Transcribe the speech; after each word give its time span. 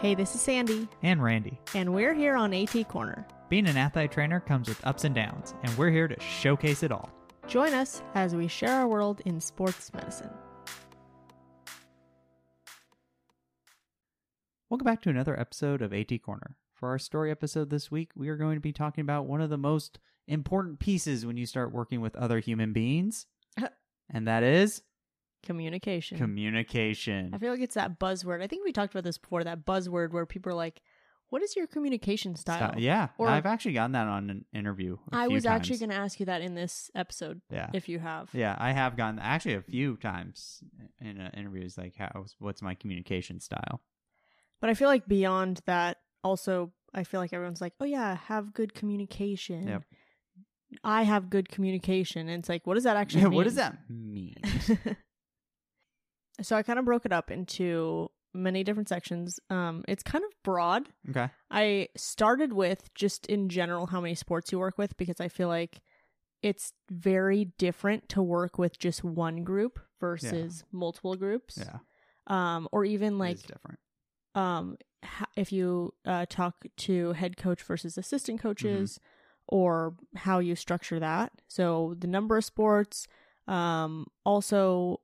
Hey, 0.00 0.14
this 0.14 0.34
is 0.34 0.40
Sandy, 0.40 0.86
and 1.02 1.20
Randy. 1.20 1.58
and 1.74 1.92
we're 1.92 2.14
here 2.14 2.36
on 2.36 2.54
AT 2.54 2.88
Corner. 2.88 3.26
Being 3.48 3.66
an 3.66 3.76
athlete 3.76 4.12
trainer 4.12 4.38
comes 4.38 4.68
with 4.68 4.86
ups 4.86 5.02
and 5.02 5.12
downs, 5.14 5.54
and 5.64 5.76
we're 5.76 5.90
here 5.90 6.06
to 6.06 6.20
showcase 6.20 6.84
it 6.84 6.92
all. 6.92 7.10
Join 7.48 7.72
us 7.74 8.00
as 8.14 8.36
we 8.36 8.46
share 8.46 8.72
our 8.74 8.86
world 8.86 9.20
in 9.24 9.40
sports 9.40 9.92
medicine. 9.92 10.30
Welcome 14.70 14.84
back 14.84 15.02
to 15.02 15.10
another 15.10 15.38
episode 15.38 15.82
of 15.82 15.92
AT 15.92 16.22
Corner. 16.22 16.56
For 16.74 16.90
our 16.90 16.98
story 17.00 17.32
episode 17.32 17.70
this 17.70 17.90
week, 17.90 18.10
we 18.14 18.28
are 18.28 18.36
going 18.36 18.54
to 18.54 18.60
be 18.60 18.72
talking 18.72 19.02
about 19.02 19.26
one 19.26 19.40
of 19.40 19.50
the 19.50 19.58
most 19.58 19.98
important 20.28 20.78
pieces 20.78 21.26
when 21.26 21.36
you 21.36 21.46
start 21.46 21.72
working 21.72 22.00
with 22.00 22.14
other 22.14 22.38
human 22.38 22.72
beings, 22.72 23.26
and 24.10 24.28
that 24.28 24.44
is 24.44 24.82
Communication. 25.44 26.18
communication. 26.18 27.30
I 27.34 27.38
feel 27.38 27.52
like 27.52 27.60
it's 27.60 27.74
that 27.76 27.98
buzzword. 27.98 28.42
I 28.42 28.46
think 28.46 28.64
we 28.64 28.72
talked 28.72 28.92
about 28.92 29.04
this 29.04 29.18
before 29.18 29.44
that 29.44 29.64
buzzword 29.64 30.10
where 30.12 30.26
people 30.26 30.52
are 30.52 30.54
like, 30.56 30.82
What 31.30 31.42
is 31.42 31.54
your 31.56 31.66
communication 31.66 32.34
style? 32.36 32.72
Sti- 32.72 32.80
yeah, 32.80 33.08
Or- 33.18 33.28
I've 33.28 33.46
actually 33.46 33.74
gotten 33.74 33.92
that 33.92 34.08
on 34.08 34.30
an 34.30 34.44
interview. 34.52 34.96
I 35.12 35.24
I 35.24 35.28
was 35.28 35.46
actually 35.46 35.78
going 35.78 35.90
to 35.90 35.96
ask 35.96 36.18
you 36.20 36.26
that 36.26 36.42
in 36.42 36.54
this 36.54 36.90
episode, 36.94 37.40
Yeah, 37.50 37.70
if 37.72 37.88
you 37.88 37.98
have. 37.98 38.30
yeah, 38.32 38.56
I 38.58 38.72
have 38.72 38.96
gotten 38.96 39.18
actually 39.18 39.54
a 39.54 39.62
few 39.62 39.96
times 39.96 40.62
in 41.00 41.20
uh, 41.20 41.30
interviews. 41.36 41.78
Like, 41.78 41.96
how 41.96 42.24
what's 42.38 42.62
my 42.62 42.74
communication 42.74 43.40
style? 43.40 43.80
But 44.60 44.70
I 44.70 44.74
feel 44.74 44.88
like 44.88 45.06
beyond 45.06 45.60
that, 45.66 45.98
also, 46.24 46.72
I 46.92 47.04
feel 47.04 47.20
like 47.20 47.32
everyone's 47.32 47.60
like, 47.60 47.74
Oh, 47.80 47.84
yeah, 47.84 48.16
have 48.16 48.52
good 48.52 48.74
communication. 48.74 49.68
Yep. 49.68 49.82
I 50.84 51.04
have 51.04 51.30
good 51.30 51.48
communication. 51.48 52.28
And 52.28 52.40
it's 52.40 52.48
like, 52.48 52.66
what 52.66 52.74
does 52.74 52.84
that 52.84 52.96
actually 53.02 53.22
Yeah, 53.22 53.28
mean? 53.28 53.36
what 53.36 53.44
does 53.44 53.54
that 53.54 53.78
mean? 53.88 54.36
so 56.42 56.56
I 56.56 56.62
kind 56.62 56.78
of 56.78 56.84
broke 56.84 57.04
it 57.06 57.12
up 57.12 57.30
into 57.30 58.10
many 58.34 58.62
different 58.64 58.88
sections. 58.88 59.40
Um, 59.50 59.84
it's 59.88 60.02
kind 60.02 60.24
of 60.24 60.30
broad. 60.44 60.88
okay. 61.10 61.30
I 61.50 61.88
started 61.96 62.52
with 62.52 62.92
just 62.94 63.26
in 63.26 63.48
general 63.48 63.86
how 63.86 64.00
many 64.00 64.14
sports 64.14 64.52
you 64.52 64.58
work 64.58 64.78
with 64.78 64.96
because 64.96 65.20
I 65.20 65.28
feel 65.28 65.48
like 65.48 65.80
it's 66.42 66.72
very 66.90 67.46
different 67.58 68.08
to 68.10 68.22
work 68.22 68.58
with 68.58 68.78
just 68.78 69.02
one 69.02 69.42
group 69.44 69.80
versus 70.00 70.62
multiple 70.70 71.16
groups. 71.16 71.58
Yeah, 71.58 71.78
Um, 72.28 72.68
or 72.70 72.84
even 72.84 73.18
like 73.18 73.42
different. 73.44 73.78
um, 74.34 74.76
if 75.36 75.50
you 75.52 75.94
uh, 76.06 76.26
talk 76.28 76.64
to 76.76 77.12
head 77.12 77.36
coach 77.36 77.62
versus 77.62 77.98
assistant 77.98 78.40
coaches, 78.40 78.92
Mm-hmm. 78.98 79.56
or 79.56 79.94
how 80.14 80.38
you 80.38 80.54
structure 80.54 81.00
that. 81.00 81.32
So 81.48 81.94
the 81.98 82.06
number 82.06 82.36
of 82.36 82.44
sports, 82.44 83.08
um, 83.48 84.06
also 84.24 85.00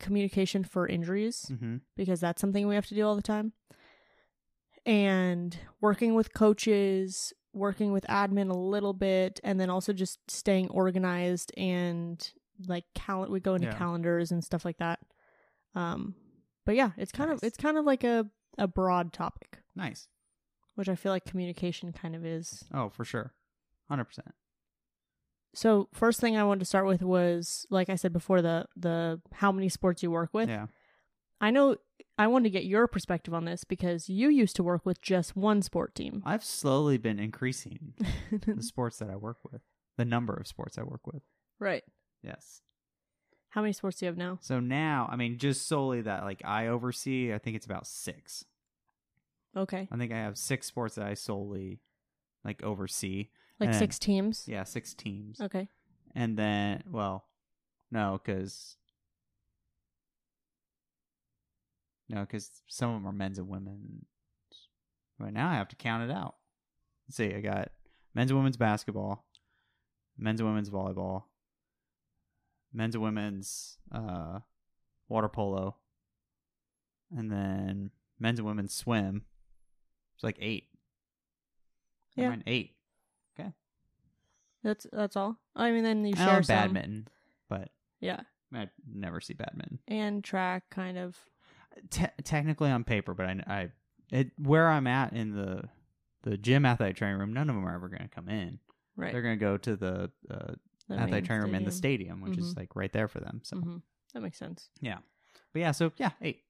communication 0.00 0.64
for 0.64 0.86
injuries 0.86 1.46
Mm-hmm. 1.50 1.76
because 1.96 2.20
that's 2.20 2.40
something 2.40 2.66
we 2.66 2.74
have 2.74 2.86
to 2.86 2.94
do 2.94 3.06
all 3.06 3.16
the 3.16 3.22
time. 3.22 3.52
And 4.86 5.56
working 5.80 6.14
with 6.14 6.32
coaches, 6.32 7.32
working 7.52 7.92
with 7.92 8.04
admin 8.06 8.50
a 8.50 8.54
little 8.56 8.94
bit, 8.94 9.38
and 9.44 9.60
then 9.60 9.68
also 9.70 9.92
just 9.92 10.18
staying 10.30 10.70
organized 10.70 11.52
and 11.56 12.32
like 12.66 12.84
cal- 12.94 13.28
we 13.28 13.40
go 13.40 13.54
into 13.54 13.68
Yeah. 13.68 13.74
calendars 13.76 14.32
and 14.32 14.42
stuff 14.42 14.64
like 14.64 14.78
that. 14.78 15.00
Um, 15.74 16.14
but 16.64 16.74
yeah, 16.74 16.90
it's 16.96 17.12
kind 17.12 17.30
of 17.30 17.40
it's 17.42 17.56
kind 17.58 17.76
of 17.76 17.84
like 17.84 18.02
a 18.04 18.30
a 18.56 18.66
broad 18.66 19.12
topic, 19.12 19.58
Nice. 19.76 20.08
which 20.74 20.88
I 20.88 20.94
feel 20.96 21.12
like 21.12 21.24
communication 21.24 21.92
kind 21.92 22.16
of 22.16 22.24
is. 22.24 22.64
Oh, 22.72 22.88
for 22.88 23.04
sure. 23.04 23.34
Hundred 23.88 24.04
percent. 24.06 24.34
So 25.58 25.88
first 25.92 26.20
thing 26.20 26.36
I 26.36 26.44
wanted 26.44 26.60
to 26.60 26.66
start 26.66 26.86
with 26.86 27.02
was 27.02 27.66
like 27.68 27.90
I 27.90 27.96
said 27.96 28.12
before 28.12 28.40
the 28.40 28.66
the 28.76 29.20
how 29.32 29.50
many 29.50 29.68
sports 29.68 30.04
you 30.04 30.10
work 30.12 30.30
with. 30.32 30.48
Yeah. 30.48 30.66
I 31.40 31.50
know 31.50 31.74
I 32.16 32.28
wanted 32.28 32.44
to 32.44 32.50
get 32.50 32.64
your 32.64 32.86
perspective 32.86 33.34
on 33.34 33.44
this 33.44 33.64
because 33.64 34.08
you 34.08 34.28
used 34.28 34.54
to 34.56 34.62
work 34.62 34.86
with 34.86 35.02
just 35.02 35.36
one 35.36 35.62
sport 35.62 35.96
team. 35.96 36.22
I've 36.24 36.44
slowly 36.44 36.96
been 36.96 37.18
increasing 37.18 37.94
the 38.30 38.62
sports 38.62 38.98
that 39.00 39.10
I 39.10 39.16
work 39.16 39.38
with, 39.50 39.60
the 39.96 40.04
number 40.04 40.32
of 40.32 40.46
sports 40.46 40.78
I 40.78 40.84
work 40.84 41.08
with. 41.08 41.22
right. 41.58 41.82
Yes. 42.22 42.62
How 43.48 43.60
many 43.60 43.72
sports 43.72 43.98
do 43.98 44.06
you 44.06 44.10
have 44.10 44.16
now? 44.16 44.38
So 44.40 44.60
now, 44.60 45.08
I 45.10 45.16
mean, 45.16 45.38
just 45.38 45.66
solely 45.66 46.02
that 46.02 46.22
like 46.22 46.40
I 46.44 46.68
oversee, 46.68 47.34
I 47.34 47.38
think 47.38 47.56
it's 47.56 47.66
about 47.66 47.88
six. 47.88 48.44
Okay. 49.56 49.88
I 49.90 49.96
think 49.96 50.12
I 50.12 50.18
have 50.18 50.38
six 50.38 50.68
sports 50.68 50.94
that 50.94 51.06
I 51.06 51.14
solely 51.14 51.80
like 52.44 52.62
oversee. 52.62 53.30
Like 53.60 53.70
And- 53.70 53.78
six 53.78 53.98
teams? 53.98 54.44
Yeah, 54.46 54.64
six 54.64 54.94
teams. 54.94 55.40
Okay. 55.40 55.68
And 56.14 56.36
then, 56.38 56.82
well, 56.90 57.26
no, 57.90 58.20
because 58.22 58.76
no, 62.08 62.20
because 62.20 62.50
some 62.66 62.90
of 62.90 62.96
them 62.96 63.06
are 63.08 63.12
men's 63.12 63.38
and 63.38 63.48
women's. 63.48 64.04
Right 65.18 65.32
now, 65.32 65.50
I 65.50 65.54
have 65.54 65.68
to 65.68 65.76
count 65.76 66.08
it 66.08 66.14
out. 66.14 66.36
Let's 67.06 67.16
see, 67.16 67.34
I 67.34 67.40
got 67.40 67.70
men's 68.14 68.30
and 68.30 68.38
women's 68.38 68.56
basketball, 68.56 69.26
men's 70.16 70.40
and 70.40 70.48
women's 70.48 70.70
volleyball, 70.70 71.24
men's 72.72 72.94
and 72.94 73.02
women's 73.02 73.78
uh, 73.92 74.40
water 75.08 75.28
polo, 75.28 75.76
and 77.10 77.30
then 77.32 77.90
men's 78.20 78.38
and 78.38 78.46
women's 78.46 78.74
swim. 78.74 79.24
It's 80.14 80.24
like 80.24 80.38
eight. 80.40 80.68
Yeah. 82.14 82.34
Eight. 82.46 82.74
That's 84.68 84.86
that's 84.92 85.16
all. 85.16 85.38
I 85.56 85.70
mean 85.70 85.82
then 85.82 86.04
you 86.04 86.12
I 86.14 86.24
share 86.24 86.26
know 86.36 86.42
some. 86.42 86.56
badminton, 86.56 87.08
but 87.48 87.70
Yeah. 88.00 88.20
I 88.54 88.68
never 88.86 89.20
see 89.20 89.32
badminton. 89.34 89.78
And 89.88 90.22
track 90.22 90.64
kind 90.70 90.98
of. 90.98 91.16
Te- 91.90 92.06
technically 92.24 92.70
on 92.70 92.84
paper, 92.84 93.14
but 93.14 93.26
I, 93.26 93.42
I 93.46 93.68
it 94.10 94.30
where 94.38 94.68
I'm 94.68 94.86
at 94.86 95.12
in 95.14 95.34
the 95.34 95.62
the 96.22 96.36
gym 96.36 96.66
athletic 96.66 96.96
training 96.96 97.18
room, 97.18 97.32
none 97.32 97.48
of 97.48 97.54
them 97.56 97.64
are 97.66 97.74
ever 97.74 97.88
going 97.88 98.02
to 98.02 98.08
come 98.08 98.28
in. 98.28 98.58
Right. 98.96 99.12
They're 99.12 99.22
going 99.22 99.38
to 99.38 99.44
go 99.44 99.56
to 99.56 99.76
the 99.76 100.10
uh, 100.30 100.52
the 100.88 100.94
athletic 100.96 101.24
training 101.26 101.44
room 101.46 101.54
in 101.54 101.64
the 101.64 101.70
stadium. 101.70 102.18
stadium, 102.18 102.20
which 102.28 102.38
is 102.38 102.52
Mhm. 102.54 102.58
like 102.58 102.76
right 102.76 102.92
there 102.92 103.08
for 103.08 103.20
them. 103.20 103.40
So, 103.44 103.56
Mhm. 103.56 103.82
That 104.12 104.20
makes 104.22 104.38
sense. 104.38 104.68
Yeah. 104.80 104.98
But 105.52 105.60
yeah, 105.60 105.70
so 105.72 105.92
yeah, 105.96 106.10
eight. 106.20 106.42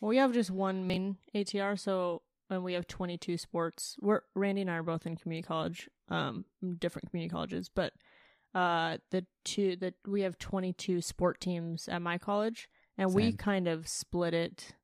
Well, 0.00 0.08
we 0.10 0.18
have 0.18 0.32
just 0.32 0.50
one 0.50 0.86
main 0.86 1.16
ATR, 1.34 1.76
so 1.78 2.22
and 2.50 2.62
we 2.64 2.74
have 2.74 2.86
22 2.86 3.38
sports. 3.38 3.96
We're 4.00 4.20
Randy 4.34 4.62
and 4.62 4.70
I 4.70 4.74
are 4.76 4.82
both 4.82 5.06
in 5.06 5.16
community 5.16 5.46
college, 5.46 5.88
um, 6.08 6.44
different 6.78 7.10
community 7.10 7.30
colleges, 7.32 7.68
but 7.74 7.92
uh, 8.54 8.98
the 9.10 9.26
two 9.44 9.76
that 9.76 9.94
we 10.06 10.22
have 10.22 10.38
22 10.38 11.00
sport 11.02 11.40
teams 11.40 11.88
at 11.88 12.00
my 12.02 12.16
college, 12.18 12.68
and 12.96 13.12
we 13.12 13.32
kind 13.32 13.68
of 13.68 13.86
split 13.88 14.32
it, 14.34 14.74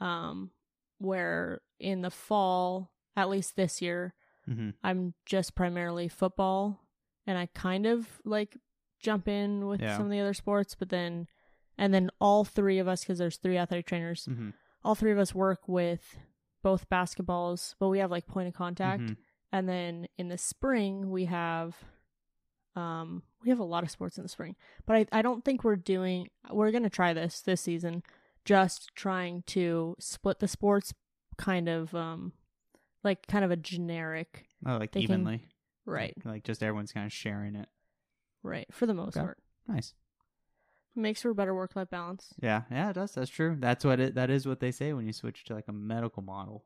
um, 0.00 0.50
where 0.98 1.60
in 1.78 2.02
the 2.02 2.10
fall, 2.10 2.90
at 3.16 3.28
least 3.28 3.56
this 3.56 3.80
year, 3.82 4.14
Mm-hmm. 4.50 4.70
I'm 4.82 5.14
just 5.24 5.54
primarily 5.54 6.08
football, 6.08 6.80
and 7.28 7.38
I 7.38 7.46
kind 7.54 7.86
of 7.86 8.08
like 8.24 8.56
jump 9.00 9.28
in 9.28 9.68
with 9.68 9.80
Yeah. 9.80 9.96
some 9.96 10.06
of 10.06 10.10
the 10.10 10.18
other 10.18 10.34
sports, 10.34 10.74
but 10.74 10.88
then, 10.88 11.28
and 11.78 11.94
then 11.94 12.10
all 12.20 12.42
three 12.44 12.80
of 12.80 12.88
us, 12.88 13.02
because 13.02 13.18
there's 13.20 13.36
three 13.36 13.56
athletic 13.56 13.86
trainers, 13.86 14.26
Mm-hmm. 14.28 14.50
all 14.82 14.96
three 14.96 15.12
of 15.12 15.18
us 15.18 15.32
work 15.32 15.68
with 15.68 16.18
both 16.62 16.88
basketballs, 16.88 17.74
but 17.78 17.88
we 17.88 17.98
have 17.98 18.10
like 18.10 18.26
point 18.26 18.48
of 18.48 18.54
contact. 18.54 19.02
Mhm. 19.02 19.16
And 19.52 19.68
then 19.68 20.08
in 20.16 20.28
the 20.28 20.38
spring 20.38 21.10
we 21.10 21.26
have 21.26 21.76
um 22.74 23.22
we 23.42 23.50
have 23.50 23.58
a 23.58 23.64
lot 23.64 23.82
of 23.82 23.90
sports 23.90 24.16
in 24.16 24.22
the 24.22 24.28
spring. 24.28 24.56
But 24.86 24.96
I, 24.96 25.06
I 25.18 25.22
don't 25.22 25.44
think 25.44 25.64
we're 25.64 25.76
doing 25.76 26.28
we're 26.50 26.70
gonna 26.70 26.88
try 26.90 27.12
this 27.12 27.40
this 27.40 27.60
season, 27.60 28.02
just 28.44 28.90
trying 28.94 29.42
to 29.48 29.94
split 29.98 30.38
the 30.38 30.48
sports 30.48 30.94
kind 31.36 31.68
of 31.68 31.94
um 31.94 32.32
like 33.04 33.26
kind 33.26 33.44
of 33.44 33.50
a 33.50 33.56
generic 33.56 34.46
Oh, 34.64 34.76
like 34.76 34.92
can- 34.92 35.02
evenly, 35.02 35.48
right, 35.84 36.14
Like, 36.18 36.24
like 36.34 36.44
just 36.44 36.62
everyone's 36.62 36.92
kind 36.92 37.04
of 37.06 37.12
sharing 37.12 37.56
it. 37.56 37.68
right, 38.44 38.66
for 38.72 38.86
the 38.86 38.94
most 38.94 39.16
Okay. 39.16 39.24
part. 39.24 39.38
Nice. 39.66 39.92
Makes 40.94 41.22
for 41.22 41.30
a 41.30 41.34
better 41.34 41.54
work 41.54 41.74
life 41.74 41.88
balance. 41.90 42.34
Yeah, 42.42 42.62
yeah, 42.70 42.90
it 42.90 42.94
does. 42.94 43.12
That's 43.12 43.30
true. 43.30 43.56
That's 43.58 43.84
what 43.84 43.98
it. 44.00 44.14
That 44.14 44.30
is 44.30 44.46
what 44.46 44.60
they 44.60 44.70
say 44.70 44.92
when 44.92 45.06
you 45.06 45.12
switch 45.12 45.44
to 45.44 45.54
like 45.54 45.68
a 45.68 45.72
medical 45.72 46.22
model. 46.22 46.64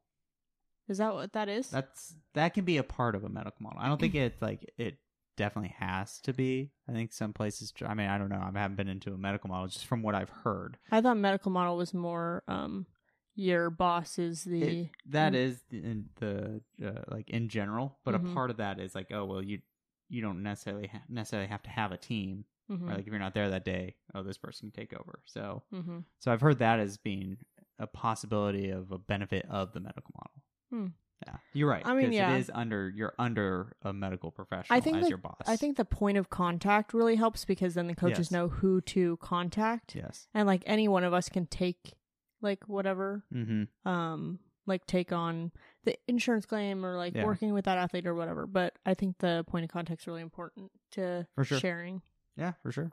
Is 0.89 0.99
that 0.99 1.15
what 1.15 1.33
that 1.33 1.49
is? 1.49 1.71
That's 1.71 2.15
that 2.35 2.55
can 2.55 2.65
be 2.65 2.77
a 2.77 2.83
part 2.83 3.15
of 3.15 3.25
a 3.25 3.29
medical 3.29 3.63
model. 3.63 3.79
I 3.81 3.89
don't 3.89 4.01
think 4.01 4.15
it's 4.15 4.41
like 4.43 4.73
it 4.77 4.99
definitely 5.37 5.75
has 5.79 6.19
to 6.21 6.33
be. 6.33 6.71
I 6.89 6.93
think 6.93 7.13
some 7.13 7.33
places. 7.33 7.73
I 7.85 7.95
mean, 7.95 8.09
I 8.09 8.19
don't 8.19 8.29
know. 8.29 8.41
I 8.43 8.59
haven't 8.59 8.77
been 8.77 8.89
into 8.89 9.13
a 9.13 9.19
medical 9.19 9.49
model 9.49 9.69
just 9.69 9.87
from 9.87 10.03
what 10.03 10.15
I've 10.15 10.31
heard. 10.31 10.79
I 10.91 11.01
thought 11.01 11.17
medical 11.19 11.51
model 11.53 11.77
was 11.77 11.95
more 11.95 12.43
um 12.49 12.87
your 13.35 13.69
boss 13.71 14.19
is 14.19 14.45
the 14.45 14.63
It, 14.83 14.89
that 15.11 15.35
is 15.35 15.63
in 15.71 16.09
the 16.17 16.63
uh, 16.85 17.03
like 17.09 17.29
in 17.31 17.49
general, 17.49 17.99
but 18.05 18.15
Mhm. 18.15 18.31
a 18.31 18.35
part 18.35 18.51
of 18.51 18.57
that 18.57 18.81
is 18.81 18.95
like, 18.95 19.13
oh 19.13 19.25
well, 19.25 19.43
you 19.43 19.61
you 20.09 20.23
don't 20.23 20.43
necessarily 20.43 20.87
ha- 20.89 21.03
necessarily 21.09 21.49
have 21.49 21.63
to 21.65 21.71
have 21.71 21.93
a 21.93 21.97
team. 21.97 22.45
Mhm, 22.71 22.83
Or 22.91 22.95
like 22.95 23.01
if 23.01 23.07
you're 23.09 23.19
not 23.19 23.35
there 23.35 23.51
that 23.51 23.65
day, 23.65 23.95
oh, 24.15 24.23
this 24.23 24.39
person 24.39 24.71
can 24.71 24.81
take 24.83 24.99
over. 24.99 25.21
So 25.25 25.63
mhm. 25.73 26.05
so 26.19 26.33
I've 26.33 26.41
heard 26.41 26.59
that 26.59 26.81
as 26.81 26.97
being 26.97 27.37
a 27.79 27.87
possibility 27.87 28.71
of 28.71 28.91
a 28.91 28.99
benefit 28.99 29.47
of 29.51 29.73
the 29.73 29.81
medical 29.81 30.13
model. 30.15 30.43
Hmm. 30.71 30.93
Yeah, 31.27 31.37
you're 31.55 31.69
right. 31.71 31.83
I 31.87 31.95
mean, 31.95 32.13
yeah. 32.13 32.35
it 32.35 32.41
is 32.41 32.51
under 32.53 32.91
you're 32.91 33.15
under 33.19 33.75
a 33.83 33.93
medical 33.93 34.31
professional 34.31 34.77
I 34.77 34.81
think 34.81 34.97
as 34.99 35.05
that- 35.05 35.09
your 35.09 35.19
boss. 35.19 35.41
I 35.47 35.57
think 35.57 35.77
the 35.77 35.85
point 35.85 36.19
of 36.19 36.29
contact 36.29 36.93
really 36.93 37.17
helps 37.17 37.45
because 37.45 37.75
then 37.75 37.87
the 37.87 37.95
coaches 37.95 38.19
Yes. 38.27 38.31
know 38.33 38.49
who 38.49 38.81
to 38.83 39.17
contact, 39.19 39.95
yes. 39.95 40.29
and 40.35 40.47
like 40.47 40.63
any 40.67 40.89
one 40.89 41.05
of 41.05 41.13
us 41.15 41.29
can 41.29 41.47
take 41.47 41.95
like 42.43 42.69
whatever. 42.69 43.25
Mm-hmm. 43.33 43.89
Um, 43.89 44.41
like 44.67 44.85
take 44.87 45.13
on 45.13 45.53
the 45.85 45.97
insurance 46.09 46.45
claim 46.45 46.85
or 46.85 46.97
like 46.97 47.15
Yeah. 47.15 47.25
working 47.25 47.55
with 47.55 47.65
that 47.67 47.79
athlete 47.79 48.07
or 48.07 48.15
whatever. 48.15 48.47
But 48.47 48.77
I 48.85 48.95
think 48.95 49.19
the 49.19 49.45
point 49.47 49.65
of 49.65 49.71
contact 49.71 50.03
is 50.03 50.07
really 50.09 50.23
important 50.23 50.71
to 50.93 51.27
For 51.35 51.45
sure. 51.45 51.61
sharing. 51.61 52.03
Yeah, 52.37 52.53
for 52.63 52.71
sure. 52.73 52.91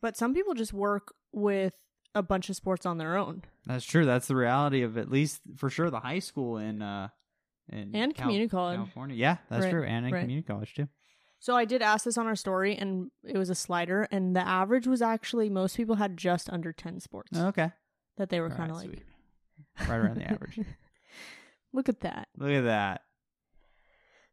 But 0.00 0.16
some 0.16 0.34
people 0.34 0.54
just 0.54 0.72
work 0.72 1.14
with 1.32 1.74
a 2.14 2.22
bunch 2.22 2.50
of 2.50 2.56
sports 2.56 2.84
on 2.86 2.98
their 2.98 3.16
own. 3.16 3.42
That's 3.66 3.84
true. 3.84 4.04
That's 4.04 4.26
the 4.28 4.36
reality 4.36 4.82
of 4.82 4.98
at 4.98 5.10
least 5.10 5.40
for 5.56 5.70
sure 5.70 5.90
the 5.90 6.00
high 6.00 6.18
school 6.18 6.58
in 6.58 6.82
uh 6.82 7.08
in 7.70 7.94
And 7.94 8.14
Cal- 8.14 8.24
community 8.26 8.48
college. 8.48 8.76
California. 8.76 9.16
Yeah, 9.16 9.36
that's 9.48 9.64
Right, 9.64 9.70
true. 9.70 9.84
And 9.84 10.06
in 10.06 10.12
right. 10.12 10.20
community 10.20 10.46
college 10.46 10.74
too. 10.74 10.88
So 11.38 11.56
I 11.56 11.64
did 11.64 11.80
ask 11.82 12.04
this 12.04 12.18
on 12.18 12.26
our 12.26 12.36
story 12.36 12.76
and 12.76 13.10
it 13.24 13.38
was 13.38 13.50
a 13.50 13.54
slider 13.54 14.06
and 14.10 14.36
the 14.36 14.46
average 14.46 14.86
was 14.86 15.00
actually 15.02 15.48
most 15.50 15.76
people 15.76 15.96
had 15.96 16.16
just 16.16 16.50
under 16.50 16.72
10 16.72 17.00
sports 17.00 17.36
Okay. 17.36 17.70
that 18.16 18.28
they 18.28 18.40
were 18.40 18.50
kind 18.50 18.70
of 18.70 18.76
right, 18.78 18.88
like 18.88 19.04
sweet. 19.78 19.88
right 19.88 19.96
around 19.96 20.16
the 20.18 20.24
average. 20.30 20.60
Look 21.72 21.88
at 21.88 22.00
that. 22.00 22.28
Look 22.36 22.50
at 22.50 22.64
that. 22.64 23.02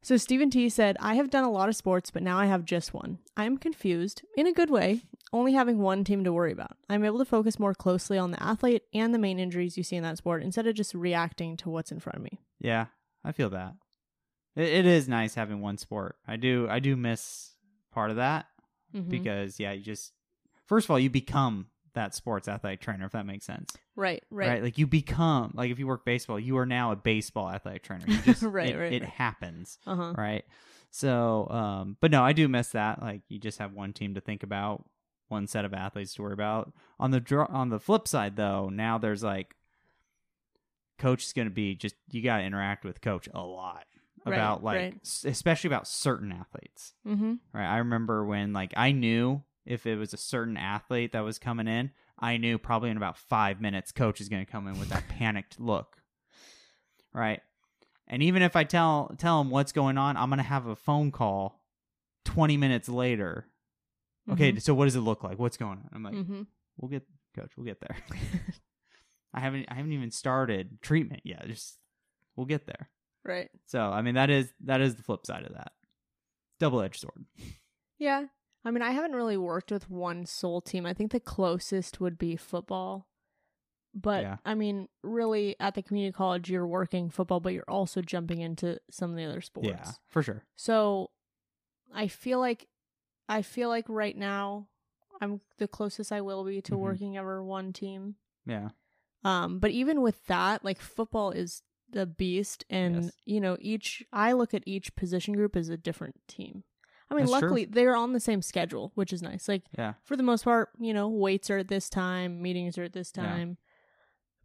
So 0.02 0.16
Stephen 0.18 0.50
T 0.50 0.70
said, 0.70 0.96
I 1.00 1.16
have 1.16 1.30
done 1.30 1.44
a 1.44 1.52
lot 1.52 1.68
of 1.70 1.76
sports, 1.76 2.10
but 2.10 2.24
now 2.24 2.38
I 2.38 2.46
have 2.46 2.64
just 2.64 2.94
one. 2.94 3.20
I 3.36 3.44
am 3.46 3.58
confused, 3.58 4.22
in 4.38 4.48
a 4.48 4.54
good 4.54 4.70
way, 4.70 5.02
only 5.34 5.54
having 5.54 5.80
one 5.80 6.04
team 6.06 6.24
to 6.24 6.32
worry 6.32 6.54
about. 6.54 6.78
I'm 6.90 7.04
able 7.04 7.20
to 7.20 7.26
focus 7.26 7.60
more 7.60 7.74
closely 7.74 8.18
on 8.18 8.32
the 8.32 8.42
athlete 8.42 8.84
and 8.94 9.14
the 9.14 9.20
main 9.20 9.40
injuries 9.40 9.78
you 9.78 9.84
see 9.84 9.98
in 9.98 10.04
that 10.04 10.18
sport 10.18 10.42
instead 10.42 10.68
of 10.68 10.76
just 10.76 10.94
reacting 10.94 11.58
to 11.58 11.70
what's 11.70 11.92
in 11.92 12.00
front 12.00 12.16
of 12.18 12.24
me. 12.24 12.40
Yeah, 12.60 12.86
I 13.26 13.34
feel 13.34 13.50
that. 13.50 13.74
It, 14.56 14.70
it 14.70 14.86
is 14.86 15.10
nice 15.10 15.36
having 15.36 15.60
one 15.62 15.78
sport. 15.78 16.16
I 16.26 16.38
do. 16.38 16.68
I 16.70 16.80
do 16.80 16.96
miss 16.96 17.56
part 17.92 18.10
of 18.10 18.16
that 18.18 18.48
Mhm. 18.96 19.10
because 19.10 19.60
yeah, 19.60 19.74
you 19.74 19.82
just 19.84 20.14
first 20.66 20.86
of 20.86 20.92
all 20.92 21.00
you 21.00 21.10
become 21.10 21.68
that 21.94 22.14
sports 22.16 22.48
athletic 22.48 22.82
trainer 22.82 23.06
if 23.06 23.12
that 23.14 23.26
makes 23.26 23.46
sense. 23.46 23.72
right, 23.96 24.24
right, 24.30 24.62
Like 24.64 24.78
you 24.78 24.88
become 24.88 25.52
like 25.56 25.72
if 25.72 25.80
you 25.80 25.88
work 25.88 26.06
baseball, 26.06 26.40
you 26.40 26.58
are 26.58 26.66
now 26.66 26.92
a 26.92 26.96
baseball 26.96 27.50
athletic 27.50 27.84
trainer. 27.84 28.06
You 28.08 28.18
just 28.22 28.42
Right, 28.44 28.70
it, 28.70 28.78
right, 28.78 28.94
it 28.94 29.02
right. 29.04 29.10
happens. 29.12 29.78
Uh 29.88 29.96
huh. 29.96 30.14
right? 30.18 30.46
So, 30.92 31.48
um, 31.50 31.98
but 32.02 32.10
no, 32.12 32.24
I 32.24 32.34
do 32.34 32.48
miss 32.48 32.70
that. 32.70 33.02
Like, 33.02 33.22
you 33.30 33.38
just 33.40 33.60
have 33.60 33.74
one 33.74 33.94
team 33.94 34.16
to 34.16 34.22
think 34.22 34.42
about, 34.42 34.86
one 35.28 35.46
set 35.46 35.64
of 35.64 35.74
athletes 35.74 36.16
to 36.16 36.24
worry 36.24 36.34
about. 36.34 36.74
On 37.00 37.12
the 37.12 37.20
dr- 37.20 37.52
on 37.52 37.70
the 37.70 37.80
flip 37.80 38.08
side, 38.08 38.36
though, 38.36 38.70
now 38.70 38.98
there's 38.98 39.22
like, 39.22 39.56
coach 40.98 41.24
is 41.26 41.34
going 41.34 41.48
to 41.48 41.54
be 41.54 41.76
just 41.76 41.96
you 42.12 42.22
got 42.22 42.38
to 42.38 42.44
interact 42.44 42.84
with 42.84 43.02
coach 43.02 43.30
a 43.34 43.42
lot 43.42 43.86
Right, 44.26 44.36
about 44.36 44.64
like, 44.64 44.76
right. 44.76 44.96
especially 45.26 45.70
about 45.70 45.88
certain 45.88 46.32
athletes. 46.32 46.94
Mm-hmm. 47.08 47.36
Right? 47.54 47.68
I 47.68 47.78
remember 47.78 48.26
when 48.26 48.52
like 48.52 48.74
I 48.76 48.92
knew 48.92 49.44
if 49.70 49.86
it 49.86 49.96
was 49.96 50.14
a 50.14 50.18
certain 50.18 50.58
athlete 50.58 51.14
that 51.14 51.22
was 51.24 51.40
coming 51.40 51.68
in, 51.68 51.92
I 52.20 52.36
knew 52.38 52.58
probably 52.58 52.90
in 52.90 52.98
about 52.98 53.18
five 53.18 53.62
minutes, 53.62 53.92
coach 53.94 54.20
is 54.20 54.28
going 54.28 54.46
to 54.46 54.52
come 54.52 54.68
in 54.68 54.78
with 54.80 54.90
that 54.90 55.08
panicked 55.08 55.60
look. 55.60 55.98
Right. 57.14 57.42
And 58.08 58.22
even 58.24 58.42
if 58.42 58.56
I 58.56 58.64
tell 58.64 59.14
tell 59.18 59.40
him 59.40 59.50
what's 59.50 59.72
going 59.72 59.98
on, 59.98 60.18
I'm 60.18 60.30
going 60.30 60.38
to 60.38 60.44
have 60.44 60.66
a 60.66 60.76
phone 60.76 61.12
call 61.12 61.62
20 62.26 62.58
minutes 62.58 62.90
later. 62.90 63.48
Okay, 64.32 64.56
so 64.60 64.74
what 64.76 64.86
does 64.86 64.96
it 64.96 65.00
look 65.02 65.24
like? 65.24 65.40
What's 65.40 65.58
going 65.58 65.80
on? 65.80 65.90
I'm 65.94 66.04
like, 66.04 66.14
Mm-hmm. 66.14 66.42
we'll 66.78 66.90
get 66.90 67.04
coach, 67.36 67.52
we'll 67.58 67.66
get 67.66 67.80
there. 67.82 67.96
I 69.34 69.40
haven't 69.40 69.66
I 69.70 69.76
haven't 69.76 69.94
even 69.94 70.12
started 70.12 70.80
treatment 70.82 71.22
yet. 71.24 71.48
Just 71.48 71.78
we'll 72.36 72.46
get 72.48 72.66
there. 72.66 72.90
Right. 73.24 73.50
So, 73.66 73.80
I 73.82 74.02
mean 74.02 74.16
that 74.16 74.30
is 74.30 74.52
that 74.66 74.82
is 74.82 74.96
the 74.96 75.04
flip 75.04 75.26
side 75.26 75.46
of 75.46 75.54
that. 75.54 75.72
Double-edged 76.60 77.00
sword. 77.00 77.26
Yeah. 78.00 78.26
I 78.66 78.72
mean, 78.72 78.82
I 78.82 78.92
haven't 78.92 79.14
really 79.16 79.38
worked 79.38 79.72
with 79.72 79.90
one 79.90 80.26
sole 80.26 80.62
team. 80.62 80.86
I 80.86 80.94
think 80.94 81.12
the 81.12 81.20
closest 81.20 82.00
would 82.02 82.18
be 82.18 82.36
football. 82.36 83.08
But 83.94 84.22
Yeah. 84.22 84.38
I 84.46 84.54
mean, 84.54 84.88
really, 85.02 85.56
at 85.60 85.74
the 85.76 85.82
community 85.82 86.12
college, 86.14 86.50
you're 86.50 86.68
working 86.68 87.10
football, 87.10 87.40
but 87.40 87.54
you're 87.54 87.70
also 87.70 88.02
jumping 88.02 88.42
into 88.42 88.80
some 88.92 89.10
of 89.12 89.16
the 89.18 89.24
other 89.26 89.42
sports. 89.42 89.68
Yeah, 89.70 89.92
for 90.08 90.22
sure. 90.22 90.44
So 90.56 91.10
I 91.94 92.08
feel 92.08 92.40
like 92.40 92.68
I 93.28 93.42
feel 93.42 93.70
like 93.70 93.86
right 93.90 94.16
now 94.18 94.68
I'm 95.22 95.42
the 95.58 95.68
closest 95.68 96.12
I 96.12 96.22
will 96.22 96.44
be 96.44 96.62
to 96.64 96.72
Mhm. 96.74 96.80
working 96.80 97.18
ever 97.18 97.44
one 97.44 97.74
team. 97.74 98.16
Yeah. 98.46 98.70
Um, 99.24 99.60
but 99.60 99.72
even 99.72 100.02
with 100.02 100.26
that, 100.28 100.64
like 100.64 100.80
football 100.80 101.32
is 101.32 101.62
the 101.90 102.06
beast, 102.06 102.66
and 102.70 103.06
Yes. 103.06 103.18
you 103.26 103.42
know 103.42 103.58
each 103.60 104.06
I 104.14 104.34
look 104.34 104.54
at 104.54 104.64
each 104.68 104.96
position 104.96 105.34
group 105.34 105.56
as 105.56 105.70
a 105.70 105.78
different 105.78 106.16
team. 106.28 106.64
I 107.12 107.16
mean, 107.16 107.26
That's 107.26 107.40
true. 107.40 107.48
luckily 107.50 107.66
they're 107.66 107.96
on 107.96 108.14
the 108.14 108.20
same 108.20 108.42
schedule, 108.42 108.92
which 108.96 109.12
is 109.12 109.22
nice. 109.22 109.48
Like 109.48 109.64
Yeah. 109.78 109.94
for 110.04 110.16
the 110.16 110.24
most 110.24 110.44
part, 110.44 110.70
you 110.80 110.94
know, 110.94 111.08
weights 111.10 111.50
are 111.50 111.58
at 111.58 111.68
this 111.68 111.90
time, 111.90 112.42
meetings 112.42 112.78
are 112.78 112.84
at 112.84 112.94
this 112.94 113.12
Yeah. 113.16 113.24
time. 113.24 113.58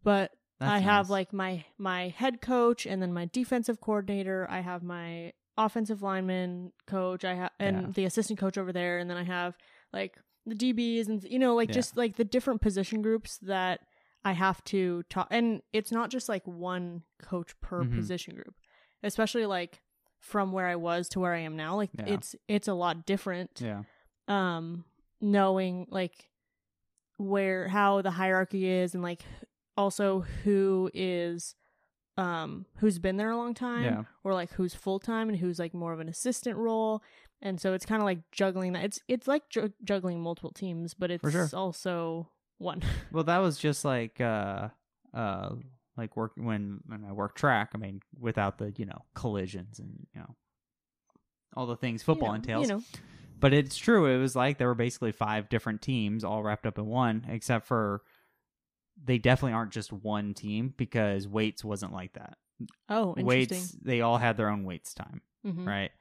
But 0.03 0.31
That's 0.59 0.71
I 0.71 0.79
have 0.79 1.09
like 1.09 1.33
my 1.33 1.65
my 1.77 2.09
head 2.09 2.41
coach 2.41 2.85
and 2.85 3.01
then 3.01 3.13
my 3.13 3.25
defensive 3.25 3.81
coordinator. 3.81 4.47
I 4.49 4.61
have 4.61 4.83
my 4.83 5.33
offensive 5.57 6.01
lineman 6.01 6.71
coach. 6.87 7.23
I 7.25 7.33
have 7.35 7.51
and 7.59 7.77
Yeah. 7.87 7.91
the 7.91 8.05
assistant 8.05 8.39
coach 8.39 8.57
over 8.57 8.71
there, 8.73 8.97
and 8.99 9.09
then 9.09 9.17
I 9.17 9.23
have 9.23 9.57
like 9.93 10.17
the 10.45 10.55
DBs 10.55 11.07
and 11.07 11.23
you 11.23 11.39
know 11.39 11.55
like 11.55 11.69
Yeah. 11.69 11.75
just 11.75 11.97
like 11.97 12.15
the 12.15 12.23
different 12.25 12.61
position 12.61 13.01
groups 13.01 13.37
that 13.39 13.81
I 14.23 14.31
have 14.33 14.63
to 14.65 15.03
talk. 15.03 15.27
And 15.31 15.61
it's 15.73 15.91
not 15.91 16.09
just 16.09 16.29
like 16.29 16.45
one 16.47 17.03
coach 17.21 17.59
per 17.61 17.83
Mhm. 17.83 17.95
position 17.95 18.35
group, 18.35 18.55
especially 19.03 19.45
like 19.45 19.81
from 20.25 20.51
where 20.51 20.65
I 20.65 20.75
was 20.75 21.07
to 21.09 21.19
where 21.19 21.33
I 21.33 21.39
am 21.39 21.55
now. 21.55 21.75
Like 21.75 21.91
Yeah. 21.97 22.05
it's 22.15 22.35
it's 22.47 22.67
a 22.67 22.73
lot 22.73 23.05
different 23.05 23.61
Yeah. 23.61 23.83
um 24.27 24.85
knowing 25.21 25.85
like 25.91 26.29
where 27.17 27.67
how 27.69 28.01
the 28.01 28.11
hierarchy 28.11 28.67
is 28.67 28.93
and 28.93 29.03
like 29.03 29.21
also 29.77 30.21
who 30.43 30.89
is 30.93 31.55
um 32.17 32.65
who's 32.77 32.97
been 32.99 33.17
there 33.17 33.29
a 33.31 33.37
long 33.37 33.53
time 33.53 33.83
Yeah. 33.83 34.03
or 34.23 34.33
like 34.33 34.51
who's 34.53 34.73
full 34.73 34.99
time 34.99 35.29
and 35.29 35.37
who's 35.37 35.59
like 35.59 35.73
more 35.73 35.93
of 35.93 35.99
an 35.99 36.09
assistant 36.09 36.57
role 36.57 37.01
and 37.41 37.59
so 37.61 37.73
it's 37.73 37.85
kind 37.85 38.01
of 38.01 38.05
like 38.05 38.19
juggling 38.31 38.73
that 38.73 38.83
it's 38.83 38.99
it's 39.07 39.27
like 39.27 39.47
ju- 39.49 39.73
juggling 39.83 40.21
multiple 40.21 40.51
teams 40.51 40.93
but 40.93 41.11
it's 41.11 41.29
sure. 41.31 41.49
also 41.53 42.29
one 42.57 42.81
Well, 43.11 43.25
that 43.25 43.37
was 43.39 43.57
just 43.57 43.85
like 43.85 44.19
uh 44.19 44.69
uh 45.13 45.49
like 45.97 46.15
work 46.17 46.33
when 46.35 46.81
when 46.85 47.05
I 47.05 47.11
work 47.11 47.35
track. 47.35 47.71
I 47.73 47.77
mean, 47.77 48.01
without 48.19 48.57
the 48.57 48.73
you 48.77 48.85
know 48.85 49.03
collisions 49.13 49.79
and 49.79 50.07
you 50.13 50.21
know 50.21 50.35
all 51.55 51.65
the 51.65 51.75
things 51.77 52.03
football 52.03 52.29
you 52.29 52.33
know, 52.33 52.35
entails. 52.35 52.67
you 52.67 52.75
know 52.75 52.83
But 53.39 53.53
it's 53.53 53.77
true. 53.77 54.05
It 54.07 54.17
was 54.19 54.35
like 54.35 54.57
there 54.57 54.67
were 54.67 54.75
basically 54.75 55.11
five 55.11 55.49
different 55.49 55.81
teams 55.81 56.23
all 56.23 56.43
wrapped 56.43 56.65
up 56.65 56.77
in 56.77 56.85
one, 56.85 57.25
except 57.29 57.65
for 57.67 58.01
they 59.03 59.17
definitely 59.17 59.53
aren't 59.53 59.71
just 59.73 59.91
one 59.91 60.33
team 60.33 60.73
because 60.77 61.27
weights 61.27 61.63
wasn't 61.63 61.93
like 61.93 62.13
that. 62.13 62.37
oh 62.89 63.13
interesting 63.17 63.25
Weights 63.59 63.71
they 63.81 64.01
all 64.01 64.17
had 64.17 64.37
their 64.37 64.49
own 64.49 64.63
weights 64.63 64.93
time. 64.93 65.21
Mhm. 65.45 65.65
right? 65.67 65.91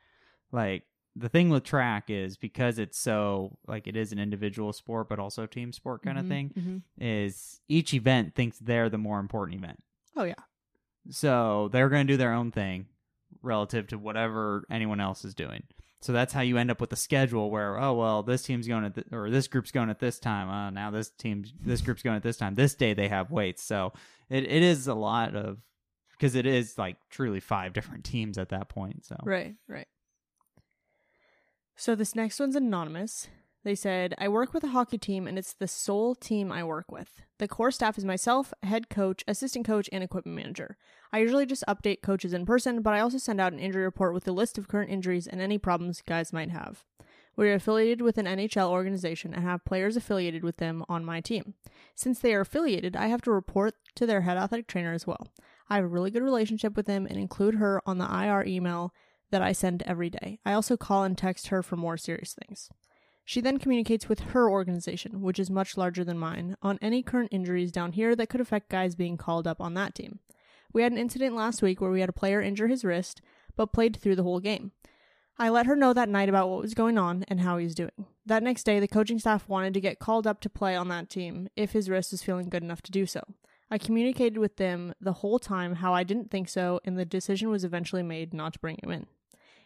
Like 0.53 0.85
the 1.17 1.29
thing 1.29 1.49
with 1.49 1.63
track 1.65 2.11
is 2.11 2.37
because 2.37 2.79
it's 2.79 2.99
so 2.99 3.57
like 3.67 3.87
it 3.87 3.97
is 3.97 4.11
an 4.13 4.19
individual 4.19 4.73
sport 4.73 5.09
but 5.09 5.19
also 5.19 5.47
team 5.47 5.73
sport 5.73 6.03
kind 6.03 6.19
of 6.19 6.25
Mhm, 6.25 6.29
thing 6.29 6.51
mhm. 6.59 6.83
is 6.99 7.61
each 7.69 7.95
event 7.95 8.35
thinks 8.35 8.59
they're 8.59 8.89
the 8.91 8.99
more 8.99 9.21
important 9.21 9.59
event. 9.59 9.83
oh 10.17 10.25
yeah 10.25 10.35
So 11.11 11.69
they're 11.73 11.89
going 11.89 12.07
to 12.07 12.13
do 12.13 12.17
their 12.17 12.33
own 12.33 12.51
thing 12.51 12.87
relative 13.43 13.87
to 13.89 13.99
whatever 13.99 14.65
anyone 14.71 15.01
else 15.01 15.25
is 15.25 15.35
doing. 15.35 15.65
So 16.01 16.13
that's 16.13 16.33
how 16.33 16.41
you 16.43 16.57
end 16.59 16.71
up 16.71 16.81
with 16.81 16.93
a 16.93 16.97
schedule 16.97 17.51
where 17.51 17.79
oh 17.81 17.95
well 17.95 18.23
this 18.23 18.43
team's 18.43 18.67
going 18.69 18.85
at 18.85 18.95
th- 18.95 19.07
or 19.13 19.31
this 19.31 19.49
group's 19.49 19.71
going 19.71 19.91
at 19.91 20.01
this 20.01 20.19
time. 20.19 20.49
Uh, 20.49 20.71
now 20.71 20.91
this 20.91 21.11
team 21.11 21.45
this 21.61 21.81
group's 21.81 22.03
going 22.03 22.17
at 22.17 22.23
this 22.23 22.37
time. 22.37 22.55
This 22.55 22.75
day 22.75 22.93
they 22.95 23.09
have 23.09 23.31
weights. 23.31 23.63
So 23.63 23.93
it, 24.29 24.45
it 24.45 24.63
is 24.63 24.87
a 24.89 24.95
lot 24.95 25.35
of 25.35 25.59
because 26.13 26.35
it 26.35 26.47
is 26.47 26.77
like 26.79 26.97
truly 27.11 27.41
five 27.41 27.73
different 27.73 28.05
teams 28.13 28.37
at 28.39 28.51
that 28.51 28.69
point. 28.69 29.05
So 29.07 29.17
Right, 29.25 29.55
right. 29.69 29.87
So 31.77 31.95
this 31.95 32.15
next 32.15 32.39
one's 32.39 32.57
anonymous. 32.57 33.29
They 33.65 33.75
said, 33.75 34.15
I 34.19 34.29
work 34.29 34.53
with 34.53 34.63
a 34.63 34.69
hockey 34.69 34.99
team 34.99 35.27
and 35.27 35.39
it's 35.39 35.55
the 35.55 35.67
sole 35.67 36.15
team 36.15 36.53
I 36.53 36.63
work 36.63 36.93
with. 36.93 37.23
The 37.39 37.49
core 37.49 37.71
staff 37.71 37.97
is 37.97 38.05
myself, 38.05 38.53
head 38.63 38.91
coach, 38.91 39.25
assistant 39.27 39.67
coach, 39.67 39.89
and 39.91 40.05
equipment 40.05 40.37
manager. 40.37 40.77
I 41.13 41.19
usually 41.19 41.47
just 41.47 41.65
update 41.67 42.03
coaches 42.03 42.35
in 42.35 42.45
person, 42.45 42.83
but 42.83 42.93
I 42.93 43.01
also 43.01 43.19
send 43.19 43.41
out 43.41 43.55
an 43.55 43.59
injury 43.59 43.85
report 43.85 44.13
with 44.13 44.29
a 44.29 44.33
list 44.33 44.59
of 44.59 44.69
current 44.69 44.91
injuries 44.91 45.27
and 45.27 45.41
any 45.41 45.57
problems 45.57 46.03
guys 46.03 46.33
might 46.33 46.51
have. 46.51 46.85
We 47.37 47.49
are 47.49 47.55
affiliated 47.55 48.03
with 48.03 48.19
an 48.19 48.27
NHL 48.27 48.69
organization 48.69 49.35
and 49.35 49.43
have 49.43 49.65
players 49.65 49.97
affiliated 49.97 50.45
with 50.45 50.59
them 50.59 50.85
on 50.89 51.05
my 51.05 51.21
team. 51.21 51.55
Since 51.95 52.21
they 52.21 52.35
are 52.35 52.43
affiliated, 52.43 52.95
I 52.95 53.09
have 53.09 53.23
to 53.23 53.33
report 53.33 53.75
to 53.97 54.07
their 54.07 54.21
head 54.21 54.37
athletic 54.37 54.69
trainer 54.69 54.93
as 54.93 55.07
well. 55.07 55.29
I 55.69 55.77
have 55.77 55.85
a 55.85 55.89
really 55.89 56.11
good 56.11 56.23
relationship 56.23 56.77
with 56.77 56.87
them 56.87 57.07
and 57.07 57.17
include 57.17 57.57
her 57.57 57.83
on 57.87 57.99
the 57.99 58.05
IR 58.05 58.45
email 58.47 58.93
that 59.35 59.43
I 59.43 59.51
send 59.51 59.83
every 59.83 60.11
day. 60.11 60.39
I 60.47 60.53
also 60.53 60.77
call 60.77 61.03
and 61.03 61.19
text 61.19 61.49
her 61.49 61.61
for 61.61 61.75
more 61.75 61.97
serious 61.97 62.37
things. 62.47 62.71
She 63.25 63.41
then 63.41 63.59
communicates 63.59 64.09
with 64.09 64.21
her 64.21 64.49
organization, 64.49 65.23
which 65.23 65.41
is 65.41 65.51
much 65.51 65.77
larger 65.77 66.05
than 66.05 66.21
mine, 66.21 66.57
on 66.63 66.79
any 66.81 67.03
current 67.03 67.33
injuries 67.33 67.73
down 67.73 67.91
here 67.91 68.15
that 68.15 68.29
could 68.29 68.41
affect 68.41 68.69
guys 68.69 68.95
being 68.95 69.17
called 69.17 69.49
up 69.49 69.61
on 69.61 69.75
that 69.75 69.93
team. 69.93 70.21
We 70.73 70.83
had 70.83 70.93
an 70.93 70.99
incident 70.99 71.35
last 71.35 71.63
week 71.63 71.81
where 71.81 71.91
we 71.91 71.99
had 71.99 72.09
a 72.09 72.13
player 72.13 72.41
injure 72.41 72.69
his 72.69 72.85
wrist, 72.85 73.23
but 73.57 73.73
played 73.73 73.97
through 73.97 74.15
the 74.15 74.23
whole 74.23 74.39
game. 74.39 74.71
I 75.37 75.49
let 75.49 75.67
her 75.67 75.75
know 75.75 75.93
that 75.93 76.09
night 76.09 76.29
about 76.29 76.49
what 76.49 76.61
was 76.63 76.75
going 76.75 76.97
on 76.97 77.25
and 77.27 77.41
how 77.41 77.57
he 77.57 77.65
was 77.65 77.75
doing. 77.75 78.07
That 78.25 78.45
next 78.45 78.63
day, 78.63 78.79
the 78.79 78.87
coaching 78.87 79.19
staff 79.19 79.49
wanted 79.49 79.75
to 79.75 79.81
get 79.81 79.99
called 79.99 80.29
up 80.29 80.41
to 80.43 80.49
play 80.49 80.77
on 80.77 80.87
that 80.91 81.11
team 81.11 81.49
if 81.57 81.73
his 81.73 81.91
wrist 81.91 82.13
was 82.13 82.23
feeling 82.23 82.49
good 82.49 82.63
enough 82.63 82.83
to 82.83 82.93
do 82.93 83.05
so. 83.05 83.21
I 83.69 83.79
communicated 83.79 84.39
with 84.39 84.59
them 84.59 84.95
the 85.01 85.15
whole 85.15 85.41
time 85.41 85.77
how 85.77 85.93
I 85.93 86.05
didn't 86.05 86.31
think 86.31 86.49
so, 86.49 86.79
and 86.85 86.97
the 86.97 87.05
decision 87.05 87.51
was 87.51 87.65
eventually 87.65 88.05
made 88.05 88.33
not 88.33 88.53
to 88.53 88.61
bring 88.61 88.79
him 88.81 88.93
in. 88.93 89.07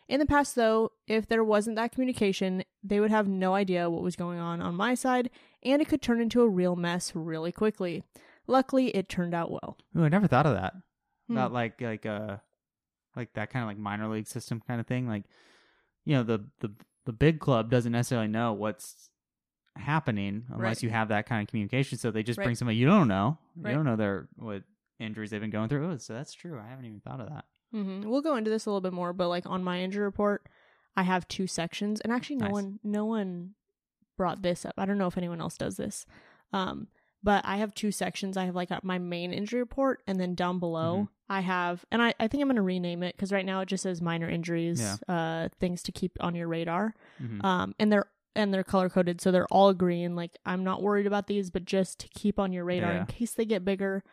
In 0.08 0.20
the 0.20 0.26
past, 0.26 0.54
though, 0.54 0.92
if 1.06 1.26
there 1.28 1.44
wasn't 1.44 1.76
that 1.76 1.92
communication, 1.92 2.64
they 2.82 2.98
would 2.98 3.10
have 3.10 3.28
no 3.28 3.54
idea 3.54 3.90
what 3.90 4.02
was 4.02 4.16
going 4.16 4.38
on 4.38 4.62
on 4.62 4.74
my 4.74 4.94
side, 4.94 5.28
and 5.62 5.82
it 5.82 5.88
could 5.88 6.00
turn 6.00 6.20
into 6.20 6.40
a 6.40 6.48
real 6.48 6.76
mess 6.76 7.12
really 7.14 7.52
quickly. 7.52 8.02
Luckily, 8.46 8.88
it 8.96 9.08
turned 9.10 9.34
out 9.34 9.50
well. 9.50 9.76
Ooh, 9.96 10.04
I 10.04 10.08
never 10.08 10.26
thought 10.26 10.46
of 10.46 10.54
that. 10.54 10.72
Hmm. 11.26 11.32
About 11.34 11.52
like 11.52 11.78
like 11.82 12.06
uh 12.06 12.38
like 13.14 13.34
that 13.34 13.50
kind 13.50 13.62
of 13.62 13.68
like 13.68 13.76
minor 13.76 14.08
league 14.08 14.26
system 14.26 14.62
kind 14.66 14.80
of 14.80 14.86
thing. 14.86 15.06
Like 15.06 15.24
you 16.06 16.14
know 16.14 16.22
the 16.22 16.46
the 16.60 16.72
the 17.04 17.12
big 17.12 17.38
club 17.40 17.70
doesn't 17.70 17.92
necessarily 17.92 18.28
know 18.28 18.54
what's 18.54 19.10
happening 19.76 20.44
unless 20.48 20.78
Right. 20.78 20.82
you 20.84 20.90
have 20.90 21.08
that 21.08 21.26
kind 21.26 21.42
of 21.42 21.48
communication. 21.48 21.98
So 21.98 22.10
they 22.10 22.22
just 22.22 22.38
bring 22.38 22.54
somebody 22.54 22.78
you 22.78 22.86
don't 22.86 23.08
know. 23.08 23.36
Right. 23.56 23.70
You 23.72 23.76
don't 23.76 23.84
know 23.84 23.96
their 23.96 24.28
what 24.36 24.62
injuries 24.98 25.30
they've 25.30 25.40
been 25.40 25.50
going 25.50 25.68
through. 25.68 25.90
Oh, 25.92 25.96
so 25.98 26.14
that's 26.14 26.32
true. 26.32 26.58
I 26.58 26.68
haven't 26.68 26.86
even 26.86 27.00
thought 27.00 27.20
of 27.20 27.28
that. 27.28 27.44
Hmm 27.72 28.02
We'll 28.08 28.22
go 28.22 28.36
into 28.36 28.50
this 28.50 28.66
a 28.66 28.70
little 28.70 28.80
bit 28.80 28.92
more, 28.92 29.12
but 29.12 29.28
like 29.28 29.44
on 29.46 29.62
my 29.64 29.80
injury 29.80 30.04
report, 30.04 30.48
I 30.96 31.02
have 31.02 31.28
two 31.28 31.46
sections, 31.46 32.00
and 32.00 32.12
actually, 32.12 32.36
no 32.36 32.46
Nice. 32.46 32.52
one, 32.52 32.80
no 32.82 33.04
one 33.04 33.54
brought 34.16 34.42
this 34.42 34.64
up. 34.66 34.74
I 34.78 34.84
don't 34.86 34.98
know 34.98 35.06
if 35.06 35.16
anyone 35.18 35.40
else 35.40 35.56
does 35.56 35.76
this, 35.76 36.06
um, 36.52 36.88
but 37.22 37.44
I 37.44 37.56
have 37.58 37.74
two 37.74 37.92
sections. 37.92 38.36
I 38.36 38.44
have 38.46 38.54
like 38.56 38.70
my 38.84 38.98
main 38.98 39.32
injury 39.32 39.60
report, 39.60 40.02
and 40.06 40.18
then 40.20 40.34
down 40.34 40.58
below, 40.58 41.02
Mhm. 41.04 41.08
I 41.28 41.40
have, 41.40 41.84
and 41.92 42.00
I, 42.02 42.14
I 42.18 42.26
think 42.26 42.40
I'm 42.42 42.48
gonna 42.48 42.62
rename 42.62 43.02
it 43.02 43.14
because 43.16 43.32
right 43.32 43.44
now 43.46 43.60
it 43.60 43.66
just 43.66 43.82
says 43.82 44.00
minor 44.00 44.28
injuries, 44.28 44.80
Yeah. 44.80 45.14
uh, 45.14 45.48
things 45.60 45.82
to 45.84 45.92
keep 45.92 46.12
on 46.20 46.34
your 46.34 46.48
radar, 46.48 46.94
Mhm. 47.22 47.44
um, 47.44 47.74
and 47.78 47.92
they're 47.92 48.06
and 48.34 48.54
they're 48.54 48.62
color 48.64 48.88
coded, 48.88 49.20
so 49.20 49.32
they're 49.32 49.48
all 49.48 49.74
green. 49.74 50.14
Like 50.14 50.36
I'm 50.46 50.62
not 50.64 50.80
worried 50.80 51.06
about 51.08 51.26
these, 51.26 51.50
but 51.50 51.64
just 51.64 51.98
to 52.00 52.08
keep 52.08 52.38
on 52.38 52.52
your 52.52 52.64
radar 52.64 52.92
Yeah. 52.92 53.00
in 53.00 53.06
case 53.06 53.34
they 53.34 53.44
get 53.44 53.64
bigger. 53.64 54.04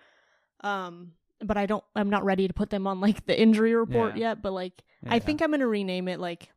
Um, 0.62 1.14
but 1.46 1.58
I 1.58 1.66
don't. 1.66 1.84
I'm 1.96 2.10
not 2.10 2.24
ready 2.26 2.48
to 2.48 2.54
put 2.54 2.70
them 2.70 2.88
on 2.88 3.00
like 3.02 3.26
the 3.26 3.40
injury 3.40 3.74
report 3.76 4.16
Yeah. 4.16 4.30
yet. 4.30 4.42
But 4.42 4.54
like, 4.54 4.84
Yeah, 5.04 5.14
I 5.14 5.20
think 5.20 5.42
I'm 5.42 5.52
gonna 5.52 5.68
rename 5.68 6.08
it 6.08 6.20
like, 6.20 6.50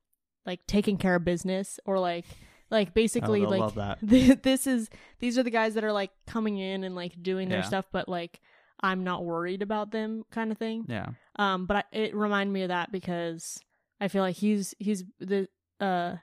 like 0.47 0.67
taking 0.67 0.97
care 0.97 1.15
of 1.15 1.25
business 1.25 1.79
or 1.85 1.99
like, 1.99 2.25
like 2.71 2.89
Oh, 2.89 2.93
basically 2.95 3.41
they'll 3.47 3.73
like 3.75 3.99
this 4.43 4.67
is 4.67 4.89
these 5.21 5.39
are 5.39 5.43
the 5.43 5.51
guys 5.51 5.75
that 5.75 5.85
are 5.85 5.93
like 5.93 6.11
coming 6.27 6.59
in 6.59 6.85
and 6.85 6.95
like 6.95 7.23
doing 7.23 7.49
their 7.49 7.59
Yeah. 7.61 7.65
stuff, 7.65 7.87
but 7.93 8.09
like 8.09 8.41
I'm 8.81 9.03
not 9.05 9.25
worried 9.25 9.63
about 9.63 9.91
them 9.91 10.25
kind 10.31 10.53
of 10.53 10.59
thing. 10.59 10.85
Yeah. 10.89 11.07
Um, 11.37 11.67
but 11.67 11.77
I, 11.77 11.85
it 11.93 12.15
reminded 12.15 12.53
me 12.53 12.63
of 12.63 12.69
that 12.69 12.93
because 12.93 13.59
I 14.01 14.09
feel 14.09 14.23
like 14.23 14.37
he's 14.37 14.75
he's 14.79 15.05
the 15.19 15.49
uh, 15.81 16.17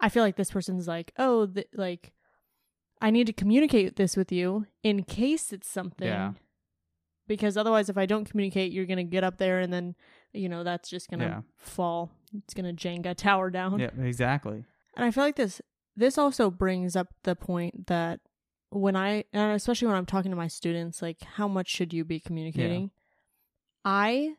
I 0.00 0.08
feel 0.08 0.22
like 0.22 0.36
this 0.36 0.50
person's 0.50 0.88
like, 0.88 1.12
oh, 1.18 1.46
th- 1.46 1.68
like 1.74 2.12
I 3.02 3.10
need 3.10 3.26
to 3.26 3.32
communicate 3.32 3.96
this 3.96 4.16
with 4.16 4.30
you 4.32 4.66
in 4.82 5.02
case 5.04 5.52
it's 5.52 5.68
something. 5.68 6.06
Yeah. 6.08 6.32
Because 7.30 7.56
otherwise, 7.56 7.88
if 7.88 7.96
I 7.96 8.06
don't 8.06 8.28
communicate, 8.28 8.72
you're 8.72 8.86
gonna 8.86 9.04
get 9.04 9.22
up 9.22 9.38
there 9.38 9.60
and 9.60 9.72
then, 9.72 9.94
you 10.32 10.48
know, 10.48 10.64
that's 10.64 10.90
just 10.90 11.08
gonna 11.08 11.24
Yeah. 11.24 11.40
fall. 11.56 12.10
It's 12.34 12.54
gonna 12.54 12.72
Jenga 12.72 13.14
tower 13.14 13.50
down. 13.50 13.78
Yeah. 13.78 13.90
Exactly. 14.00 14.64
And 14.96 15.04
I 15.04 15.12
feel 15.12 15.22
like 15.22 15.36
this 15.36 15.62
this 15.94 16.18
also 16.18 16.50
brings 16.50 16.96
up 16.96 17.14
the 17.22 17.36
point 17.36 17.86
that 17.86 18.18
when 18.70 18.96
I 18.96 19.22
and 19.32 19.52
especially 19.52 19.86
when 19.86 19.96
I'm 19.96 20.06
talking 20.06 20.32
to 20.32 20.36
my 20.36 20.48
students, 20.48 21.02
like 21.02 21.22
how 21.22 21.46
much 21.46 21.68
should 21.68 21.92
you 21.92 22.04
be 22.04 22.18
communicating? 22.18 22.90
I 23.84 24.34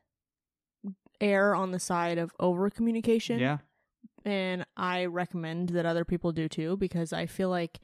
err 1.21 1.55
on 1.55 1.71
the 1.71 1.79
side 1.79 2.17
of 2.17 2.33
over 2.41 2.69
communication. 2.69 3.39
Yeah. 3.39 3.59
And 4.25 4.65
I 4.75 5.05
recommend 5.05 5.69
that 5.69 5.85
other 5.85 6.03
people 6.03 6.33
do 6.33 6.49
too, 6.49 6.75
because 6.75 7.13
I 7.13 7.25
feel 7.25 7.47
like 7.49 7.79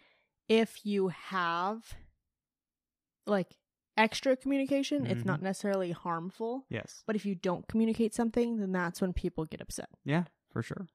if 0.50 0.86
you 0.86 1.08
have 1.08 1.96
like 3.26 3.56
extra 3.98 4.36
communication, 4.38 5.06
it's 5.08 5.24
Mhm. 5.24 5.25
not 5.25 5.42
necessarily 5.42 5.92
harmful. 5.92 6.66
Yes. 6.70 7.04
But 7.08 7.16
if 7.16 7.25
you 7.25 7.36
don't 7.36 7.68
communicate 7.68 8.13
something, 8.13 8.58
then 8.60 8.72
that's 8.72 9.01
when 9.01 9.13
people 9.13 9.46
get 9.46 9.62
upset 9.62 9.89
Yeah. 10.06 10.25
For 10.51 10.62
sure. 10.62 10.88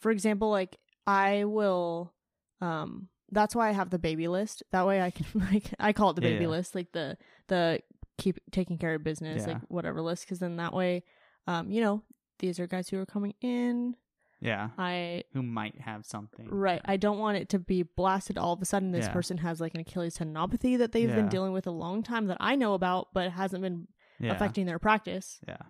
for 0.00 0.10
example 0.10 0.50
like 0.50 0.76
i 1.06 1.44
will 1.44 2.12
um 2.60 3.08
that's 3.30 3.54
why 3.54 3.68
i 3.68 3.72
have 3.72 3.90
the 3.90 3.98
baby 3.98 4.28
list 4.28 4.62
that 4.70 4.86
way 4.86 5.00
i 5.00 5.10
can 5.10 5.26
like 5.52 5.72
i 5.78 5.92
call 5.92 6.10
it 6.10 6.16
the 6.16 6.22
Yeah, 6.22 6.30
baby 6.30 6.44
yeah. 6.44 6.50
list 6.50 6.74
like 6.74 6.92
the 6.92 7.16
the 7.48 7.80
keep 8.18 8.38
taking 8.50 8.76
care 8.78 8.94
of 8.94 9.02
business 9.04 9.42
Yeah. 9.46 9.54
like 9.54 9.62
whatever 9.68 10.02
list 10.02 10.24
because 10.24 10.38
then 10.40 10.56
that 10.56 10.72
way 10.74 11.04
um 11.46 11.70
you 11.70 11.80
know 11.80 12.02
these 12.38 12.60
are 12.60 12.66
guys 12.66 12.88
who 12.88 12.98
are 12.98 13.06
coming 13.06 13.34
in 13.40 13.96
Yeah. 14.44 14.68
i 14.78 15.22
Who 15.32 15.42
might 15.42 15.80
have 15.80 16.04
something. 16.06 16.48
right 16.50 16.80
i 16.84 16.96
don't 16.96 17.18
want 17.18 17.38
it 17.38 17.48
to 17.50 17.58
be 17.58 17.82
blasted 17.82 18.36
all 18.38 18.52
of 18.52 18.62
a 18.62 18.64
sudden 18.64 18.92
this 18.92 19.06
Yeah. 19.06 19.12
person 19.12 19.38
has 19.38 19.60
like 19.60 19.74
an 19.74 19.80
achilles 19.80 20.18
tendinopathy 20.18 20.78
that 20.78 20.92
they've 20.92 21.08
been 21.14 21.28
dealing 21.28 21.52
with 21.52 21.66
a 21.66 21.70
long 21.72 22.02
time 22.02 22.26
that 22.26 22.36
i 22.40 22.54
know 22.54 22.74
about 22.74 23.08
but 23.14 23.30
hasn't 23.32 23.62
been 23.62 23.88
Yeah. 24.20 24.32
affecting 24.32 24.66
their 24.66 24.78
practice 24.78 25.40
Yeah. 25.48 25.62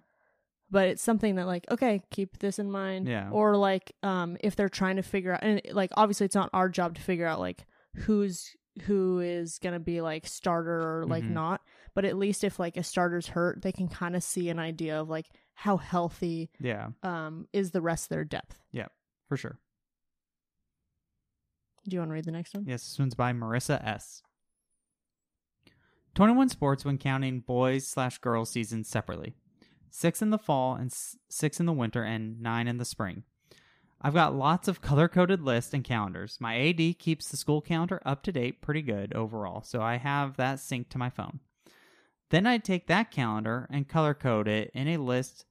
but 0.70 0.88
it's 0.88 1.02
something 1.02 1.36
that 1.36 1.46
like 1.46 1.64
okay 1.70 2.02
keep 2.10 2.38
this 2.38 2.58
in 2.58 2.70
mind 2.70 3.06
Yeah. 3.08 3.30
or 3.30 3.56
like 3.56 3.92
um 4.02 4.36
if 4.40 4.56
they're 4.56 4.68
trying 4.68 4.96
to 4.96 5.02
figure 5.02 5.32
out 5.34 5.42
and 5.44 5.62
like 5.72 5.90
obviously 5.96 6.26
it's 6.26 6.34
not 6.34 6.50
our 6.52 6.68
job 6.68 6.96
to 6.96 7.00
figure 7.00 7.26
out 7.26 7.38
like 7.40 7.64
who's 7.94 8.50
who 8.86 9.20
is 9.20 9.58
gonna 9.60 9.78
be 9.78 10.00
like 10.00 10.26
starter 10.26 10.98
or 10.98 11.06
like 11.06 11.22
Mhm. 11.22 11.30
not 11.30 11.60
but 11.94 12.04
at 12.04 12.16
least 12.18 12.42
if 12.42 12.58
like 12.58 12.76
a 12.76 12.82
starter's 12.82 13.28
hurt 13.28 13.62
they 13.62 13.70
can 13.70 13.86
kind 13.88 14.16
of 14.16 14.22
see 14.24 14.48
an 14.50 14.58
idea 14.58 15.00
of 15.00 15.08
like 15.08 15.26
how 15.54 15.76
healthy 15.76 16.50
Yeah. 16.60 16.88
um 17.02 17.46
is 17.52 17.70
the 17.70 17.80
rest 17.80 18.06
of 18.06 18.08
their 18.10 18.24
depth 18.24 18.60
Yeah, 18.72 18.88
For 19.28 19.36
sure. 19.36 19.58
do 21.88 21.94
you 21.94 22.00
want 22.00 22.10
to 22.10 22.14
read 22.14 22.24
the 22.24 22.32
next 22.32 22.54
one 22.54 22.64
Yes, 22.66 22.86
this 22.88 22.98
one's 22.98 23.14
by 23.14 23.32
Marissa 23.32 23.82
S. 23.84 24.22
21 26.14 26.48
sports 26.48 26.84
when 26.84 26.98
counting 26.98 27.40
boys 27.40 27.86
slash 27.86 28.18
girls 28.18 28.50
seasons 28.50 28.88
separately. 28.88 29.34
Six 29.90 30.22
in 30.22 30.30
the 30.30 30.38
fall 30.38 30.74
and 30.74 30.92
six 30.92 31.58
in 31.60 31.66
the 31.66 31.72
winter 31.72 32.02
and 32.04 32.40
nine 32.40 32.68
in 32.68 32.78
the 32.78 32.84
spring. 32.84 33.24
I've 34.00 34.14
got 34.14 34.34
lots 34.34 34.68
of 34.68 34.80
color 34.80 35.08
coded 35.08 35.40
lists 35.40 35.72
and 35.72 35.82
calendars. 35.82 36.36
My 36.40 36.56
AD 36.68 36.98
keeps 36.98 37.28
the 37.28 37.36
school 37.36 37.60
calendar 37.60 38.00
up 38.04 38.22
to 38.24 38.32
date 38.32 38.60
pretty 38.60 38.82
good 38.82 39.12
overall, 39.14 39.62
so 39.62 39.80
I 39.80 39.96
have 39.96 40.36
that 40.36 40.58
synced 40.58 40.90
to 40.90 40.98
my 40.98 41.10
phone. 41.10 41.40
Then 42.34 42.48
I'd 42.48 42.64
take 42.64 42.88
that 42.88 43.12
calendar 43.12 43.68
and 43.70 43.86
color 43.86 44.12
code 44.12 44.48
it 44.48 44.72
in 44.74 44.88
a 44.88 44.96
list 44.96 45.44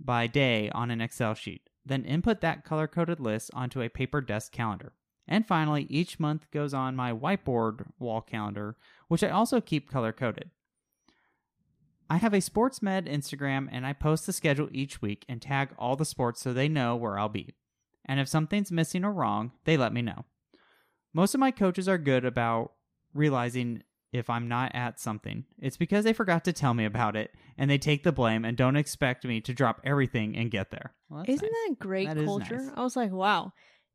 by 0.00 0.26
day 0.26 0.70
on 0.70 0.90
an 0.90 1.02
Excel 1.02 1.34
sheet. 1.34 1.68
Then 1.84 2.06
input 2.06 2.40
that 2.40 2.64
color 2.64 2.88
coded 2.88 3.20
list 3.20 3.50
onto 3.52 3.82
a 3.82 3.90
paper 3.90 4.22
desk 4.22 4.50
calendar. 4.50 4.94
And 5.28 5.46
finally, 5.46 5.86
each 5.90 6.18
month 6.18 6.50
goes 6.50 6.72
on 6.72 6.96
my 6.96 7.12
whiteboard 7.12 7.84
wall 7.98 8.22
calendar, 8.22 8.78
which 9.08 9.22
I 9.22 9.28
also 9.28 9.60
keep 9.60 9.90
color 9.90 10.10
coded. 10.10 10.48
I 12.08 12.16
have 12.16 12.32
a 12.32 12.38
SportsMed 12.38 13.12
Instagram 13.12 13.68
and 13.70 13.86
I 13.86 13.92
post 13.92 14.24
the 14.24 14.32
schedule 14.32 14.70
each 14.72 15.02
week 15.02 15.26
and 15.28 15.42
tag 15.42 15.74
all 15.78 15.96
the 15.96 16.06
sports 16.06 16.40
so 16.40 16.54
they 16.54 16.66
know 16.66 16.96
where 16.96 17.18
I'll 17.18 17.28
be. 17.28 17.56
And 18.06 18.18
if 18.18 18.26
something's 18.26 18.72
missing 18.72 19.04
or 19.04 19.12
wrong, 19.12 19.52
they 19.64 19.76
let 19.76 19.92
me 19.92 20.00
know. 20.00 20.24
Most 21.12 21.34
of 21.34 21.40
my 21.40 21.50
coaches 21.50 21.90
are 21.90 21.98
good 21.98 22.24
about 22.24 22.72
realizing 23.12 23.82
if 24.12 24.28
I'm 24.28 24.46
not 24.48 24.72
at 24.74 25.00
something. 25.00 25.44
It's 25.58 25.76
because 25.76 26.04
they 26.04 26.12
forgot 26.12 26.44
to 26.44 26.52
tell 26.52 26.74
me 26.74 26.84
about 26.84 27.16
it 27.16 27.32
and 27.56 27.70
they 27.70 27.78
take 27.78 28.02
the 28.04 28.12
blame 28.12 28.44
and 28.44 28.56
don't 28.56 28.76
expect 28.76 29.24
me 29.24 29.40
to 29.40 29.54
drop 29.54 29.80
everything 29.84 30.36
and 30.36 30.50
get 30.50 30.70
there. 30.70 30.92
Well, 31.08 31.24
Isn't 31.26 31.42
nice. 31.42 31.70
that 31.70 31.78
great 31.78 32.08
That 32.08 32.16
is 32.18 32.24
culture 32.26 32.62
nice. 32.62 32.72
i 32.76 32.82
was 32.82 32.96
like 32.96 33.12
wow 33.12 33.52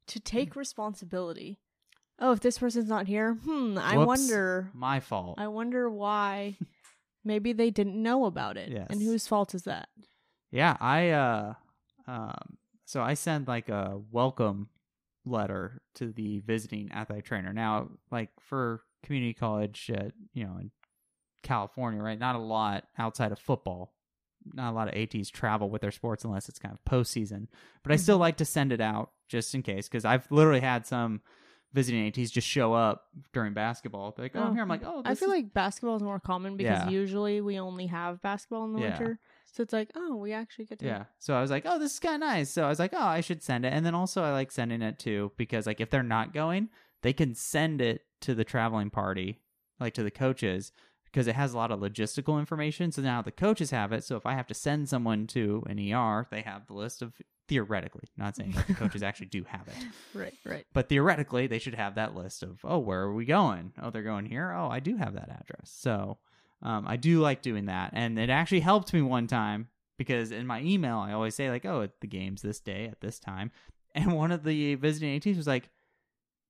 to 0.07 0.19
take 0.19 0.55
responsibility 0.55 1.59
oh 2.19 2.31
if 2.31 2.39
this 2.39 2.57
person's 2.59 2.88
not 2.89 3.07
here 3.07 3.33
hmm 3.33 3.77
i 3.77 3.97
Whoops. 3.97 4.07
wonder 4.07 4.71
my 4.74 5.00
fault? 5.00 5.36
I 5.39 5.47
wonder 5.47 5.89
why 5.89 6.57
maybe 7.24 7.53
they 7.53 7.69
didn't 7.71 8.01
know 8.01 8.25
about 8.25 8.57
it. 8.57 8.71
And 8.89 9.01
whose 9.01 9.27
fault 9.27 9.53
is 9.53 9.63
that? 9.63 9.89
Yeah, 10.51 10.77
I 10.79 11.09
uh 11.09 11.53
um 12.07 12.57
so 12.86 13.01
I 13.01 13.15
send 13.15 13.47
like 13.47 13.69
a 13.69 14.00
welcome 14.12 14.69
letter 15.25 15.81
to 15.95 16.12
the 16.13 16.39
visiting 16.39 16.89
athletic 16.91 17.25
trainer. 17.25 17.51
Now, 17.51 17.89
like 18.12 18.29
for 18.39 18.81
community 19.03 19.33
college 19.33 19.89
at, 19.93 20.11
you 20.33 20.45
know, 20.45 20.57
in 20.59 20.71
California, 21.43 22.01
right? 22.01 22.19
Not 22.19 22.35
a 22.35 22.39
lot 22.39 22.85
outside 22.97 23.31
of 23.31 23.39
football. 23.39 23.93
Not 24.53 24.71
a 24.71 24.75
lot 24.75 24.87
of 24.87 24.93
ATs 24.95 25.29
travel 25.29 25.69
with 25.69 25.81
their 25.81 25.91
sports 25.91 26.23
unless 26.23 26.47
it's 26.47 26.59
kind 26.59 26.73
of 26.73 26.91
postseason. 26.91 27.47
But 27.83 27.91
I 27.91 27.95
still 27.97 28.15
mm-hmm. 28.15 28.21
like 28.21 28.37
to 28.37 28.45
send 28.45 28.71
it 28.71 28.81
out 28.81 29.11
just 29.27 29.53
in 29.53 29.61
case 29.61 29.87
because 29.87 30.05
I've 30.05 30.29
literally 30.31 30.61
had 30.61 30.85
some 30.85 31.21
visiting 31.73 32.07
ATs 32.07 32.31
just 32.31 32.47
show 32.47 32.73
up 32.73 33.07
during 33.33 33.53
basketball. 33.53 34.13
They're 34.15 34.25
like, 34.25 34.35
"Oh, 34.35 34.43
I'm 34.43 34.53
here." 34.53 34.61
I'm 34.61 34.69
like, 34.69 34.85
"Oh, 34.85 35.01
I 35.03 35.15
feel 35.15 35.29
is- 35.29 35.35
like 35.35 35.53
basketball 35.53 35.97
is 35.97 36.03
more 36.03 36.19
common 36.19 36.55
because 36.55 36.85
Yeah. 36.85 36.89
usually 36.89 37.41
we 37.41 37.59
only 37.59 37.87
have 37.87 38.21
basketball 38.21 38.65
in 38.65 38.73
the 38.73 38.79
Yeah. 38.79 38.97
winter. 38.97 39.19
So 39.51 39.63
it's 39.63 39.73
like, 39.73 39.91
oh, 39.95 40.15
we 40.15 40.33
actually 40.33 40.65
get 40.65 40.79
to. 40.79 40.85
Yeah. 40.85 41.05
So 41.19 41.33
I 41.33 41.41
was 41.41 41.49
like, 41.49 41.63
oh, 41.65 41.79
this 41.79 41.93
is 41.93 41.99
kind 41.99 42.21
of 42.21 42.29
nice. 42.29 42.49
So 42.49 42.63
I 42.63 42.69
was 42.69 42.79
like, 42.79 42.93
oh, 42.93 43.05
I 43.05 43.21
should 43.21 43.41
send 43.41 43.65
it. 43.65 43.73
And 43.73 43.85
then 43.85 43.95
also 43.95 44.23
I 44.23 44.31
like 44.31 44.51
sending 44.51 44.81
it 44.81 44.99
too 44.99 45.31
because 45.37 45.65
like 45.65 45.81
if 45.81 45.89
they're 45.89 46.03
not 46.03 46.33
going, 46.33 46.69
they 47.01 47.13
can 47.13 47.35
send 47.35 47.81
it 47.81 48.05
to 48.21 48.33
the 48.35 48.43
traveling 48.43 48.89
party, 48.89 49.39
like 49.79 49.93
to 49.95 50.03
the 50.03 50.11
coaches 50.11 50.71
because 51.05 51.27
it 51.27 51.35
has 51.35 51.53
a 51.53 51.57
lot 51.57 51.71
of 51.71 51.79
logistical 51.79 52.37
information. 52.39 52.91
So 52.91 53.01
now 53.01 53.21
the 53.21 53.31
coaches 53.31 53.71
have 53.71 53.91
it. 53.93 54.03
So 54.03 54.17
if 54.17 54.25
I 54.25 54.33
have 54.33 54.47
to 54.47 54.53
send 54.53 54.89
someone 54.89 55.25
to 55.27 55.63
an 55.67 55.79
ER, 55.93 56.27
they 56.29 56.41
have 56.41 56.67
the 56.67 56.73
list 56.73 57.01
of 57.01 57.13
theoretically, 57.47 58.03
not 58.17 58.35
saying 58.35 58.51
that 58.51 58.67
the 58.67 58.73
coaches 58.75 59.01
actually 59.03 59.27
do 59.27 59.45
have 59.45 59.67
it, 59.67 59.73
Right, 60.13 60.33
right. 60.45 60.65
but 60.73 60.89
theoretically 60.89 61.47
they 61.47 61.59
should 61.59 61.75
have 61.75 61.95
that 61.95 62.13
list 62.13 62.43
of, 62.43 62.59
oh, 62.65 62.77
where 62.79 62.99
are 63.01 63.13
we 63.13 63.23
going? 63.25 63.71
Oh, 63.81 63.89
they're 63.89 64.03
going 64.03 64.25
here. 64.25 64.51
Oh, 64.51 64.67
I 64.67 64.79
do 64.81 64.97
have 64.97 65.13
that 65.13 65.29
address. 65.29 65.71
So 65.73 66.17
um, 66.61 66.85
I 66.87 66.97
do 66.97 67.21
like 67.21 67.41
doing 67.41 67.67
that, 67.67 67.91
and 67.93 68.19
it 68.19 68.29
actually 68.29 68.59
helped 68.59 68.91
me 68.93 69.01
one 69.01 69.27
time 69.27 69.69
because 69.97 70.31
in 70.31 70.45
my 70.45 70.59
email 70.61 70.97
I 70.97 71.13
always 71.13 71.35
say 71.35 71.49
like, 71.49 71.65
"Oh, 71.65 71.87
the 72.01 72.07
game's 72.07 72.41
this 72.41 72.59
day 72.59 72.85
at 72.85 72.99
this 72.99 73.17
time," 73.19 73.51
and 73.95 74.11
one 74.13 74.31
of 74.33 74.43
the 74.43 74.75
visiting 74.75 75.15
ATs 75.15 75.37
was 75.37 75.47
like, 75.47 75.69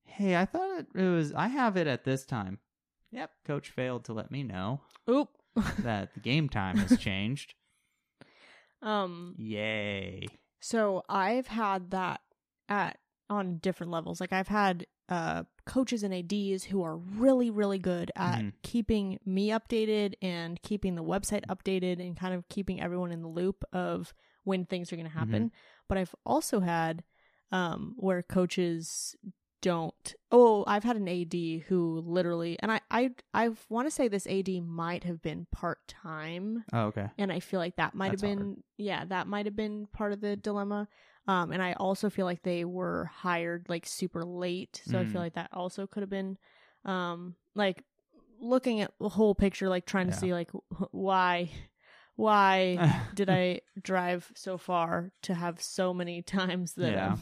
"Hey, 0.08 0.36
I 0.36 0.46
thought 0.46 0.80
it, 0.80 0.88
it 0.96 1.10
was 1.10 1.34
I 1.34 1.48
have 1.48 1.78
it 1.78 1.88
at 1.88 2.04
this 2.04 2.26
time." 2.26 2.60
Yep, 3.12 3.32
coach 3.46 3.70
failed 3.70 4.04
to 4.06 4.14
let 4.14 4.32
me 4.32 4.44
know 4.44 4.82
Oop. 5.10 5.30
that 5.80 6.14
the 6.14 6.20
game 6.20 6.50
time 6.50 6.78
has 6.78 6.98
changed. 6.98 7.54
um. 8.82 9.36
Yay! 9.38 10.28
So 10.60 11.04
I've 11.08 11.48
had 11.48 11.92
that 11.92 12.22
at 12.70 13.00
on 13.30 13.58
different 13.58 13.92
levels. 13.92 14.20
Like 14.22 14.34
I've 14.34 14.48
had 14.48 14.86
uh 15.10 15.44
coaches 15.66 16.04
and 16.04 16.14
ADs 16.14 16.66
who 16.66 16.84
are 16.84 16.98
really 16.98 17.50
really 17.50 17.80
good 17.80 18.12
at 18.16 18.40
Mhm. 18.40 18.54
keeping 18.64 19.20
me 19.26 19.50
updated 19.50 20.16
and 20.22 20.62
keeping 20.62 20.96
the 20.96 21.04
website 21.04 21.46
updated 21.48 22.00
and 22.06 22.18
kind 22.18 22.34
of 22.34 22.48
keeping 22.50 22.82
everyone 22.82 23.12
in 23.12 23.22
the 23.22 23.28
loop 23.28 23.64
of 23.74 24.14
when 24.44 24.66
things 24.66 24.92
are 24.92 24.96
going 24.98 25.08
to 25.08 25.12
happen. 25.14 25.52
But 25.88 25.98
I've 25.98 26.16
also 26.26 26.60
had 26.62 27.04
um 27.52 27.94
where 27.98 28.22
coaches 28.22 29.16
don't 29.62 30.14
oh 30.32 30.64
i've 30.68 30.84
had 30.84 30.96
an 30.96 31.08
ad 31.08 31.34
who 31.68 32.02
literally 32.06 32.58
and 32.60 32.72
i 32.72 32.80
i 32.92 33.10
i 33.34 33.50
want 33.70 33.88
to 33.88 33.92
say 33.92 34.08
this 34.08 34.28
ad 34.28 34.48
might 34.64 35.04
have 35.04 35.22
been 35.22 35.48
part-time 35.52 36.64
Oh, 36.74 36.86
okay. 36.88 37.08
and 37.18 37.32
I 37.32 37.40
feel 37.40 37.60
like 37.60 37.78
that 37.78 37.96
might 37.96 38.12
have 38.12 38.22
been 38.22 38.38
hard. 38.38 38.58
yeah, 38.78 39.06
that 39.06 39.28
might 39.28 39.46
have 39.48 39.56
been 39.56 39.88
part 39.92 40.14
of 40.14 40.22
the 40.22 40.36
dilemma. 40.36 40.88
Um 41.28 41.52
and 41.52 41.62
I 41.64 41.74
also 41.74 42.10
feel 42.10 42.26
like 42.26 42.44
they 42.44 42.64
were 42.66 43.06
hired 43.06 43.66
like 43.70 43.86
super 43.88 44.24
late, 44.24 44.82
so 44.86 45.00
I 45.00 45.04
Mm. 45.04 45.12
feel 45.12 45.22
like 45.22 45.34
that 45.34 45.50
also 45.52 45.88
could 45.88 46.02
have 46.04 46.10
been 46.10 46.38
um 46.86 47.36
like 47.56 47.84
looking 48.40 48.82
at 48.82 48.92
the 49.00 49.10
whole 49.10 49.34
picture 49.34 49.68
like 49.68 49.86
trying 49.88 50.06
to 50.08 50.14
see 50.14 50.32
like 50.34 50.52
wh- 50.52 50.94
why 50.94 51.50
why 52.16 52.80
did 53.14 53.30
I 53.30 53.62
drive 53.82 54.32
so 54.36 54.58
far 54.58 55.12
to 55.24 55.34
have 55.34 55.62
so 55.62 55.94
many 55.94 56.22
times 56.38 56.74
that 56.74 56.94
Yeah. 56.94 57.14
um, 57.14 57.22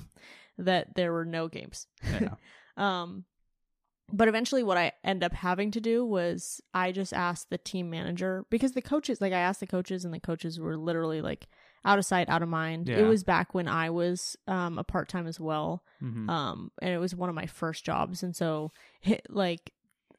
that 0.57 0.95
there 0.95 1.11
were 1.13 1.25
no 1.25 1.47
games. 1.47 1.87
yeah. 2.03 2.29
Um, 2.77 3.23
but 4.11 4.27
eventually, 4.27 4.61
what 4.63 4.77
I 4.77 4.91
end 5.03 5.23
up 5.23 5.31
having 5.33 5.71
to 5.71 5.79
do 5.81 6.05
was 6.05 6.59
I 6.73 6.91
just 6.91 7.13
asked 7.13 7.49
the 7.49 7.57
team 7.57 7.89
manager 7.89 8.45
because 8.51 8.73
the 8.73 8.81
coaches, 8.81 9.19
like 9.21 9.31
I 9.33 9.39
asked 9.39 9.61
the 9.61 9.65
coaches, 9.67 10.03
and 10.05 10.13
the 10.13 10.19
coaches 10.19 10.59
were 10.59 10.77
literally 10.77 11.21
like 11.21 11.47
out 11.85 11.97
of 11.99 12.05
sight, 12.05 12.27
out 12.29 12.43
of 12.43 12.49
mind. 12.49 12.87
It 12.89 13.05
was 13.05 13.23
back 13.23 13.53
when 13.53 13.67
I 13.69 13.89
was 13.89 14.35
um, 14.47 14.77
a 14.77 14.83
part 14.83 15.07
time 15.09 15.25
as 15.25 15.39
well, 15.39 15.83
Mhm. 16.03 16.29
um, 16.29 16.71
and 16.81 16.91
it 16.91 16.97
was 16.99 17.15
one 17.15 17.29
of 17.29 17.35
my 17.35 17.45
first 17.47 17.83
jobs, 17.85 18.21
and 18.23 18.35
so 18.35 18.71
it, 19.01 19.25
like 19.29 19.71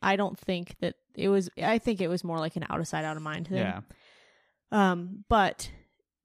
I 0.03 0.17
don't 0.17 0.39
think 0.39 0.77
that 0.81 0.95
it 1.15 1.29
was. 1.29 1.49
I 1.63 1.79
think 1.79 2.01
it 2.01 2.09
was 2.09 2.25
more 2.25 2.39
like 2.39 2.57
an 2.57 2.65
out 2.71 2.81
of 2.81 2.89
sight, 2.89 3.05
out 3.05 3.17
of 3.17 3.23
mind 3.23 3.49
thing. 3.49 3.59
yeah. 3.59 3.81
Um, 4.73 5.25
but 5.29 5.71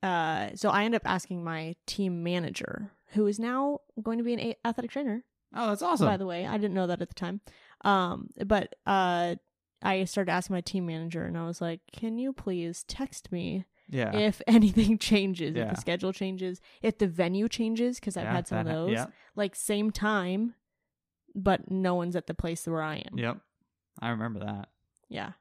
uh, 0.01 0.49
so 0.55 0.69
I 0.69 0.85
end 0.85 0.95
up 0.95 1.03
asking 1.05 1.43
my 1.43 1.75
team 1.85 2.23
manager, 2.23 2.91
who 3.11 3.27
is 3.27 3.39
now 3.39 3.79
going 4.01 4.17
to 4.17 4.23
be 4.23 4.33
an 4.33 4.53
athletic 4.65 4.91
trainer 4.91 5.23
Oh, 5.53 5.67
that's 5.67 5.81
awesome. 5.81 6.07
by 6.07 6.15
the 6.17 6.25
way. 6.25 6.47
I 6.47 6.53
didn't 6.57 6.73
know 6.73 6.87
that 6.87 7.01
at 7.01 7.09
the 7.09 7.13
time. 7.13 7.41
Um, 7.83 8.29
but 8.45 8.73
uh, 8.85 9.35
I 9.81 10.05
started 10.05 10.31
asking 10.31 10.53
my 10.53 10.61
team 10.61 10.85
manager, 10.85 11.25
and 11.25 11.37
I 11.37 11.45
was 11.45 11.59
like, 11.59 11.81
"Can 11.91 12.17
you 12.17 12.31
please 12.31 12.85
text 12.87 13.31
me 13.33 13.65
yeah. 13.89 14.15
if 14.15 14.41
anything 14.47 14.97
changes, 14.97 15.55
if 15.57 15.69
the 15.69 15.75
schedule 15.75 16.13
changes, 16.13 16.61
if 16.81 16.97
the 16.99 17.07
venue 17.07 17.49
changes? 17.49 17.99
Because 17.99 18.15
I've 18.15 18.23
Yeah, 18.25 18.31
had 18.33 18.47
some 18.47 18.59
of 18.59 18.65
those, 18.67 18.91
Yeah. 18.93 19.07
like 19.35 19.55
same 19.55 19.91
time, 19.91 20.55
but 21.35 21.69
no 21.69 21.95
one's 21.95 22.15
at 22.15 22.27
the 22.27 22.33
place 22.33 22.65
where 22.65 22.81
I 22.81 22.97
am. 22.97 23.17
Yep. 23.17 23.37
I 23.99 24.09
remember 24.11 24.39
that. 24.39 24.69
Yeah. 25.09 25.31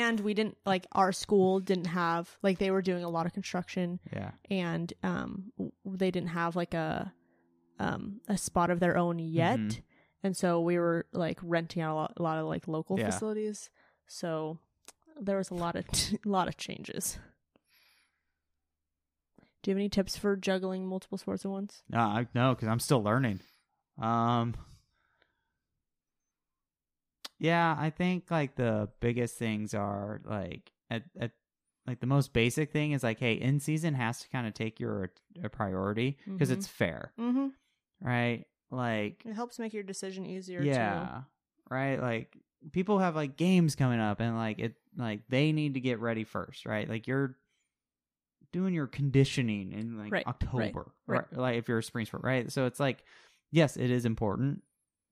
And 0.00 0.20
we 0.20 0.32
didn't 0.34 0.56
like 0.64 0.86
our 0.92 1.12
school 1.12 1.60
didn't 1.60 1.86
have 1.86 2.24
like 2.42 2.58
they 2.58 2.70
were 2.70 2.82
doing 2.82 3.04
a 3.04 3.08
lot 3.16 3.26
of 3.26 3.32
construction 3.32 3.98
Yeah. 4.12 4.30
and 4.50 4.92
um 5.02 5.30
w- 5.58 5.72
they 5.84 6.10
didn't 6.10 6.30
have 6.40 6.54
like 6.56 6.74
a 6.74 7.12
um 7.78 8.20
a 8.28 8.36
spot 8.38 8.70
of 8.70 8.78
their 8.80 8.96
own 8.96 9.18
yet 9.18 9.58
Mhm. 9.58 9.82
and 10.24 10.36
so 10.36 10.60
we 10.60 10.78
were 10.78 11.06
like 11.12 11.38
renting 11.42 11.82
out 11.82 11.92
a 11.92 11.96
lot, 11.96 12.12
a 12.18 12.22
lot 12.22 12.38
of 12.38 12.46
like 12.46 12.68
local 12.68 12.98
Yeah. 12.98 13.10
facilities 13.10 13.70
so 14.06 14.58
there 15.20 15.36
was 15.38 15.50
a 15.50 15.54
lot 15.64 15.74
of 15.76 15.84
a 15.86 16.28
lot 16.36 16.48
of 16.48 16.56
changes 16.56 17.18
do 19.62 19.70
you 19.70 19.74
have 19.74 19.78
any 19.80 19.88
tips 19.88 20.16
for 20.16 20.36
juggling 20.36 20.86
multiple 20.86 21.18
sports 21.18 21.44
at 21.44 21.50
once 21.50 21.82
No, 21.90 21.98
I 21.98 22.26
no, 22.34 22.54
because 22.54 22.68
I'm 22.68 22.80
still 22.80 23.02
learning. 23.02 23.40
Um. 24.00 24.54
Yeah, 27.38 27.76
I 27.78 27.90
think 27.90 28.30
like 28.30 28.56
the 28.56 28.88
biggest 29.00 29.36
things 29.38 29.74
are 29.74 30.20
like 30.24 30.72
at 30.90 31.04
at 31.20 31.32
like 31.86 32.00
the 32.00 32.06
most 32.06 32.32
basic 32.32 32.70
thing 32.72 32.92
is 32.92 33.02
like, 33.02 33.18
hey, 33.18 33.34
in 33.34 33.60
season 33.60 33.94
has 33.94 34.20
to 34.20 34.28
kind 34.28 34.46
of 34.46 34.54
take 34.54 34.78
your 34.80 35.10
a 35.42 35.48
priority 35.48 36.18
because 36.26 36.50
Mhm. 36.50 36.52
it's 36.52 36.66
fair, 36.66 37.12
mm-hmm 37.18 37.48
right? 38.00 38.44
Like, 38.70 39.22
it 39.24 39.32
helps 39.32 39.58
make 39.58 39.72
your 39.72 39.82
decision 39.82 40.24
easier 40.26 40.62
yeah, 40.62 41.22
right. 41.70 42.00
Like 42.00 42.36
people 42.72 42.98
have 42.98 43.16
like 43.16 43.36
games 43.36 43.74
coming 43.74 43.98
up, 44.00 44.20
and 44.20 44.36
like 44.36 44.58
it, 44.58 44.74
like 44.96 45.22
they 45.28 45.52
need 45.52 45.74
to 45.74 45.80
get 45.80 46.00
ready 46.00 46.24
first, 46.24 46.66
right? 46.66 46.88
Like 46.88 47.06
you're 47.06 47.36
doing 48.52 48.74
your 48.74 48.86
conditioning 48.86 49.72
in 49.72 49.98
like 49.98 50.12
Right, 50.12 50.26
right, 50.26 50.28
October, 50.28 50.92
right. 51.06 51.24
Like 51.32 51.56
if 51.56 51.68
you're 51.68 51.78
a 51.78 51.82
spring 51.82 52.06
sport, 52.06 52.24
right? 52.24 52.50
So 52.52 52.66
it's 52.66 52.80
like, 52.80 53.04
yes, 53.50 53.76
it 53.76 53.90
is 53.90 54.04
important, 54.04 54.62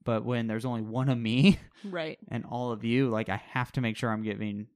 but 0.06 0.24
when 0.24 0.46
there's 0.46 0.64
only 0.64 0.80
one 0.82 1.08
of 1.10 1.18
me 1.18 1.58
right 1.84 2.18
and 2.28 2.44
all 2.46 2.72
of 2.72 2.82
you, 2.84 3.10
like 3.10 3.28
I 3.28 3.36
have 3.50 3.72
to 3.72 3.80
make 3.80 3.96
sure 3.96 4.10
I'm 4.10 4.22
giving 4.22 4.68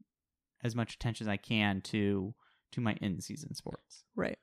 as 0.63 0.77
much 0.77 0.95
attention 0.95 1.25
as 1.27 1.29
I 1.29 1.37
can 1.39 1.81
to 1.83 2.35
to 2.73 2.81
my 2.81 2.95
in 3.01 3.21
season 3.21 3.55
sports. 3.55 4.05
Right. 4.15 4.39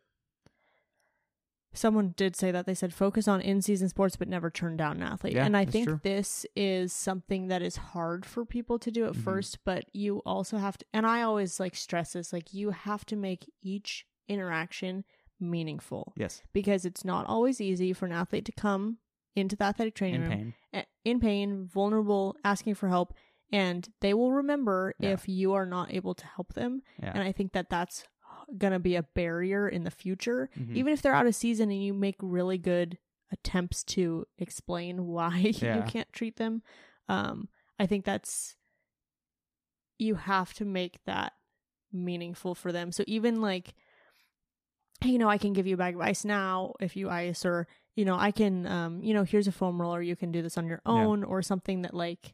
Someone 1.74 2.16
did 2.18 2.36
say 2.36 2.50
that 2.52 2.66
they 2.66 2.74
said 2.74 2.92
focus 2.94 3.28
on 3.28 3.40
in-season 3.42 3.90
sports 3.90 4.16
but 4.16 4.28
never 4.28 4.50
turn 4.50 4.78
down 4.78 4.98
an 4.98 5.04
athlete. 5.04 5.34
Yeah, 5.36 5.46
and 5.46 5.56
I 5.56 5.66
think 5.66 5.88
true. 5.88 6.00
this 6.04 6.44
is 6.56 6.92
something 6.92 7.50
that 7.50 7.62
is 7.62 7.76
hard 7.78 8.26
for 8.26 8.46
people 8.46 8.80
to 8.80 8.90
do 8.90 9.06
at 9.06 9.14
Mhm. 9.14 9.24
first, 9.24 9.60
but 9.64 9.86
you 9.94 10.20
also 10.26 10.58
have 10.58 10.78
to 10.80 10.86
and 10.92 11.06
I 11.06 11.22
always 11.22 11.60
like 11.60 11.76
stress 11.76 12.14
this 12.14 12.34
like 12.34 12.52
you 12.54 12.72
have 12.72 13.06
to 13.08 13.16
make 13.16 13.52
each 13.62 14.08
interaction 14.28 15.04
meaningful 15.40 16.14
Yes, 16.18 16.42
because 16.52 16.84
it's 16.84 17.06
not 17.06 17.28
always 17.28 17.62
easy 17.62 17.94
for 17.94 18.08
an 18.08 18.12
athlete 18.12 18.46
to 18.46 18.52
come 18.52 18.98
into 19.38 19.56
the 19.56 19.64
athletic 19.66 19.96
training 19.96 20.24
in 20.24 20.30
room 20.30 20.54
pain. 20.74 20.86
in 21.06 21.20
pain, 21.20 21.66
vulnerable, 21.68 22.36
asking 22.44 22.76
for 22.76 22.90
help, 22.90 23.14
and 23.52 23.88
they 24.02 24.14
will 24.14 24.32
remember 24.34 24.94
Yeah. 25.00 25.12
if 25.12 25.28
you 25.30 25.54
are 25.54 25.66
not 25.66 25.94
able 25.94 26.14
to 26.16 26.26
help 26.26 26.54
them. 26.54 26.82
Yeah. 27.02 27.12
And 27.14 27.24
I 27.24 27.32
think 27.32 27.54
that 27.54 27.70
that's 27.70 28.04
going 28.58 28.74
to 28.74 28.80
be 28.80 28.96
a 28.96 29.04
barrier 29.04 29.68
in 29.68 29.84
the 29.84 29.92
future. 29.92 30.50
Mhm. 30.58 30.76
Even 30.76 30.94
if 30.94 31.02
they're 31.02 31.14
out 31.14 31.28
of 31.28 31.36
season 31.36 31.70
and 31.72 31.84
you 31.84 31.94
make 31.94 32.16
really 32.22 32.58
good 32.58 32.98
attempts 33.32 33.84
to 33.84 34.26
explain 34.38 35.06
why 35.08 35.38
Yeah. 35.62 35.78
you 35.78 35.84
can't 35.84 36.12
treat 36.14 36.38
them, 36.38 36.62
um, 37.10 37.50
I 37.80 37.86
think 37.86 38.06
that's 38.06 38.56
you 40.00 40.16
have 40.16 40.54
to 40.56 40.66
make 40.66 41.04
that 41.06 41.34
meaningful 41.92 42.54
for 42.56 42.72
them. 42.72 42.92
So 42.92 43.04
even 43.08 43.42
like, 43.42 43.74
you 45.04 45.18
know, 45.18 45.30
I 45.30 45.38
can 45.38 45.54
give 45.54 45.68
you 45.68 45.74
a 45.76 45.78
bag 45.78 45.96
of 45.96 46.02
ice 46.02 46.24
now 46.26 46.74
if 46.80 46.96
you 46.96 47.10
ice, 47.10 47.46
or 47.46 47.68
you 47.98 48.06
know, 48.06 48.16
I 48.18 48.32
can, 48.32 48.66
um, 48.68 49.04
you 49.04 49.14
know, 49.14 49.24
here's 49.24 49.48
a 49.48 49.52
foam 49.52 49.82
roller. 49.82 50.02
You 50.02 50.16
can 50.16 50.32
do 50.32 50.42
this 50.42 50.58
on 50.58 50.68
your 50.68 50.82
Yeah. 50.86 50.94
own, 50.94 51.24
or 51.26 51.42
something 51.42 51.82
that 51.82 51.94
like 51.94 52.34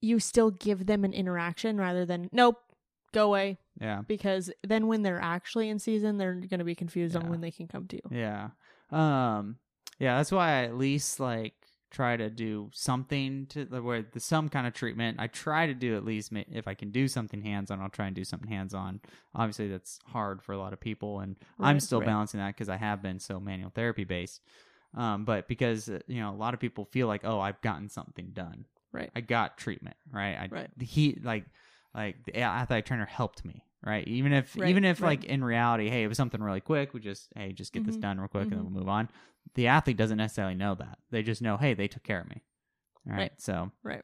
you 0.00 0.18
still 0.18 0.50
give 0.50 0.86
them 0.86 1.04
an 1.04 1.12
interaction 1.12 1.76
rather 1.78 2.04
than 2.04 2.28
nope, 2.32 2.56
go 3.12 3.26
away. 3.26 3.58
Yeah. 3.80 4.02
Because 4.06 4.50
then 4.66 4.86
when 4.86 5.02
they're 5.02 5.20
actually 5.20 5.68
in 5.68 5.78
season, 5.78 6.18
they're 6.18 6.34
going 6.34 6.58
to 6.58 6.64
be 6.64 6.74
confused 6.74 7.14
on 7.16 7.28
when 7.28 7.40
they 7.40 7.50
can 7.50 7.68
come 7.68 7.86
to 7.88 7.96
you. 7.96 8.02
Yeah. 8.10 8.50
Um 8.90 9.58
yeah, 9.98 10.16
that's 10.16 10.32
why 10.32 10.48
I 10.60 10.64
at 10.64 10.76
least 10.76 11.20
like 11.20 11.54
try 11.94 12.16
to 12.16 12.28
do 12.28 12.68
something 12.72 13.46
to 13.46 13.64
the 13.64 13.80
where 13.82 14.02
the 14.02 14.20
some 14.20 14.48
kind 14.48 14.66
of 14.66 14.74
treatment. 14.74 15.18
I 15.20 15.28
try 15.28 15.66
to 15.66 15.74
do 15.74 15.96
at 15.96 16.04
least 16.04 16.32
if 16.32 16.66
I 16.66 16.74
can 16.74 16.90
do 16.90 17.08
something 17.08 17.40
hands 17.42 17.70
on, 17.70 17.80
I'll 17.80 17.88
try 17.88 18.06
and 18.06 18.16
do 18.16 18.24
something 18.24 18.48
hands 18.48 18.74
on. 18.74 19.00
Obviously 19.34 19.68
that's 19.68 20.00
hard 20.06 20.42
for 20.42 20.52
a 20.52 20.58
lot 20.58 20.72
of 20.72 20.80
people 20.80 21.20
and 21.20 21.36
I'm 21.60 21.80
still 21.80 22.00
right. 22.00 22.06
balancing 22.06 22.40
that 22.40 22.56
cuz 22.56 22.68
I 22.68 22.76
have 22.76 23.02
been 23.02 23.18
so 23.20 23.40
manual 23.40 23.70
therapy 23.70 24.04
based. 24.04 24.42
Um 24.94 25.24
but 25.24 25.48
because 25.48 25.88
uh, 25.88 26.00
you 26.06 26.20
know, 26.20 26.30
a 26.30 26.36
lot 26.36 26.54
of 26.54 26.60
people 26.60 26.84
feel 26.84 27.06
like, 27.06 27.22
"Oh, 27.24 27.40
I've 27.40 27.60
gotten 27.62 27.88
something 27.88 28.30
done." 28.32 28.66
Right. 28.92 29.10
I 29.14 29.20
got 29.20 29.58
treatment, 29.58 29.96
right? 30.12 30.36
I 30.36 30.50
Right. 30.50 30.70
he 30.80 31.18
like 31.22 31.46
like 31.94 32.24
the 32.24 32.36
athletic 32.42 32.86
trainer 32.86 33.06
helped 33.06 33.44
me, 33.44 33.64
right? 33.82 34.06
Even 34.06 34.32
if 34.32 34.56
Right, 34.56 34.68
even 34.68 34.84
if 34.84 35.00
right. 35.00 35.20
like 35.20 35.24
in 35.24 35.42
reality, 35.44 35.88
hey, 35.88 36.04
it 36.04 36.08
was 36.08 36.16
something 36.16 36.42
really 36.42 36.60
quick, 36.60 36.94
we 36.94 37.00
just 37.00 37.28
hey, 37.36 37.52
just 37.52 37.72
get 37.72 37.84
this 37.84 37.96
Mhm, 37.96 38.00
done 38.02 38.18
real 38.18 38.28
quick 38.28 38.50
and 38.50 38.58
then 38.58 38.60
mhm. 38.60 38.72
we'll 38.72 38.80
move 38.80 38.88
on. 38.88 39.08
The 39.54 39.66
athlete 39.68 39.96
doesn't 39.96 40.18
necessarily 40.18 40.54
know 40.54 40.74
that. 40.74 40.98
They 41.10 41.22
just 41.22 41.42
know, 41.42 41.56
hey, 41.56 41.74
they 41.74 41.88
took 41.88 42.02
care 42.02 42.20
of 42.20 42.28
me. 42.28 42.42
All 43.06 43.12
right. 43.12 43.18
Right. 43.20 43.32
So 43.40 43.70
Right. 43.82 44.02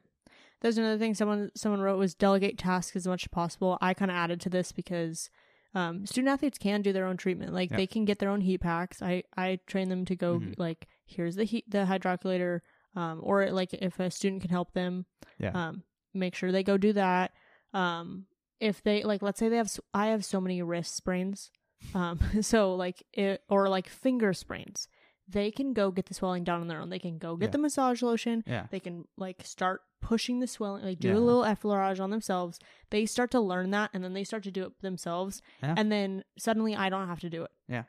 There's 0.60 0.76
another 0.76 0.98
thing 0.98 1.14
someone 1.14 1.50
someone 1.56 1.80
wrote 1.80 1.98
was 1.98 2.14
delegate 2.14 2.58
tasks 2.58 2.94
as 2.94 3.06
much 3.06 3.24
as 3.24 3.28
possible. 3.28 3.78
I 3.80 3.94
kind 3.94 4.10
of 4.10 4.16
added 4.16 4.40
to 4.42 4.50
this 4.50 4.72
because 4.72 5.30
um, 5.74 6.04
student 6.04 6.28
athletes 6.32 6.58
can 6.58 6.82
do 6.82 6.92
their 6.92 7.06
own 7.06 7.16
treatment. 7.16 7.54
Like 7.54 7.70
Yep. 7.70 7.78
they 7.78 7.86
can 7.86 8.04
get 8.04 8.18
their 8.18 8.28
own 8.28 8.42
heat 8.42 8.58
packs. 8.60 9.00
I 9.00 9.22
I 9.36 9.58
train 9.66 9.88
them 9.88 10.04
to 10.04 10.14
go 10.16 10.38
Mhm. 10.40 10.54
like 10.58 10.86
here's 11.06 11.36
the 11.36 11.44
heat 11.44 11.64
the 11.70 11.86
hydrocollator, 11.86 12.60
um, 12.94 13.20
or 13.22 13.50
like 13.50 13.72
if 13.72 13.98
a 14.00 14.10
student 14.10 14.42
can 14.42 14.50
help 14.50 14.72
them, 14.74 15.06
Yeah. 15.38 15.52
um, 15.68 15.84
make 16.12 16.34
sure 16.34 16.52
they 16.52 16.62
go 16.64 16.76
do 16.76 16.92
that. 16.92 17.32
um 17.72 18.26
if 18.58 18.82
they 18.82 19.02
like 19.04 19.22
let's 19.22 19.38
say 19.38 19.48
they 19.48 19.56
have 19.56 19.70
I 19.94 20.08
have 20.08 20.24
so 20.24 20.40
many 20.40 20.60
wrist 20.60 20.94
sprains 20.96 21.50
um 21.94 22.18
so 22.42 22.74
like 22.74 23.02
it 23.12 23.42
or 23.48 23.68
like 23.70 23.88
finger 23.88 24.34
sprains 24.34 24.88
they 25.30 25.50
can 25.50 25.72
go 25.72 25.90
get 25.90 26.06
the 26.06 26.14
swelling 26.14 26.44
down 26.44 26.60
on 26.60 26.66
their 26.68 26.80
own 26.80 26.88
they 26.90 26.98
can 26.98 27.18
go 27.18 27.36
get 27.36 27.46
Yeah. 27.46 27.50
the 27.52 27.58
massage 27.58 28.02
lotion 28.02 28.42
Yeah. 28.46 28.66
they 28.70 28.80
can 28.80 29.04
like 29.16 29.44
start 29.44 29.82
pushing 30.00 30.40
the 30.40 30.46
swelling 30.46 30.82
like 30.84 30.98
do 30.98 31.08
Yeah. 31.08 31.16
a 31.16 31.20
little 31.20 31.42
effleurage 31.42 32.00
on 32.00 32.10
themselves 32.10 32.58
they 32.90 33.06
start 33.06 33.30
to 33.32 33.40
learn 33.40 33.70
that 33.70 33.90
and 33.92 34.02
then 34.02 34.12
they 34.14 34.24
start 34.24 34.42
to 34.44 34.50
do 34.50 34.64
it 34.64 34.80
themselves 34.80 35.42
Yeah. 35.62 35.74
and 35.76 35.92
then 35.92 36.24
suddenly 36.38 36.74
i 36.74 36.88
don't 36.88 37.06
have 37.08 37.20
to 37.20 37.30
do 37.30 37.42
it 37.44 37.50
Yeah. 37.68 37.84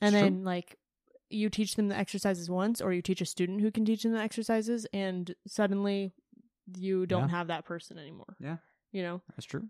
and 0.00 0.14
It's 0.14 0.20
true. 0.20 0.30
then 0.30 0.44
like 0.44 0.78
you 1.30 1.48
teach 1.48 1.76
them 1.76 1.88
the 1.88 1.96
exercises 1.96 2.50
once 2.50 2.80
or 2.80 2.92
you 2.92 3.02
teach 3.02 3.20
a 3.20 3.26
student 3.26 3.60
who 3.60 3.70
can 3.70 3.84
teach 3.84 4.02
them 4.02 4.12
the 4.12 4.20
exercises 4.20 4.86
and 4.92 5.34
suddenly 5.46 6.12
you 6.76 7.06
don't 7.06 7.28
have 7.30 7.46
that 7.48 7.64
person 7.64 7.98
anymore 7.98 8.36
Yeah. 8.40 8.56
you 8.92 9.02
know 9.02 9.22
That's 9.30 9.46
true. 9.46 9.68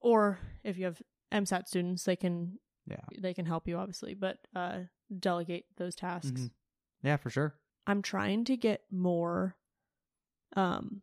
or 0.00 0.38
if 0.64 0.76
you 0.78 0.84
have 0.84 1.00
MSAT 1.32 1.68
students, 1.68 2.02
they 2.04 2.16
can 2.16 2.58
Yeah. 2.90 3.20
they 3.20 3.34
can 3.34 3.46
help 3.46 3.66
you 3.68 3.76
obviously, 3.76 4.14
but 4.14 4.38
uh, 4.54 4.80
delegate 5.18 5.66
those 5.76 5.94
tasks. 5.94 6.40
Mhm. 6.42 6.50
Yeah, 7.02 7.16
for 7.16 7.30
sure. 7.30 7.54
I'm 7.86 8.02
trying 8.02 8.44
to 8.46 8.56
get 8.56 8.82
more. 8.90 9.56
Um, 10.56 11.02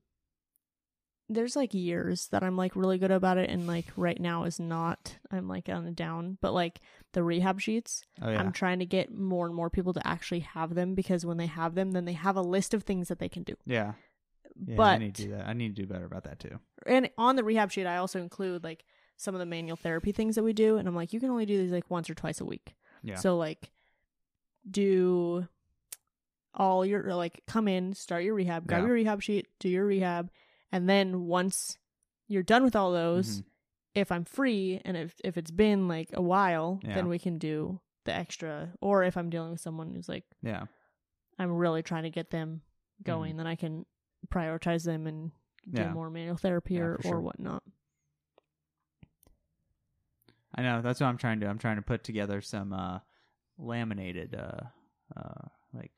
there's 1.30 1.58
like 1.58 1.74
years 1.74 2.28
that 2.30 2.42
I'm 2.44 2.56
like 2.56 2.76
really 2.76 2.98
good 2.98 3.12
about 3.12 3.38
it, 3.38 3.50
and 3.50 3.68
like 3.68 3.86
right 3.98 4.20
now 4.20 4.46
is 4.46 4.60
not. 4.60 5.18
I'm 5.30 5.48
like 5.48 5.68
on 5.68 5.86
a 5.86 5.92
down, 5.92 6.38
but 6.42 6.54
like 6.54 6.80
the 7.14 7.24
rehab 7.24 7.60
sheets, 7.60 8.04
Oh 8.22 8.30
yeah. 8.30 8.40
I'm 8.40 8.54
trying 8.54 8.80
to 8.80 8.86
get 8.86 9.14
more 9.14 9.46
and 9.46 9.54
more 9.56 9.70
people 9.70 9.94
to 9.94 10.08
actually 10.08 10.40
have 10.42 10.74
them 10.76 10.96
because 10.96 11.26
when 11.26 11.38
they 11.38 11.48
have 11.48 11.76
them, 11.76 11.92
then 11.92 12.06
they 12.06 12.14
have 12.14 12.38
a 12.38 12.42
list 12.42 12.74
of 12.74 12.84
things 12.84 13.10
that 13.10 13.20
they 13.20 13.30
can 13.30 13.44
do. 13.44 13.56
yeah. 13.66 13.94
Yeah, 14.66 14.76
but 14.76 14.96
I 14.96 14.98
need 14.98 15.14
to 15.16 15.24
do 15.24 15.32
that. 15.32 15.48
I 15.48 15.54
need 15.54 15.76
to 15.76 15.82
do 15.84 15.88
better 15.88 16.06
about 16.06 16.24
that 16.24 16.40
too. 16.40 16.60
and 16.88 17.12
on 17.16 17.36
the 17.36 17.44
rehab 17.44 17.72
sheet 17.72 17.86
i 17.86 17.98
also 17.98 18.20
include 18.20 18.64
like 18.64 18.86
some 19.18 19.36
of 19.36 19.40
the 19.40 19.46
manual 19.46 19.76
therapy 19.76 20.12
things 20.12 20.36
that 20.36 20.44
we 20.44 20.54
do 20.54 20.78
and 20.78 20.88
i'm 20.88 20.96
like 20.96 21.12
you 21.14 21.20
can 21.20 21.30
only 21.30 21.46
do 21.46 21.58
these 21.58 21.72
like 21.72 21.90
once 21.90 22.10
or 22.10 22.14
twice 22.16 22.40
a 22.40 22.46
week 22.46 22.76
Yeah. 23.04 23.16
so 23.16 23.36
like 23.38 23.72
do 24.70 25.48
all 26.54 26.86
your 26.86 27.14
like 27.16 27.42
come 27.48 27.68
in 27.68 27.94
start 27.94 28.24
your 28.24 28.34
rehab 28.34 28.68
grab 28.68 28.82
Yeah. 28.82 28.88
your 28.88 28.96
rehab 28.96 29.22
sheet 29.22 29.48
do 29.60 29.70
your 29.70 29.86
rehab 29.86 30.30
and 30.72 30.90
then 30.90 31.26
once 31.28 31.78
you're 32.28 32.44
done 32.44 32.64
with 32.64 32.76
all 32.76 32.92
those 32.92 33.42
Mhm. 33.42 33.44
if 33.96 34.12
i'm 34.12 34.26
free 34.26 34.82
and 34.84 34.98
if 34.98 35.20
if 35.24 35.38
it's 35.38 35.52
been 35.52 35.88
like 35.88 36.10
a 36.14 36.22
while 36.22 36.80
Yeah. 36.84 36.96
then 36.96 37.08
we 37.10 37.20
can 37.20 37.38
do 37.38 37.80
the 38.06 38.14
extra 38.14 38.74
or 38.82 39.04
if 39.04 39.18
i'm 39.18 39.30
dealing 39.30 39.52
with 39.52 39.62
someone 39.62 39.94
who's 39.94 40.10
like 40.10 40.26
Yeah. 40.42 40.66
i'm 41.38 41.52
really 41.56 41.84
trying 41.84 42.04
to 42.04 42.10
get 42.10 42.30
them 42.32 42.62
going 43.04 43.38
then 43.38 43.46
i 43.48 43.56
can 43.56 43.86
prioritize 44.30 44.84
them 44.84 45.06
and 45.08 45.32
do 45.32 45.36
Mm-hmm. 45.70 45.78
Yeah. 45.78 45.92
more 45.94 46.10
manual 46.10 46.38
therapy 46.38 46.80
or, 46.80 46.98
sure. 47.02 47.16
or 47.18 47.22
whatnot 47.22 47.62
I 50.58 50.64
know. 50.64 50.82
That's 50.82 51.00
what 51.00 51.08
I'm 51.08 51.18
trying 51.18 51.40
to 51.40 51.46
do. 51.46 51.50
I'm 51.50 51.60
trying 51.60 51.76
to 51.78 51.82
put 51.84 52.04
together 52.04 52.42
some 52.42 52.74
uh 52.74 53.00
laminated 53.58 54.36
uh 54.36 54.62
uh 55.20 55.48
like 55.74 55.92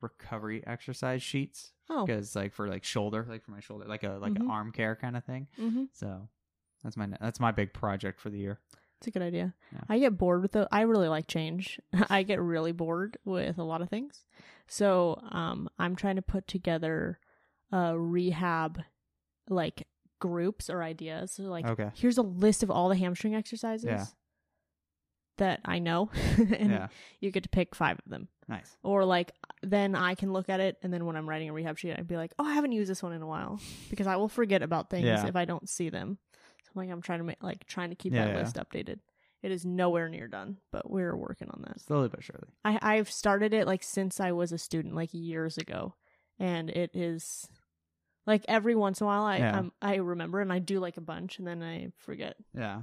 recovery 0.00 0.62
exercise 0.66 1.22
sheets 1.22 1.72
oh 1.90 2.04
because 2.04 2.34
like 2.36 2.52
for 2.52 2.68
like 2.68 2.84
shoulder, 2.84 3.24
like 3.28 3.44
for 3.44 3.50
my 3.52 3.60
shoulder, 3.60 3.86
like 3.86 4.02
a 4.02 4.18
like 4.20 4.32
Mhm. 4.32 4.40
an 4.42 4.50
arm 4.50 4.72
care 4.72 4.96
kind 4.96 5.16
of 5.16 5.24
thing. 5.24 5.46
mm-hmm. 5.58 5.84
So 5.92 6.28
that's 6.82 6.96
my 6.96 7.08
that's 7.20 7.40
my 7.40 7.52
big 7.52 7.72
project 7.72 8.20
for 8.20 8.30
the 8.30 8.38
year. 8.38 8.58
It's 8.98 9.06
a 9.08 9.10
good 9.10 9.22
idea. 9.22 9.52
Yeah. 9.72 9.80
I 9.88 9.98
get 9.98 10.16
bored 10.16 10.42
with 10.42 10.52
the. 10.52 10.68
I 10.70 10.82
really 10.82 11.08
like 11.08 11.26
change. 11.26 11.80
I 12.08 12.22
get 12.22 12.40
really 12.40 12.70
bored 12.72 13.16
with 13.24 13.58
a 13.58 13.64
lot 13.64 13.82
of 13.82 13.88
things. 13.88 14.24
So, 14.68 15.20
um, 15.32 15.68
I'm 15.76 15.96
trying 15.96 16.14
to 16.16 16.22
put 16.22 16.46
together, 16.46 17.18
a 17.72 17.98
rehab, 17.98 18.80
like 19.48 19.88
groups 20.22 20.70
or 20.70 20.82
ideas. 20.82 21.32
So, 21.32 21.42
like, 21.44 21.66
Okay. 21.66 21.90
here's 21.94 22.16
a 22.18 22.22
list 22.22 22.62
of 22.62 22.70
all 22.70 22.88
the 22.88 22.96
hamstring 22.96 23.34
exercises 23.34 23.84
Yeah. 23.84 24.06
that 25.38 25.60
I 25.64 25.78
know, 25.78 26.10
and 26.38 26.70
yeah. 26.70 26.88
you 27.20 27.30
get 27.30 27.42
to 27.42 27.48
pick 27.48 27.74
five 27.74 27.98
of 28.04 28.10
them. 28.10 28.28
Nice. 28.48 28.76
Or 28.82 29.04
like, 29.04 29.32
then 29.62 29.94
I 29.94 30.14
can 30.14 30.32
look 30.32 30.48
at 30.48 30.60
it, 30.60 30.76
and 30.82 30.92
then 30.92 31.04
when 31.06 31.16
I'm 31.16 31.28
writing 31.28 31.48
a 31.48 31.52
rehab 31.52 31.78
sheet, 31.78 31.94
I'd 31.98 32.06
be 32.06 32.16
like, 32.16 32.32
oh, 32.38 32.44
I 32.44 32.54
haven't 32.54 32.72
used 32.72 32.90
this 32.90 33.02
one 33.02 33.12
in 33.12 33.22
a 33.22 33.26
while 33.26 33.60
because 33.90 34.06
I 34.06 34.16
will 34.16 34.28
forget 34.28 34.62
about 34.62 34.90
things 34.90 35.06
Yeah. 35.06 35.26
if 35.26 35.36
I 35.36 35.44
don't 35.44 35.68
see 35.68 35.88
them. 35.88 36.18
So 36.64 36.70
I'm 36.74 36.82
like, 36.86 36.90
I'm 36.92 37.02
trying 37.02 37.18
to 37.18 37.24
make 37.24 37.42
like 37.42 37.66
trying 37.66 37.90
to 37.90 37.96
keep 37.96 38.12
that 38.12 38.34
list 38.36 38.56
updated. 38.56 39.00
It 39.42 39.50
is 39.50 39.64
nowhere 39.66 40.08
near 40.08 40.28
done, 40.28 40.58
but 40.70 40.88
we're 40.88 41.16
working 41.16 41.48
on 41.50 41.62
that. 41.66 41.80
Slowly 41.80 42.08
but 42.08 42.22
surely. 42.22 42.46
I 42.64 42.78
I've 42.80 43.10
started 43.10 43.52
it 43.52 43.66
like 43.66 43.82
since 43.82 44.20
I 44.20 44.30
was 44.30 44.52
a 44.52 44.58
student, 44.58 44.94
like 44.94 45.10
years 45.12 45.58
ago, 45.58 45.96
and 46.38 46.70
it 46.70 46.90
is 46.94 47.48
like 48.26 48.44
every 48.48 48.74
once 48.74 49.00
in 49.00 49.04
a 49.04 49.08
while 49.08 49.22
I 49.24 49.38
Yeah. 49.38 49.58
um, 49.58 49.72
I 49.82 49.96
remember 49.96 50.40
and 50.40 50.52
I 50.52 50.58
do 50.58 50.78
like 50.80 50.96
a 50.96 51.00
bunch 51.02 51.38
and 51.38 51.46
then 51.46 51.62
I 51.62 51.88
forget. 51.98 52.36
Yeah. 52.56 52.82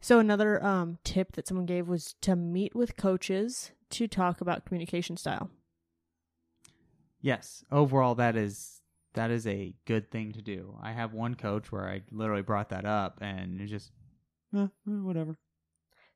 So 0.00 0.18
another 0.18 0.62
um 0.64 0.98
tip 1.04 1.32
that 1.32 1.46
someone 1.48 1.66
gave 1.66 1.88
was 1.88 2.14
to 2.22 2.36
meet 2.36 2.74
with 2.74 2.96
coaches 2.96 3.72
to 3.90 4.06
talk 4.08 4.40
about 4.40 4.64
communication 4.64 5.16
style. 5.16 5.50
Yes. 7.20 7.64
Overall, 7.70 8.14
that 8.16 8.36
is 8.36 8.80
that 9.14 9.30
is 9.30 9.46
a 9.46 9.74
good 9.86 10.10
thing 10.10 10.32
to 10.32 10.42
do. 10.42 10.76
I 10.82 10.92
have 10.92 11.14
one 11.14 11.34
coach 11.34 11.72
where 11.72 11.88
I 11.88 12.02
literally 12.10 12.42
brought 12.42 12.68
that 12.68 12.84
up, 12.84 13.18
and 13.22 13.60
it's 13.60 13.70
just 13.70 13.90
eh, 14.54 14.64
eh, 14.64 14.68
whatever. 14.84 15.38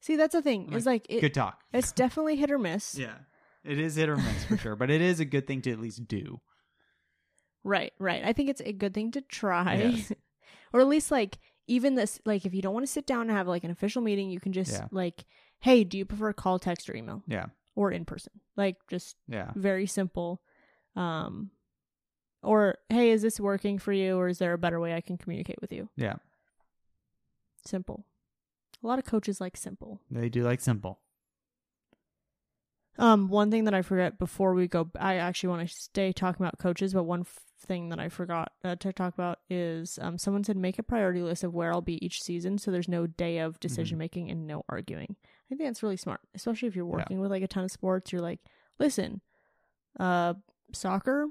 See, 0.00 0.16
that's 0.16 0.34
the 0.34 0.42
thing. 0.42 0.68
It's 0.72 0.86
like 0.86 1.06
it, 1.08 1.20
good 1.20 1.34
talk. 1.34 1.60
it's 1.72 1.92
definitely 1.92 2.36
hit 2.36 2.50
or 2.50 2.58
miss. 2.58 2.94
Yeah. 2.96 3.16
It 3.64 3.78
is 3.78 3.96
hit 3.96 4.08
or 4.08 4.16
miss 4.16 4.44
for 4.44 4.56
sure, 4.56 4.76
but 4.76 4.90
it 4.90 5.00
is 5.02 5.20
a 5.20 5.24
good 5.26 5.46
thing 5.46 5.60
to 5.62 5.70
at 5.72 5.80
least 5.80 6.08
do. 6.08 6.40
Right, 7.64 7.92
right. 7.98 8.22
I 8.24 8.32
think 8.32 8.48
it's 8.48 8.62
a 8.64 8.72
good 8.72 8.94
thing 8.94 9.10
to 9.12 9.20
try. 9.20 9.74
Yes. 9.76 10.12
or 10.72 10.80
at 10.80 10.86
least 10.88 11.10
like 11.10 11.38
even 11.66 11.94
this 11.94 12.20
like 12.24 12.44
if 12.46 12.54
you 12.54 12.62
don't 12.62 12.74
want 12.74 12.86
to 12.86 12.92
sit 12.92 13.06
down 13.06 13.22
and 13.22 13.30
have 13.32 13.46
like 13.48 13.64
an 13.64 13.70
official 13.70 14.02
meeting, 14.02 14.30
you 14.30 14.40
can 14.40 14.52
just 14.52 14.72
Yeah. 14.72 14.88
like, 14.90 15.24
hey, 15.60 15.84
do 15.84 15.98
you 15.98 16.04
prefer 16.04 16.32
call, 16.32 16.58
text, 16.58 16.88
or 16.88 16.96
email? 16.96 17.22
Yeah. 17.26 17.46
Or 17.76 17.92
in 17.92 18.04
person. 18.04 18.32
Like 18.56 18.76
just 18.88 19.16
Yeah. 19.28 19.50
very 19.54 19.86
simple. 19.86 20.40
Um 20.96 21.50
or 22.42 22.78
hey, 22.88 23.10
is 23.10 23.20
this 23.22 23.38
working 23.38 23.78
for 23.78 23.92
you 23.92 24.16
or 24.16 24.28
is 24.28 24.38
there 24.38 24.54
a 24.54 24.58
better 24.58 24.80
way 24.80 24.94
I 24.94 25.00
can 25.02 25.18
communicate 25.18 25.60
with 25.60 25.72
you? 25.72 25.88
Yeah. 25.96 26.16
Simple. 27.66 28.06
A 28.82 28.86
lot 28.86 28.98
of 28.98 29.04
coaches 29.04 29.40
like 29.40 29.56
simple. 29.56 30.00
They 30.10 30.28
do 30.30 30.42
like 30.42 30.60
simple. 30.60 31.00
Um, 33.00 33.28
one 33.28 33.50
thing 33.50 33.64
that 33.64 33.74
I 33.74 33.82
forget 33.82 34.18
before 34.18 34.52
we 34.54 34.68
go, 34.68 34.90
I 34.98 35.14
actually 35.16 35.48
want 35.48 35.68
to 35.68 35.74
stay 35.74 36.12
talking 36.12 36.44
about 36.44 36.58
coaches, 36.58 36.92
but 36.92 37.04
one 37.04 37.20
f- 37.20 37.38
thing 37.66 37.88
that 37.88 37.98
I 37.98 38.10
forgot 38.10 38.52
uh, 38.62 38.76
to 38.76 38.92
talk 38.92 39.14
about 39.14 39.38
is 39.48 39.98
um, 40.02 40.18
someone 40.18 40.44
said 40.44 40.56
make 40.56 40.78
a 40.78 40.82
priority 40.82 41.22
list 41.22 41.42
of 41.42 41.54
where 41.54 41.72
I'll 41.72 41.80
be 41.80 42.04
each 42.04 42.22
season, 42.22 42.58
so 42.58 42.70
there's 42.70 42.88
no 42.88 43.06
day 43.06 43.38
of 43.38 43.58
decision 43.58 43.96
making 43.96 44.30
and 44.30 44.46
no 44.46 44.64
arguing. 44.68 45.16
I 45.50 45.56
think 45.56 45.68
that's 45.68 45.82
really 45.82 45.96
smart, 45.96 46.20
especially 46.34 46.68
if 46.68 46.76
you're 46.76 46.84
working 46.84 47.20
with 47.20 47.30
like 47.30 47.42
a 47.42 47.48
ton 47.48 47.64
of 47.64 47.70
sports. 47.70 48.12
You're 48.12 48.20
like, 48.20 48.40
listen, 48.78 49.22
uh, 49.98 50.34
soccer, 50.72 51.26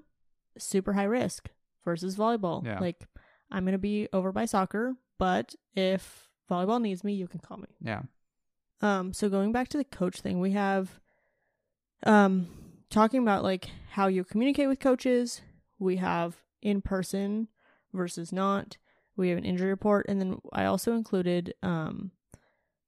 super 0.57 0.93
high 0.93 1.03
risk 1.03 1.49
versus 1.85 2.15
volleyball. 2.15 2.65
Yeah. 2.65 2.79
Like, 2.79 3.05
I'm 3.51 3.63
gonna 3.63 3.77
be 3.77 4.07
over 4.11 4.31
by 4.31 4.45
soccer, 4.45 4.95
but 5.19 5.53
if 5.75 6.29
volleyball 6.49 6.81
needs 6.81 7.03
me, 7.03 7.13
you 7.13 7.27
can 7.27 7.39
call 7.39 7.57
me. 7.57 7.67
Yeah. 7.79 8.01
Um, 8.81 9.13
so 9.13 9.29
going 9.29 9.51
back 9.51 9.67
to 9.69 9.77
the 9.77 9.83
coach 9.83 10.21
thing, 10.21 10.39
we 10.39 10.51
have 10.51 10.99
um 12.03 12.47
talking 12.89 13.21
about 13.21 13.43
like 13.43 13.69
how 13.91 14.07
you 14.07 14.23
communicate 14.23 14.67
with 14.67 14.79
coaches. 14.79 15.41
We 15.77 15.97
have 15.97 16.37
in 16.61 16.81
person 16.81 17.47
versus 17.93 18.31
not. 18.31 18.77
We 19.15 19.29
have 19.29 19.37
an 19.37 19.45
injury 19.45 19.69
report, 19.69 20.05
and 20.09 20.19
then 20.19 20.39
I 20.53 20.65
also 20.65 20.93
included 20.93 21.53
um 21.63 22.11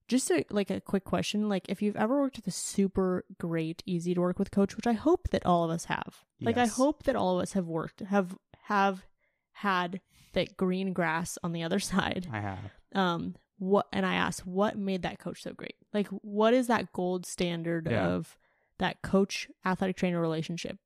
just 0.07 0.29
a, 0.29 0.43
like 0.49 0.69
a 0.69 0.81
quick 0.81 1.05
question, 1.05 1.47
like 1.47 1.67
if 1.69 1.81
you've 1.81 1.95
ever 1.95 2.19
worked 2.19 2.35
with 2.35 2.47
a 2.47 2.51
super 2.51 3.23
great, 3.39 3.81
easy 3.85 4.13
to 4.13 4.19
work 4.19 4.37
with 4.39 4.51
coach, 4.51 4.75
which 4.75 4.85
I 4.87 4.91
hope 4.91 5.29
that 5.29 5.45
all 5.45 5.63
of 5.63 5.71
us 5.71 5.85
have. 5.85 6.25
Like 6.41 6.57
I 6.57 6.65
hope 6.67 7.03
that 7.03 7.15
all 7.15 7.37
of 7.37 7.43
us 7.43 7.53
have 7.53 7.67
worked 7.67 8.01
have 8.01 8.35
have 8.63 9.05
had 9.53 10.01
that 10.33 10.57
green 10.57 10.91
grass 10.93 11.37
on 11.43 11.53
the 11.53 11.63
other 11.63 11.79
side 11.91 12.27
I 12.31 12.39
have. 12.41 12.59
um 12.95 13.35
what 13.59 13.85
and 13.93 14.05
i 14.07 14.15
asked 14.15 14.47
what 14.47 14.75
made 14.77 15.03
that 15.03 15.19
coach 15.19 15.43
so 15.43 15.53
great 15.53 15.75
like 15.93 16.07
what 16.07 16.53
is 16.53 16.65
that 16.67 16.91
gold 16.93 17.25
standard 17.27 17.87
Yeah. 17.91 18.07
of 18.07 18.37
that 18.81 19.01
coach 19.01 19.47
athletic 19.65 19.95
trainer 19.95 20.19
relationship 20.19 20.77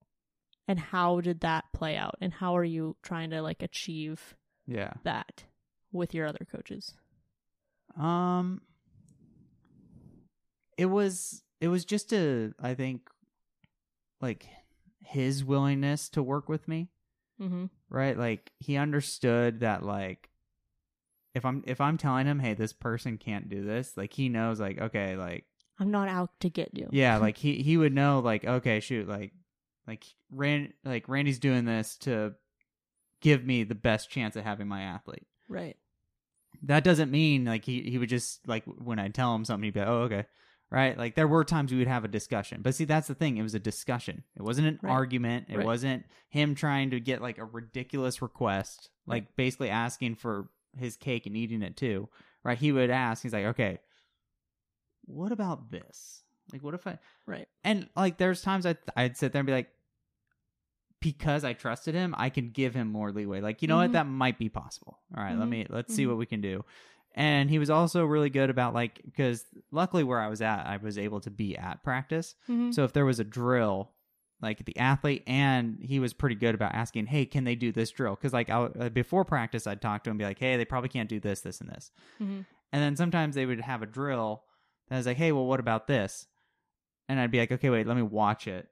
and 0.67 0.79
how 0.79 1.19
did 1.21 1.39
that 1.39 1.63
play 1.73 1.95
out 1.97 2.15
and 2.21 2.33
how 2.33 2.55
are 2.55 2.63
you 2.63 2.95
trying 3.01 3.29
to 3.31 3.41
like 3.41 3.63
achieve 3.63 4.35
Yeah. 4.67 4.93
that 5.03 5.45
with 5.91 6.13
your 6.13 6.27
other 6.27 6.45
coaches 6.51 6.93
Um 7.99 8.61
it 10.77 10.87
was 10.87 11.41
it 11.61 11.69
was 11.69 11.85
just 11.85 12.11
a 12.13 12.53
I 12.59 12.73
think 12.73 13.09
like 14.21 14.45
his 15.03 15.43
willingness 15.43 16.09
to 16.09 16.21
work 16.23 16.49
with 16.49 16.67
me, 16.67 16.89
mm-hmm 17.39 17.65
right? 17.89 18.17
Like 18.17 18.51
he 18.59 18.75
understood 18.75 19.59
that 19.61 19.83
like 19.83 20.29
if 21.33 21.45
I'm 21.45 21.63
if 21.67 21.79
I'm 21.79 21.97
telling 21.97 22.25
him, 22.27 22.39
"Hey, 22.39 22.53
this 22.55 22.73
person 22.73 23.17
can't 23.17 23.49
do 23.49 23.63
this." 23.63 23.95
Like 23.95 24.13
he 24.13 24.27
knows 24.29 24.59
like 24.59 24.79
okay, 24.81 25.15
like 25.15 25.45
i'm 25.79 25.91
not 25.91 26.07
out 26.07 26.29
to 26.39 26.49
get 26.49 26.69
you 26.73 26.87
yeah, 26.91 27.17
like 27.25 27.37
he 27.37 27.61
he 27.61 27.77
would 27.77 27.93
know 27.93 28.19
like 28.19 28.45
okay, 28.45 28.79
shoot, 28.79 29.07
like 29.07 29.33
like 29.87 30.05
Rand 30.31 30.73
like 30.83 31.07
Randy's 31.07 31.39
doing 31.39 31.65
this 31.65 31.97
to 31.97 32.33
give 33.21 33.45
me 33.45 33.63
the 33.63 33.75
best 33.75 34.09
chance 34.09 34.35
of 34.35 34.43
having 34.43 34.67
my 34.67 34.81
athlete. 34.83 35.25
right 35.49 35.77
that 36.63 36.83
doesn't 36.83 37.11
mean 37.11 37.45
like 37.45 37.65
he 37.65 37.81
he 37.81 37.97
would 37.97 38.09
just 38.09 38.47
like 38.47 38.63
when 38.65 38.99
I 38.99 39.09
tell 39.09 39.35
him 39.35 39.45
something, 39.45 39.63
he'd 39.65 39.73
be 39.73 39.79
like, 39.81 39.89
oh 39.89 40.01
okay, 40.03 40.25
right? 40.71 40.97
Like 40.97 41.15
there 41.15 41.27
were 41.27 41.43
times 41.43 41.71
we 41.71 41.77
would 41.77 41.87
have 41.87 42.05
a 42.05 42.09
discussion, 42.09 42.61
but 42.61 42.73
see 42.75 42.85
that's 42.85 43.07
the 43.07 43.15
thing, 43.15 43.37
it 43.37 43.43
was 43.43 43.55
a 43.55 43.59
discussion. 43.59 44.23
It 44.35 44.41
wasn't 44.41 44.67
an 44.67 44.79
Right. 44.81 44.91
argument. 44.91 45.47
It 45.49 45.57
Right. 45.57 45.65
wasn't 45.65 46.05
him 46.29 46.55
trying 46.55 46.91
to 46.91 46.99
get 46.99 47.21
like 47.21 47.37
a 47.37 47.45
ridiculous 47.45 48.21
request, 48.21 48.89
like 49.05 49.35
basically 49.35 49.69
asking 49.69 50.15
for 50.15 50.49
his 50.77 50.97
cake 50.97 51.25
and 51.25 51.37
eating 51.37 51.61
it 51.61 51.77
too, 51.77 52.09
right? 52.43 52.57
He 52.57 52.71
would 52.71 52.89
ask, 52.89 53.21
he's 53.23 53.33
like, 53.33 53.45
okay, 53.45 53.79
what 55.05 55.31
about 55.31 55.71
this? 55.71 56.23
Like, 56.51 56.63
what 56.63 56.73
if 56.75 56.85
I 56.85 56.99
Right. 57.25 57.47
and 57.63 57.89
like 57.95 58.17
there's 58.17 58.41
times 58.41 58.65
I'd, 58.65 58.77
I'd 58.95 59.17
sit 59.17 59.31
there 59.31 59.39
and 59.39 59.47
be 59.47 59.53
like 59.53 59.69
because 61.01 61.43
i 61.43 61.53
trusted 61.53 61.93
him 61.93 62.15
i 62.17 62.29
can 62.29 62.49
give 62.49 62.73
him 62.73 62.87
more 62.91 63.11
leeway 63.11 63.41
like 63.41 63.61
you 63.61 63.67
know 63.67 63.75
Mhm. 63.75 63.81
what 63.81 63.91
that 63.91 64.07
might 64.07 64.39
be 64.39 64.49
possible 64.49 64.99
all 65.15 65.23
right, 65.23 65.37
let 65.37 65.47
Mhm. 65.47 65.49
me 65.51 65.65
let's 65.69 65.93
see 65.93 66.05
Mhm. 66.05 66.09
what 66.09 66.17
we 66.17 66.25
can 66.25 66.41
do 66.41 66.63
and 67.13 67.49
he 67.49 67.59
was 67.59 67.69
also 67.69 68.05
really 68.05 68.29
good 68.29 68.49
about 68.49 68.73
like 68.73 69.01
because 69.03 69.45
luckily 69.71 70.03
where 70.03 70.19
i 70.19 70.27
was 70.27 70.41
at 70.41 70.65
i 70.65 70.77
was 70.77 70.97
able 70.97 71.19
to 71.21 71.29
be 71.29 71.55
at 71.57 71.83
practice 71.83 72.35
Mhm. 72.47 72.73
so 72.73 72.83
if 72.85 72.93
there 72.93 73.05
was 73.05 73.19
a 73.19 73.23
drill 73.23 73.91
like 74.41 74.65
the 74.65 74.77
athlete 74.77 75.23
and 75.27 75.77
he 75.81 75.99
was 75.99 76.13
pretty 76.13 76.35
good 76.35 76.55
about 76.55 76.73
asking 76.73 77.07
hey 77.07 77.25
can 77.25 77.43
they 77.43 77.55
do 77.55 77.71
this 77.71 77.91
drill 77.91 78.15
because 78.15 78.33
like 78.33 78.49
I, 78.49 78.63
uh, 78.63 78.89
before 78.89 79.25
practice 79.25 79.67
i'd 79.67 79.81
talk 79.81 80.03
to 80.05 80.09
him 80.09 80.13
and 80.13 80.19
be 80.19 80.25
like 80.25 80.39
hey 80.39 80.57
they 80.57 80.65
probably 80.65 80.89
can't 80.89 81.09
do 81.09 81.19
this 81.19 81.41
this 81.41 81.61
and 81.61 81.69
this 81.69 81.91
Mhm. 82.19 82.45
and 82.71 82.81
then 82.81 82.95
sometimes 82.95 83.35
they 83.35 83.45
would 83.45 83.61
have 83.61 83.81
a 83.83 83.85
drill 83.87 84.44
that 84.89 84.97
was 84.97 85.05
like, 85.05 85.17
hey, 85.17 85.31
well, 85.31 85.45
what 85.45 85.59
about 85.59 85.87
this? 85.87 86.27
And 87.09 87.19
I'd 87.19 87.31
be 87.31 87.39
like, 87.39 87.51
okay, 87.51 87.69
wait, 87.69 87.87
let 87.87 87.95
me 87.95 88.03
watch 88.03 88.47
it. 88.47 88.67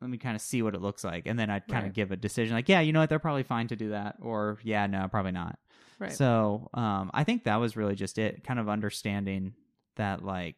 Let 0.00 0.10
me 0.10 0.18
kind 0.18 0.36
of 0.36 0.42
see 0.42 0.60
what 0.62 0.74
it 0.74 0.82
looks 0.82 1.04
like. 1.04 1.26
And 1.26 1.38
then 1.38 1.48
I'd 1.50 1.66
kind 1.68 1.80
of 1.84 1.88
Right. 1.88 1.94
give 1.94 2.12
a 2.12 2.16
decision 2.16 2.54
like, 2.54 2.68
yeah, 2.68 2.80
you 2.80 2.92
know 2.92 3.00
what? 3.00 3.08
They're 3.08 3.18
probably 3.18 3.42
fine 3.42 3.68
to 3.68 3.76
do 3.76 3.90
that. 3.90 4.16
Or, 4.20 4.58
yeah, 4.62 4.86
no, 4.86 5.08
probably 5.08 5.32
not. 5.32 5.58
Right. 5.98 6.12
So 6.12 6.68
um, 6.74 7.10
I 7.14 7.24
think 7.24 7.44
that 7.44 7.56
was 7.56 7.76
really 7.76 7.94
just 7.94 8.18
it, 8.18 8.44
kind 8.44 8.58
of 8.60 8.68
understanding 8.68 9.54
that, 9.96 10.22
like, 10.22 10.56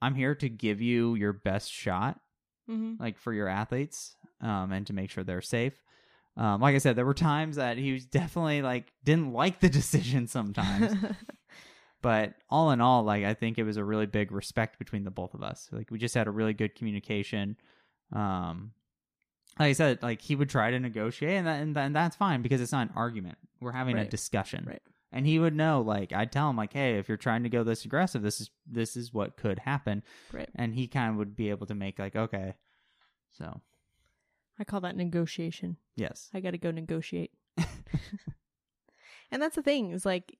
I'm 0.00 0.14
here 0.16 0.34
to 0.36 0.48
give 0.48 0.80
you 0.80 1.14
your 1.14 1.32
best 1.32 1.70
shot, 1.70 2.18
Mhm. 2.68 2.98
like, 2.98 3.18
for 3.18 3.32
your 3.32 3.46
athletes 3.48 4.16
um, 4.40 4.72
and 4.72 4.86
to 4.88 4.92
make 4.92 5.10
sure 5.10 5.22
they're 5.22 5.40
safe. 5.40 5.74
Um, 6.36 6.60
like 6.60 6.74
I 6.74 6.78
said, 6.78 6.96
there 6.96 7.06
were 7.06 7.14
times 7.14 7.56
that 7.56 7.76
he 7.78 7.92
was 7.92 8.06
definitely 8.06 8.62
like 8.62 8.90
didn't 9.04 9.32
like 9.32 9.60
the 9.60 9.68
decision 9.80 10.26
sometimes 10.26 10.92
but 12.02 12.34
all 12.50 12.70
in 12.72 12.80
all 12.80 13.02
like 13.04 13.24
i 13.24 13.32
think 13.34 13.58
it 13.58 13.64
was 13.64 13.76
a 13.76 13.84
really 13.84 14.06
big 14.06 14.30
respect 14.32 14.78
between 14.78 15.04
the 15.04 15.10
both 15.10 15.34
of 15.34 15.42
us 15.42 15.68
like 15.72 15.90
we 15.90 15.98
just 15.98 16.14
had 16.14 16.26
a 16.26 16.30
really 16.30 16.52
good 16.52 16.74
communication 16.74 17.56
um 18.12 18.72
like 19.58 19.68
i 19.68 19.72
said 19.72 20.02
like 20.02 20.20
he 20.20 20.34
would 20.36 20.50
try 20.50 20.70
to 20.70 20.78
negotiate 20.80 21.34
and, 21.36 21.46
that, 21.46 21.62
and, 21.62 21.76
and 21.76 21.94
that's 21.96 22.16
fine 22.16 22.42
because 22.42 22.60
it's 22.60 22.72
not 22.72 22.88
an 22.88 22.92
argument 22.96 23.38
we're 23.60 23.72
having 23.72 23.96
a 23.96 24.04
discussion 24.04 24.64
Right. 24.66 24.82
and 25.12 25.26
he 25.26 25.38
would 25.38 25.54
know 25.54 25.80
like 25.80 26.12
i'd 26.12 26.32
tell 26.32 26.50
him 26.50 26.56
like 26.56 26.72
hey 26.72 26.98
if 26.98 27.08
you're 27.08 27.16
trying 27.16 27.44
to 27.44 27.48
go 27.48 27.62
this 27.64 27.84
aggressive 27.84 28.22
this 28.22 28.40
is 28.40 28.50
this 28.66 28.96
is 28.96 29.12
what 29.14 29.36
could 29.36 29.60
happen 29.60 30.02
right. 30.32 30.50
and 30.54 30.74
he 30.74 30.88
kind 30.88 31.10
of 31.10 31.16
would 31.16 31.36
be 31.36 31.50
able 31.50 31.66
to 31.66 31.74
make 31.74 31.98
like 31.98 32.16
okay 32.16 32.54
so 33.30 33.60
I 34.58 34.64
call 34.64 34.80
that 34.82 34.96
negotiation. 34.96 35.76
yes 35.96 36.28
I 36.34 36.40
got 36.40 36.50
to 36.50 36.58
go 36.58 36.70
negotiate. 36.70 37.30
and 39.30 39.40
that's 39.42 39.56
the 39.56 39.62
thing 39.62 39.90
is 39.92 40.04
like 40.04 40.36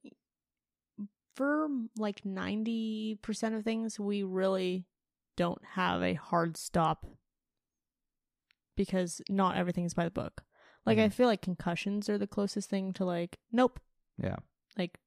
for 1.34 1.68
like 1.96 2.22
90% 2.24 3.54
of 3.56 3.64
things 3.64 3.98
we 3.98 4.22
really 4.22 4.86
don't 5.36 5.62
have 5.74 6.02
a 6.02 6.14
hard 6.14 6.56
stop 6.56 7.06
because 8.76 9.20
not 9.28 9.56
everything 9.56 9.84
is 9.84 9.94
by 9.94 10.04
the 10.04 10.10
book. 10.10 10.42
Like 10.84 10.98
I 10.98 11.08
Mhm. 11.08 11.12
feel 11.12 11.26
like 11.28 11.42
concussions 11.42 12.08
are 12.08 12.18
the 12.18 12.26
closest 12.26 12.68
thing 12.68 12.92
to 12.94 13.04
like 13.04 13.38
nope, 13.52 13.80
yeah 14.18 14.36
like 14.76 14.98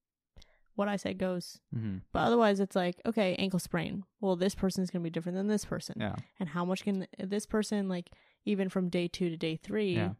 what 0.75 0.87
I 0.87 0.95
say 0.97 1.13
goes. 1.13 1.59
hmm 1.73 1.97
But 2.11 2.19
otherwise 2.19 2.59
it's 2.59 2.75
like 2.75 3.01
okay, 3.05 3.35
ankle 3.35 3.59
sprain. 3.59 4.03
Well, 4.21 4.35
this 4.35 4.55
person 4.55 4.83
is 4.83 4.89
going 4.91 5.01
to 5.03 5.07
be 5.07 5.09
different 5.11 5.35
than 5.37 5.47
this 5.47 5.65
person. 5.65 5.95
yeah 5.99 6.15
And 6.39 6.49
how 6.49 6.65
much 6.65 6.83
can 6.83 7.07
this 7.19 7.45
person 7.45 7.89
like 7.89 8.09
even 8.45 8.69
from 8.69 8.89
day 8.89 9.07
2 9.07 9.29
to 9.29 9.37
day 9.37 9.57
3 9.57 9.95
Yeah. 9.95 10.13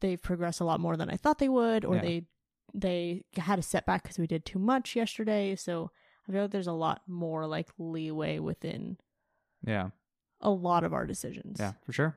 they've 0.00 0.22
progressed 0.22 0.60
a 0.60 0.64
lot 0.64 0.80
more 0.80 0.96
than 0.96 1.10
I 1.10 1.16
thought 1.16 1.38
they 1.38 1.48
would, 1.48 1.84
or 1.84 1.96
Yeah. 1.96 2.02
they 2.02 2.22
they 2.74 3.24
had 3.36 3.58
a 3.58 3.62
setback 3.62 4.02
because 4.02 4.18
we 4.18 4.26
did 4.26 4.44
too 4.44 4.58
much 4.58 4.94
yesterday. 4.96 5.54
So 5.56 5.90
I 6.28 6.32
feel 6.32 6.42
like 6.42 6.50
there's 6.50 6.66
a 6.66 6.72
lot 6.72 7.02
more 7.06 7.46
like 7.46 7.68
leeway 7.78 8.38
within 8.38 8.98
yeah 9.64 9.90
a 10.40 10.50
lot 10.50 10.84
of 10.84 10.92
our 10.92 11.06
decisions. 11.06 11.58
yeah 11.58 11.72
for 11.84 11.92
sure 11.92 12.16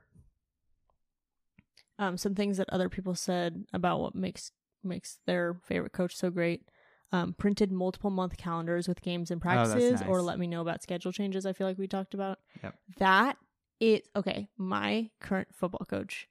Um, 2.00 2.18
some 2.18 2.34
things 2.36 2.58
that 2.58 2.70
other 2.70 2.90
people 2.90 3.14
said 3.16 3.66
about 3.74 4.00
what 4.00 4.16
makes 4.16 4.52
makes 4.84 5.20
their 5.28 5.56
favorite 5.64 5.92
coach 5.94 6.16
so 6.16 6.30
great. 6.32 6.64
Um, 7.12 7.34
printed 7.34 7.72
multiple 7.72 8.10
month 8.10 8.38
calendars 8.38 8.88
with 8.88 9.02
games 9.02 9.30
and 9.32 9.40
Oh, 9.40 9.44
practices, 9.44 10.02
or 10.08 10.22
let 10.22 10.40
me 10.40 10.48
know 10.48 10.62
about 10.62 10.82
schedule 10.82 11.12
changes. 11.12 11.46
I 11.46 11.54
feel 11.54 11.68
like 11.68 11.78
we 11.78 11.88
talked 11.88 12.14
about 12.14 12.40
Yep. 12.64 12.76
that. 12.98 13.38
It 13.80 14.08
okay. 14.16 14.48
My 14.58 15.10
current 15.20 15.50
football 15.54 15.86
coach, 15.86 16.28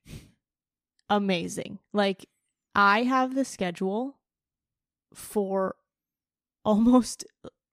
amazing. 1.09 1.79
Like 1.93 2.27
I 2.75 3.03
have 3.05 3.35
the 3.35 3.45
schedule 3.45 4.19
for 5.15 5.77
almost 6.65 7.25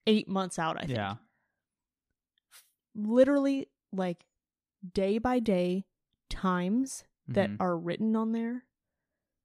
eight 0.08 0.28
months 0.28 0.58
out. 0.60 0.78
I 0.78 0.86
think 0.86 0.98
yeah 0.98 1.16
literally 2.96 3.68
like 3.92 4.26
day 4.94 5.18
by 5.18 5.40
day 5.40 5.86
times 6.30 7.04
that 7.28 7.50
Mhm. 7.52 7.58
are 7.60 7.78
written 7.78 8.16
on 8.16 8.32
there 8.32 8.66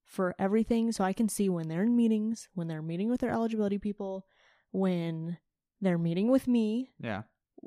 for 0.03 0.35
everything 0.39 0.91
so 0.91 1.03
I 1.03 1.13
can 1.13 1.27
see 1.29 1.49
when 1.49 1.67
they're 1.67 1.83
in 1.83 1.95
meetings, 1.95 2.49
when 2.53 2.67
they're 2.67 2.81
meeting 2.81 3.09
with 3.09 3.19
their 3.21 3.31
eligibility 3.31 3.77
people, 3.77 4.25
when 4.71 5.37
they're 5.81 5.97
meeting 5.97 6.29
with 6.29 6.47
me. 6.47 6.93
yeah 6.99 7.23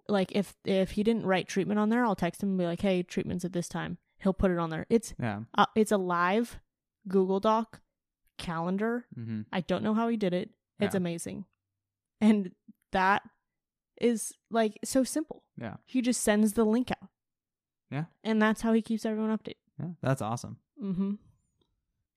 Like 0.08 0.32
if 0.32 0.56
if 0.64 0.92
he 0.92 1.02
didn't 1.02 1.24
write 1.26 1.48
treatment 1.48 1.80
on 1.80 1.88
there, 1.88 2.04
I'll 2.04 2.16
text 2.16 2.42
him 2.42 2.50
and 2.50 2.58
be 2.58 2.66
like, 2.66 2.82
"Hey, 2.82 3.02
treatment's 3.02 3.44
at 3.46 3.52
this 3.52 3.68
time." 3.68 3.96
He'll 4.18 4.34
put 4.34 4.50
it 4.50 4.58
on 4.58 4.68
there. 4.70 4.86
It's 4.90 5.14
yeah 5.18 5.44
uh, 5.54 5.66
it's 5.74 5.92
a 5.92 5.96
live 5.96 6.58
Google 7.08 7.40
Doc 7.40 7.80
calendar. 8.38 9.06
hmm 9.14 9.42
I 9.52 9.60
don't 9.60 9.82
know 9.82 9.94
how 9.94 10.08
he 10.08 10.16
did 10.16 10.32
it. 10.34 10.50
It's 10.78 10.94
Yeah. 10.94 10.98
amazing. 10.98 11.44
And 12.20 12.52
that 12.92 13.22
is 14.00 14.32
like 14.50 14.78
so 14.84 15.04
simple. 15.04 15.42
Yeah. 15.60 15.76
He 15.86 16.02
just 16.02 16.22
sends 16.22 16.52
the 16.52 16.64
link 16.64 16.90
out. 16.90 17.08
Yeah. 17.90 18.04
And 18.24 18.40
that's 18.42 18.60
how 18.62 18.72
he 18.72 18.82
keeps 18.82 19.04
everyone 19.06 19.36
updated. 19.36 19.54
yeah 19.78 19.88
that's 20.02 20.22
awesome 20.22 20.58
Mm-hmm. 20.82 21.14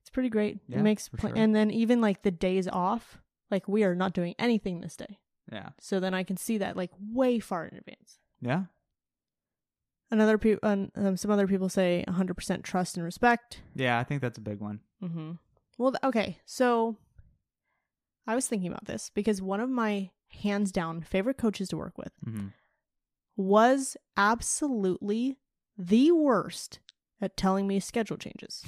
It's 0.02 0.10
pretty 0.10 0.30
great. 0.30 0.60
Yeah, 0.68 0.80
it 0.80 0.82
makes 0.84 1.08
pl- 1.10 1.30
sure. 1.30 1.38
and 1.38 1.56
then 1.56 1.72
even 1.72 2.02
like 2.02 2.24
the 2.24 2.32
days 2.32 2.68
off, 2.68 3.20
like 3.52 3.68
we 3.68 3.84
are 3.84 3.96
not 3.96 4.14
doing 4.14 4.34
anything 4.40 4.82
this 4.82 4.96
day. 4.98 5.20
yeah 5.52 5.70
So 5.80 6.00
then 6.00 6.14
I 6.14 6.24
can 6.24 6.36
see 6.38 6.58
that 6.58 6.76
like 6.76 6.92
way 7.00 7.40
far 7.40 7.66
in 7.66 7.78
advance. 7.78 8.20
yeah 8.42 8.64
Another 10.12 10.38
people, 10.38 10.68
um, 10.68 10.92
um, 10.96 11.18
some 11.18 11.30
other 11.32 11.48
people 11.48 11.70
say 11.70 12.04
100% 12.08 12.64
trust 12.64 12.98
and 12.98 13.04
respect. 13.06 13.62
yeah 13.76 14.00
i 14.00 14.04
think 14.04 14.22
that's 14.22 14.38
a 14.38 14.42
big 14.42 14.60
one 14.60 14.80
Mm-hmm. 15.04 15.32
Well, 15.78 15.92
th- 15.94 16.04
okay. 16.04 16.40
So 16.46 16.98
I 18.28 18.36
was 18.36 18.48
thinking 18.48 18.70
about 18.70 18.84
this 18.86 19.10
because 19.14 19.42
one 19.42 19.62
of 19.62 19.70
my 19.70 20.10
hands 20.44 20.72
down 20.74 21.02
favorite 21.04 21.38
coaches 21.38 21.70
to 21.70 21.78
work 21.78 21.98
with 21.98 22.12
hmm 22.24 22.48
was 23.38 23.96
absolutely 24.18 25.38
the 25.78 26.12
worst 26.12 26.80
at 27.22 27.38
telling 27.38 27.66
me 27.68 27.80
schedule 27.80 28.18
changes. 28.18 28.66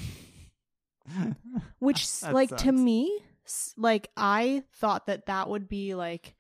Which, 1.80 2.08
like, 2.32 2.56
to 2.56 2.72
me, 2.72 3.20
like, 3.76 4.10
I 4.16 4.64
thought 4.74 5.08
that 5.08 5.26
that 5.26 5.50
would 5.50 5.68
be 5.68 5.94
like, 5.96 6.36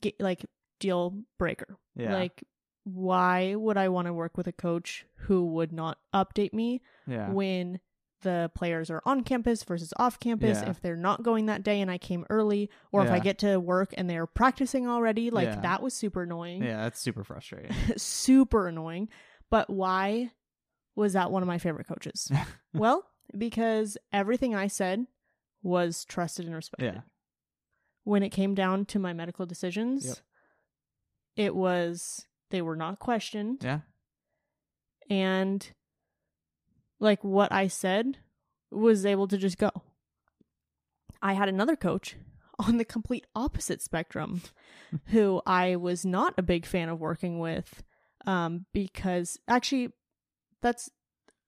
get, 0.00 0.18
like, 0.20 0.46
deal 0.80 1.14
breaker. 1.38 1.76
yeah 1.94 2.14
Like, 2.14 2.42
why 2.84 3.54
would 3.54 3.76
I 3.76 3.88
want 3.88 4.06
to 4.06 4.12
work 4.12 4.36
with 4.36 4.46
a 4.46 4.52
coach 4.52 5.06
who 5.14 5.44
would 5.46 5.72
not 5.72 5.98
update 6.14 6.52
me 6.52 6.82
yeah. 7.06 7.30
when 7.30 7.80
the 8.22 8.50
players 8.54 8.90
are 8.90 9.02
on 9.04 9.22
campus 9.22 9.62
versus 9.64 9.92
off 9.98 10.18
campus 10.18 10.60
Yeah. 10.62 10.70
if 10.70 10.80
they're 10.80 10.96
not 10.96 11.22
going 11.22 11.46
that 11.46 11.62
day 11.62 11.80
and 11.80 11.90
I 11.90 11.98
came 11.98 12.24
early 12.30 12.70
or 12.92 13.04
if 13.04 13.10
I 13.10 13.18
get 13.18 13.38
to 13.40 13.58
work 13.60 13.92
and 13.98 14.08
they're 14.08 14.26
practicing 14.26 14.86
already? 14.88 15.30
Like 15.30 15.48
Yeah. 15.48 15.60
that 15.60 15.82
was 15.82 15.92
super 15.94 16.22
annoying. 16.22 16.62
Yeah 16.62 16.82
that's 16.82 17.00
super 17.00 17.22
frustrating. 17.24 17.72
Super 17.96 18.66
annoying. 18.68 19.08
But 19.50 19.68
why 19.68 20.30
was 20.96 21.12
that 21.12 21.30
one 21.30 21.42
of 21.42 21.46
my 21.48 21.58
favorite 21.58 21.86
coaches? 21.86 22.30
Well 22.72 23.04
because 23.36 23.96
everything 24.12 24.54
I 24.54 24.68
said 24.68 25.06
was 25.62 26.04
trusted 26.04 26.46
and 26.46 26.54
respected. 26.54 26.94
Yeah. 26.94 27.00
When 28.04 28.22
it 28.22 28.30
came 28.30 28.54
down 28.54 28.84
to 28.86 28.98
my 28.98 29.12
medical 29.12 29.44
decisions 29.46 30.04
Yep. 30.06 30.16
it 31.36 31.54
was 31.54 32.26
they 32.50 32.62
were 32.62 32.76
not 32.76 32.98
questioned 32.98 33.58
yeah 33.62 33.80
and 35.10 35.72
like 37.00 37.22
what 37.22 37.52
I 37.52 37.68
said 37.68 38.18
was 38.70 39.04
able 39.06 39.28
to 39.28 39.36
just 39.36 39.58
go. 39.58 39.70
I 41.22 41.34
had 41.34 41.48
another 41.48 41.76
coach 41.76 42.16
on 42.58 42.76
the 42.76 42.84
complete 42.84 43.26
opposite 43.34 43.82
spectrum 43.82 44.42
who 45.06 45.42
I 45.46 45.76
was 45.76 46.04
not 46.04 46.34
a 46.38 46.42
big 46.42 46.66
fan 46.66 46.88
of 46.88 47.00
working 47.00 47.38
with 47.38 47.82
um 48.26 48.64
because 48.72 49.38
actually 49.48 49.90
that's 50.62 50.90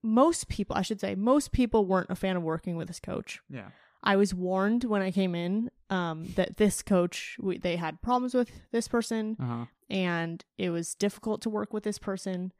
most 0.02 0.48
people 0.48 0.76
I 0.76 0.82
should 0.82 1.00
say 1.00 1.14
most 1.14 1.52
people 1.52 1.86
weren't 1.86 2.10
a 2.10 2.16
fan 2.16 2.36
of 2.36 2.42
working 2.42 2.76
with 2.76 2.88
this 2.88 3.00
coach. 3.00 3.40
yeah 3.48 3.70
I 4.06 4.16
was 4.16 4.32
warned 4.32 4.84
when 4.84 5.02
I 5.02 5.10
came 5.10 5.34
in 5.34 5.70
um, 5.90 6.24
that 6.36 6.56
this 6.56 6.80
coach, 6.82 7.36
we, 7.40 7.58
they 7.58 7.76
had 7.76 8.00
problems 8.00 8.34
with 8.34 8.50
this 8.70 8.88
person, 8.88 9.36
Uh 9.40 9.44
huh. 9.46 9.64
and 9.90 10.44
it 10.56 10.70
was 10.70 10.94
difficult 10.94 11.42
to 11.42 11.50
work 11.50 11.72
with 11.74 11.82
this 11.84 11.98
person. 11.98 12.52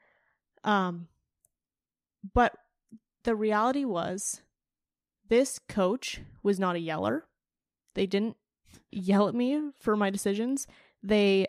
Um, 0.65 1.07
but 2.35 2.53
the 3.25 3.35
reality 3.37 3.85
was, 3.85 4.43
this 5.29 5.59
coach 5.69 6.21
was 6.43 6.59
not 6.59 6.77
a 6.77 6.81
yeller. 6.81 7.25
They 7.95 8.07
didn't 8.07 8.37
yell 8.91 9.29
at 9.29 9.35
me 9.35 9.71
for 9.81 9.97
my 9.97 10.11
decisions. 10.11 10.67
They 11.03 11.47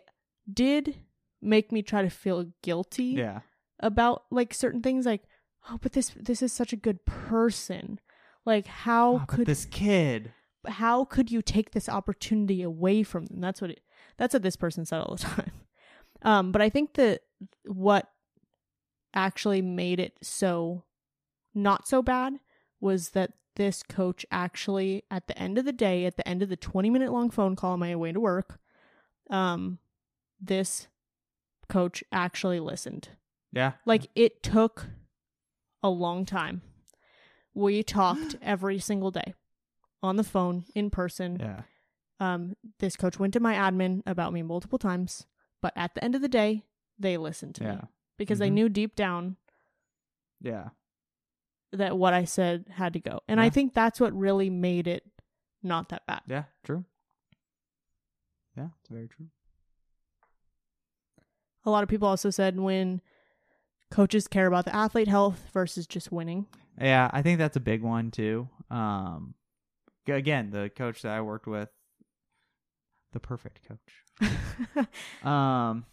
did 0.52 0.96
make 1.42 1.70
me 1.72 1.82
try 1.82 2.02
to 2.02 2.10
feel 2.10 2.46
guilty 2.62 3.04
Yeah. 3.18 3.40
about 3.80 4.24
like 4.30 4.52
certain 4.54 4.82
things 4.82 5.06
like 5.06 5.22
oh 5.70 5.78
but 5.80 5.92
this 5.92 6.10
this 6.16 6.42
is 6.42 6.52
such 6.52 6.72
a 6.72 6.76
good 6.76 7.04
person 7.04 8.00
like 8.48 8.66
how 8.66 9.06
Oh, 9.16 9.24
could 9.28 9.46
this 9.46 9.64
kid? 9.66 10.32
how 10.66 11.04
could 11.04 11.30
you 11.30 11.40
take 11.42 11.70
this 11.70 11.88
opportunity 11.88 12.62
away 12.62 13.02
from 13.02 13.26
them 13.26 13.40
that's 13.40 13.60
what 13.62 13.70
it, 13.70 13.80
that's 14.16 14.34
what 14.34 14.42
this 14.42 14.56
person 14.56 14.84
said 14.84 15.00
all 15.00 15.14
the 15.16 15.22
time 15.36 15.52
um 16.22 16.52
but 16.52 16.60
i 16.60 16.68
think 16.68 16.94
that 16.94 17.20
what 17.66 18.10
actually 19.14 19.62
made 19.62 20.00
it 20.00 20.14
so 20.22 20.84
not 21.54 21.88
so 21.88 22.02
bad 22.02 22.34
was 22.80 23.10
that 23.10 23.32
this 23.56 23.82
coach 23.82 24.24
actually 24.30 25.02
at 25.10 25.26
the 25.26 25.36
end 25.38 25.58
of 25.58 25.64
the 25.64 25.72
day 25.72 26.04
at 26.04 26.16
the 26.16 26.28
end 26.28 26.42
of 26.42 26.48
the 26.48 26.56
20 26.56 26.90
minute 26.90 27.10
long 27.12 27.30
phone 27.30 27.56
call 27.56 27.72
on 27.72 27.80
my 27.80 27.94
way 27.96 28.12
to 28.12 28.20
work 28.20 28.58
um 29.30 29.78
this 30.40 30.88
coach 31.68 32.02
actually 32.12 32.60
listened 32.60 33.08
Yeah. 33.52 33.72
like 33.86 34.06
it 34.14 34.42
took 34.42 34.86
a 35.82 35.88
long 35.90 36.24
time. 36.24 36.62
We 37.58 37.82
talked 37.82 38.36
every 38.42 38.78
single 38.78 39.10
day 39.10 39.34
on 40.02 40.16
the 40.16 40.24
phone, 40.24 40.64
in 40.74 40.90
person. 40.90 41.38
Yeah. 41.40 41.62
Um, 42.20 42.56
this 42.78 42.96
coach 42.96 43.18
went 43.18 43.32
to 43.34 43.40
my 43.40 43.54
admin 43.54 44.02
about 44.06 44.32
me 44.32 44.42
multiple 44.42 44.78
times, 44.78 45.26
but 45.60 45.72
at 45.76 45.94
the 45.94 46.02
end 46.04 46.14
of 46.14 46.22
the 46.22 46.28
day, 46.28 46.62
they 46.98 47.16
listened 47.16 47.54
to 47.56 47.64
me 47.64 47.78
because 48.16 48.38
they 48.38 48.48
Mhm. 48.50 48.52
knew 48.54 48.68
deep 48.68 48.94
down 48.96 49.36
Yeah. 50.40 50.70
that 51.72 51.96
what 51.98 52.14
I 52.14 52.24
said 52.24 52.66
had 52.70 52.92
to 52.94 53.00
go. 53.00 53.20
And 53.28 53.40
I 53.40 53.50
think 53.50 53.74
that's 53.74 54.00
what 54.00 54.12
really 54.16 54.50
made 54.50 54.86
it 54.86 55.04
not 55.62 55.88
that 55.90 56.06
bad. 56.06 56.22
Yeah. 56.28 56.44
True. 56.64 56.84
Yeah. 58.56 58.68
It's 58.80 58.88
very 58.88 59.08
true. 59.08 59.26
A 61.64 61.70
lot 61.70 61.82
of 61.82 61.88
people 61.88 62.08
also 62.08 62.30
said 62.30 62.58
when 62.58 63.00
coaches 63.90 64.28
care 64.28 64.46
about 64.46 64.64
the 64.64 64.74
athlete 64.74 65.08
health 65.08 65.50
versus 65.52 65.86
just 65.86 66.10
winning. 66.12 66.46
Yeah, 66.80 67.10
I 67.12 67.22
think 67.22 67.38
that's 67.38 67.56
a 67.56 67.60
big 67.60 67.82
one 67.82 68.10
too. 68.10 68.48
Um, 68.70 69.34
again, 70.06 70.50
the 70.50 70.70
coach 70.74 71.02
that 71.02 71.12
I 71.12 71.20
worked 71.20 71.46
with, 71.46 71.68
the 73.12 73.20
perfect 73.20 73.60
coach. 73.66 74.86
Um, 75.22 75.84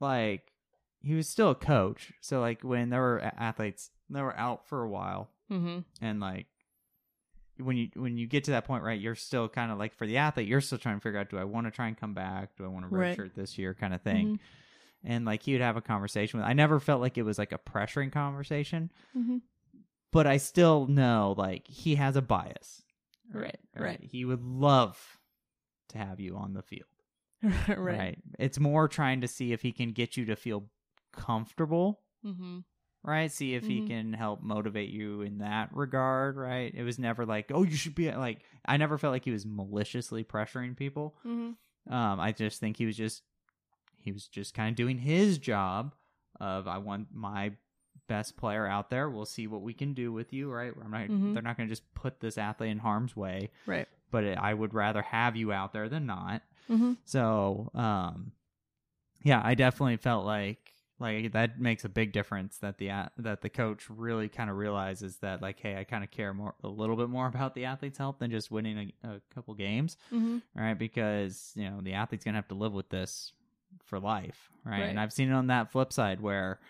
like 0.00 0.52
he 1.00 1.14
was 1.14 1.28
still 1.28 1.50
a 1.50 1.54
coach, 1.54 2.12
so 2.20 2.40
like 2.40 2.62
when 2.62 2.88
there 2.90 3.00
were 3.00 3.20
athletes, 3.20 3.90
they 4.08 4.22
were 4.22 4.36
out 4.36 4.66
for 4.66 4.82
a 4.82 4.88
while, 4.88 5.28
hmm 5.48 5.80
and 6.00 6.20
like 6.20 6.46
when 7.58 7.76
you 7.76 7.88
when 7.94 8.16
you 8.16 8.26
get 8.26 8.44
to 8.44 8.52
that 8.52 8.64
point, 8.64 8.82
right, 8.82 8.98
you're 9.00 9.14
still 9.14 9.48
kind 9.48 9.70
of 9.70 9.78
like 9.78 9.94
for 9.94 10.06
the 10.06 10.16
athlete, 10.16 10.48
you're 10.48 10.60
still 10.60 10.78
trying 10.78 10.96
to 10.96 11.00
figure 11.00 11.18
out, 11.20 11.28
do 11.30 11.38
I 11.38 11.44
want 11.44 11.66
to 11.66 11.70
try 11.70 11.88
and 11.88 11.96
come 11.96 12.14
back? 12.14 12.56
Do 12.56 12.64
I 12.64 12.68
want 12.68 12.84
to 12.88 12.94
Right. 12.94 13.16
redshirt 13.16 13.34
this 13.34 13.58
year, 13.58 13.74
kind 13.74 13.92
of 13.94 14.00
thing. 14.02 14.38
Mhm. 14.38 14.38
And 15.04 15.24
like 15.24 15.42
he 15.42 15.52
would 15.52 15.60
have 15.60 15.76
a 15.76 15.82
conversation 15.82 16.38
with. 16.40 16.48
I 16.48 16.52
never 16.54 16.80
felt 16.80 17.00
like 17.00 17.18
it 17.18 17.22
was 17.24 17.38
like 17.38 17.52
a 17.52 17.58
pressuring 17.58 18.10
conversation 18.12 18.90
hmm 19.12 19.38
but 20.12 20.26
I 20.26 20.36
still 20.36 20.86
know 20.86 21.34
like 21.36 21.66
he 21.66 21.96
has 21.96 22.16
a 22.16 22.22
bias. 22.22 22.82
Right, 23.32 23.58
right. 23.76 24.00
He 24.02 24.24
would 24.24 24.42
love 24.42 25.18
to 25.88 25.98
have 25.98 26.20
you 26.20 26.36
on 26.36 26.52
the 26.54 26.62
field. 26.62 26.86
right. 27.68 27.76
Right. 27.78 28.18
It's 28.38 28.60
more 28.60 28.86
trying 28.88 29.22
to 29.22 29.28
see 29.28 29.52
if 29.52 29.62
he 29.62 29.72
can 29.72 29.92
get 29.92 30.16
you 30.16 30.26
to 30.26 30.36
feel 30.36 30.68
comfortable, 31.12 32.00
hmm 32.22 32.60
right? 33.04 33.32
See 33.32 33.54
if 33.54 33.66
he 33.66 33.80
Mhm. 33.80 33.86
can 33.88 34.12
help 34.12 34.42
motivate 34.42 34.90
you 34.90 35.22
in 35.22 35.38
that 35.38 35.70
regard, 35.74 36.36
right? 36.36 36.72
It 36.72 36.84
was 36.84 36.98
never 37.00 37.26
like, 37.26 37.50
"Oh, 37.52 37.64
you 37.64 37.74
should 37.76 37.94
be 37.96 38.12
like 38.12 38.42
I 38.64 38.76
never 38.76 38.96
felt 38.98 39.12
like 39.12 39.24
he 39.24 39.32
was 39.32 39.44
maliciously 39.46 40.22
pressuring 40.24 40.76
people. 40.76 41.16
hmm 41.22 41.50
Um 41.90 42.20
I 42.20 42.30
just 42.32 42.60
think 42.60 42.76
he 42.76 42.86
was 42.86 42.96
just 42.96 43.22
he 43.98 44.12
was 44.12 44.28
just 44.28 44.54
kind 44.54 44.70
of 44.70 44.76
doing 44.76 44.98
his 44.98 45.38
job 45.38 45.94
of 46.40 46.68
I 46.68 46.78
want 46.78 47.08
my 47.12 47.52
best 48.08 48.36
player 48.36 48.66
out 48.66 48.90
there. 48.90 49.08
We'll 49.08 49.24
see 49.24 49.46
what 49.46 49.62
we 49.62 49.74
can 49.74 49.94
do 49.94 50.12
with 50.12 50.32
you, 50.32 50.50
right? 50.50 50.72
I'm 50.84 50.90
not, 50.90 51.08
Mhm. 51.08 51.32
They're 51.34 51.42
not 51.42 51.56
going 51.56 51.68
to 51.68 51.72
just 51.72 51.92
put 51.94 52.20
this 52.20 52.36
athlete 52.38 52.70
in 52.70 52.78
harm's 52.78 53.16
way, 53.16 53.50
Right. 53.66 53.88
but 54.10 54.24
it, 54.24 54.38
I 54.38 54.52
would 54.54 54.74
rather 54.74 55.02
have 55.02 55.36
you 55.36 55.52
out 55.52 55.72
there 55.72 55.88
than 55.88 56.06
not. 56.06 56.42
hmm 56.66 56.94
So, 57.04 57.70
um, 57.74 58.32
yeah, 59.22 59.40
I 59.44 59.54
definitely 59.54 59.96
felt 59.98 60.24
like 60.26 60.68
like 60.98 61.32
that 61.32 61.60
makes 61.60 61.84
a 61.84 61.88
big 61.88 62.12
difference 62.12 62.58
that 62.58 62.78
the 62.78 62.88
that 63.18 63.40
the 63.40 63.48
coach 63.48 63.90
really 63.90 64.28
kind 64.28 64.48
of 64.48 64.56
realizes 64.56 65.16
that 65.18 65.42
like, 65.42 65.58
hey, 65.58 65.76
I 65.76 65.82
kind 65.84 66.04
of 66.04 66.10
care 66.12 66.32
more 66.32 66.54
a 66.62 66.68
little 66.68 66.96
bit 66.96 67.08
more 67.08 67.26
about 67.34 67.54
the 67.54 67.64
athlete's 67.64 67.98
health 67.98 68.16
than 68.20 68.30
just 68.30 68.50
winning 68.50 68.92
a, 69.04 69.08
a 69.08 69.20
couple 69.34 69.54
games, 69.54 69.96
hmm 70.10 70.38
right? 70.54 70.74
Because 70.78 71.52
you 71.56 71.68
know 71.68 71.80
the 71.80 71.94
athlete's 71.94 72.24
gonna 72.24 72.38
have 72.38 72.48
to 72.48 72.54
live 72.54 72.72
with 72.72 72.88
this 72.90 73.32
for 73.84 73.98
life, 73.98 74.50
right? 74.64 74.72
Right. 74.80 74.88
And 74.90 75.00
I've 75.00 75.12
seen 75.12 75.30
it 75.30 75.34
on 75.34 75.48
that 75.48 75.72
flip 75.72 75.92
side 75.92 76.20
where, 76.20 76.60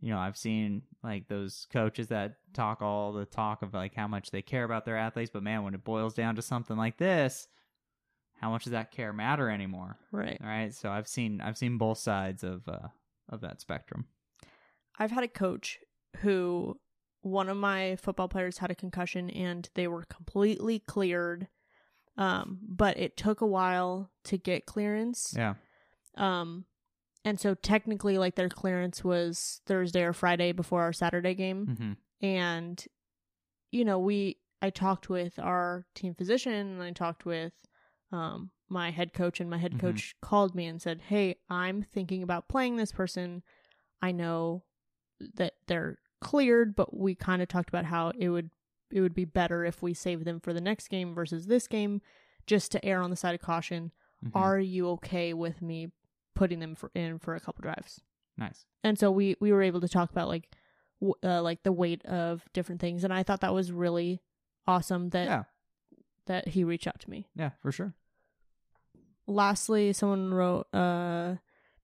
you 0.00 0.10
know, 0.12 0.18
I've 0.18 0.36
seen 0.36 0.82
like 1.02 1.28
those 1.28 1.66
coaches 1.72 2.08
that 2.08 2.36
talk 2.52 2.82
all 2.82 3.12
the 3.12 3.24
talk 3.24 3.62
of 3.62 3.74
like 3.74 3.94
how 3.94 4.06
much 4.06 4.30
they 4.30 4.42
care 4.42 4.64
about 4.64 4.84
their 4.84 4.96
athletes, 4.96 5.30
but 5.32 5.42
man, 5.42 5.64
when 5.64 5.74
it 5.74 5.84
boils 5.84 6.14
down 6.14 6.36
to 6.36 6.42
something 6.42 6.76
like 6.76 6.98
this, 6.98 7.48
how 8.40 8.50
much 8.50 8.64
does 8.64 8.72
that 8.72 8.92
care 8.92 9.12
matter 9.12 9.50
anymore? 9.50 9.98
Right. 10.12 10.38
All 10.40 10.48
right, 10.48 10.72
so 10.72 10.90
I've 10.90 11.08
seen 11.08 11.40
I've 11.40 11.58
seen 11.58 11.78
both 11.78 11.98
sides 11.98 12.44
of 12.44 12.68
uh 12.68 12.88
of 13.28 13.40
that 13.40 13.60
spectrum. 13.60 14.06
I've 14.98 15.10
had 15.10 15.24
a 15.24 15.28
coach 15.28 15.78
who 16.18 16.78
one 17.22 17.48
of 17.48 17.56
my 17.56 17.96
football 17.96 18.28
players 18.28 18.58
had 18.58 18.70
a 18.70 18.76
concussion 18.76 19.28
and 19.30 19.68
they 19.74 19.88
were 19.88 20.04
completely 20.04 20.78
cleared. 20.78 21.48
Um, 22.16 22.58
but 22.62 22.98
it 22.98 23.16
took 23.16 23.40
a 23.40 23.46
while 23.46 24.10
to 24.24 24.38
get 24.38 24.66
clearance. 24.66 25.34
Yeah, 25.36 25.54
Um, 26.16 26.64
and 27.28 27.38
so 27.40 27.54
technically, 27.54 28.18
like 28.18 28.34
their 28.34 28.48
clearance 28.48 29.04
was 29.04 29.60
Thursday 29.66 30.02
or 30.02 30.12
Friday 30.12 30.52
before 30.52 30.82
our 30.82 30.92
Saturday 30.92 31.34
game. 31.34 31.66
hmm 31.76 31.92
and 32.20 32.84
you 33.70 33.84
know 33.84 33.96
we 33.98 34.38
i 34.60 34.70
talked 34.70 35.08
with 35.08 35.38
our 35.38 35.86
team 35.94 36.14
physician 36.16 36.52
and 36.52 36.82
i 36.82 36.90
talked 36.90 37.24
with 37.24 37.52
um 38.10 38.50
my 38.68 38.90
head 38.90 39.12
coach 39.12 39.38
and 39.40 39.48
my 39.48 39.58
head 39.58 39.74
Mhm. 39.74 39.78
coach 39.80 40.16
called 40.20 40.52
me 40.56 40.66
and 40.66 40.82
said 40.82 41.00
hey 41.02 41.36
i'm 41.48 41.80
thinking 41.82 42.24
about 42.24 42.48
playing 42.48 42.74
this 42.74 42.90
person 42.90 43.44
i 44.02 44.10
know 44.10 44.64
that 45.34 45.54
they're 45.68 45.98
cleared 46.20 46.74
but 46.74 46.92
we 46.96 47.14
kind 47.14 47.40
of 47.40 47.46
talked 47.46 47.68
about 47.68 47.84
how 47.84 48.10
it 48.18 48.30
would 48.30 48.50
it 48.90 49.00
would 49.00 49.14
be 49.14 49.24
better 49.24 49.64
if 49.64 49.80
we 49.80 49.94
save 49.94 50.24
them 50.24 50.40
for 50.40 50.52
the 50.52 50.60
next 50.60 50.88
game 50.88 51.14
versus 51.14 51.46
this 51.46 51.68
game 51.68 52.00
just 52.46 52.72
to 52.72 52.84
err 52.84 53.00
on 53.00 53.10
the 53.10 53.16
side 53.16 53.34
of 53.36 53.40
caution 53.40 53.92
Mhm. 54.24 54.30
are 54.34 54.58
you 54.58 54.88
okay 54.88 55.32
with 55.32 55.62
me 55.62 55.92
putting 56.38 56.60
them 56.60 56.74
for, 56.74 56.90
in 56.94 57.18
for 57.18 57.34
a 57.34 57.40
couple 57.40 57.62
drives 57.62 58.00
nice. 58.36 58.64
and 58.84 58.98
so 58.98 59.10
we 59.10 59.34
we 59.40 59.50
were 59.52 59.62
able 59.62 59.80
to 59.80 59.88
talk 59.88 60.10
about 60.10 60.28
like 60.28 60.46
w- 61.00 61.14
uh, 61.24 61.42
like 61.42 61.62
the 61.64 61.72
weight 61.72 62.04
of 62.06 62.44
different 62.52 62.80
things 62.80 63.02
and 63.04 63.12
i 63.12 63.22
thought 63.24 63.40
that 63.40 63.52
was 63.54 63.72
really 63.72 64.20
awesome 64.66 65.10
that 65.10 65.26
Yeah, 65.26 65.42
that 66.26 66.48
he 66.48 66.62
reached 66.64 66.86
out 66.86 67.00
to 67.00 67.10
me 67.10 67.26
yeah, 67.34 67.50
for 67.60 67.72
sure. 67.72 67.92
lastly 69.26 69.92
someone 69.92 70.32
wrote 70.32 70.66
uh 70.74 71.34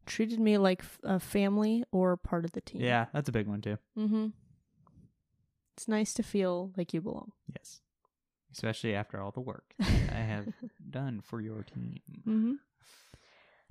treated 0.07 0.39
me 0.39 0.59
like 0.59 0.81
f- 0.81 0.99
a 1.03 1.19
family 1.19 1.83
or 1.91 2.17
part 2.17 2.45
of 2.45 2.53
the 2.53 2.61
team 2.61 2.83
Yeah, 2.83 3.07
that's 3.13 3.29
a 3.29 3.33
big 3.33 3.47
one 3.49 3.61
too. 3.61 3.79
mm-hmm 3.99 4.27
it's 5.77 5.89
nice 5.89 6.15
to 6.15 6.23
feel 6.23 6.73
like 6.77 6.95
you 6.95 7.01
belong 7.01 7.33
Yes, 7.53 7.81
especially 8.53 8.95
after 8.95 9.21
all 9.21 9.31
the 9.33 9.41
work 9.41 9.75
that 9.79 10.13
I 10.13 10.21
have 10.21 10.47
done 10.89 11.21
for 11.23 11.41
your 11.41 11.63
team. 11.65 11.99
mm-hmm 12.27 12.53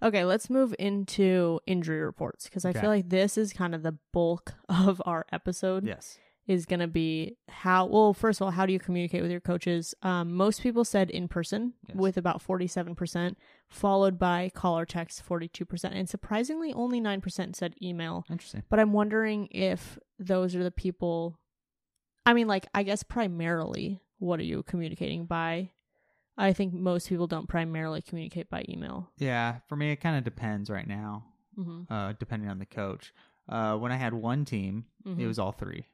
okay 0.04 0.26
let's 0.26 0.50
move 0.50 0.76
into 0.80 1.60
injury 1.66 2.02
reports 2.02 2.46
because 2.46 2.66
i 2.66 2.70
Okay. 2.70 2.82
feel 2.82 2.90
like 2.90 3.10
this 3.10 3.38
is 3.38 3.54
kind 3.54 3.74
of 3.74 3.84
the 3.84 3.98
bulk 4.12 4.54
of 4.70 5.02
our 5.06 5.26
episode 5.32 5.86
Yes. 5.88 6.18
is 6.46 6.66
going 6.66 6.82
to 6.82 6.88
be 6.88 7.38
how 7.48 7.86
well 7.86 8.14
first 8.14 8.42
of 8.42 8.46
all 8.46 8.52
how 8.52 8.66
do 8.66 8.74
you 8.74 8.80
communicate 8.80 9.22
with 9.22 9.32
your 9.32 9.40
coaches 9.40 9.96
um, 10.04 10.34
most 10.34 10.62
people 10.62 10.84
said 10.84 11.10
in 11.10 11.28
person 11.28 11.74
Yes. 11.88 11.98
with 11.98 12.18
about 12.18 12.44
47% 12.46 13.36
followed 13.70 14.20
by 14.20 14.52
call 14.54 14.78
or 14.78 14.86
text 14.86 15.24
42% 15.28 15.86
and 15.94 16.10
surprisingly 16.10 16.74
only 16.74 17.00
9% 17.02 17.56
said 17.56 17.76
email 17.82 18.26
Interesting. 18.30 18.64
but 18.70 18.80
i'm 18.80 18.94
wondering 18.94 19.48
if 19.52 19.98
those 20.20 20.56
are 20.56 20.64
the 20.64 20.72
people 20.72 21.40
i 22.26 22.34
mean 22.34 22.48
like 22.48 22.68
i 22.74 22.84
guess 22.84 23.04
primarily 23.04 24.02
what 24.20 24.40
are 24.40 24.44
you 24.44 24.64
communicating 24.64 25.26
by 25.26 25.70
i 26.38 26.52
think 26.54 26.74
most 26.74 27.08
people 27.10 27.28
don't 27.28 27.48
primarily 27.48 28.02
communicate 28.02 28.50
by 28.50 28.64
email 28.70 29.12
Yeah, 29.18 29.60
for 29.68 29.76
me, 29.76 29.92
it 29.92 29.98
kind 29.98 30.18
of 30.18 30.24
depends 30.24 30.70
right 30.70 30.88
now, 30.88 31.26
hmm 31.56 31.84
uh, 31.90 32.14
depending 32.20 32.50
on 32.50 32.60
the 32.60 32.66
coach. 32.66 33.14
Uh, 33.48 33.76
when 33.78 33.92
I 33.92 33.98
had 33.98 34.14
one 34.14 34.46
team, 34.46 34.86
it 35.06 35.10
Mhm. 35.10 35.28
was 35.28 35.38
all 35.40 35.52
three. 35.52 35.86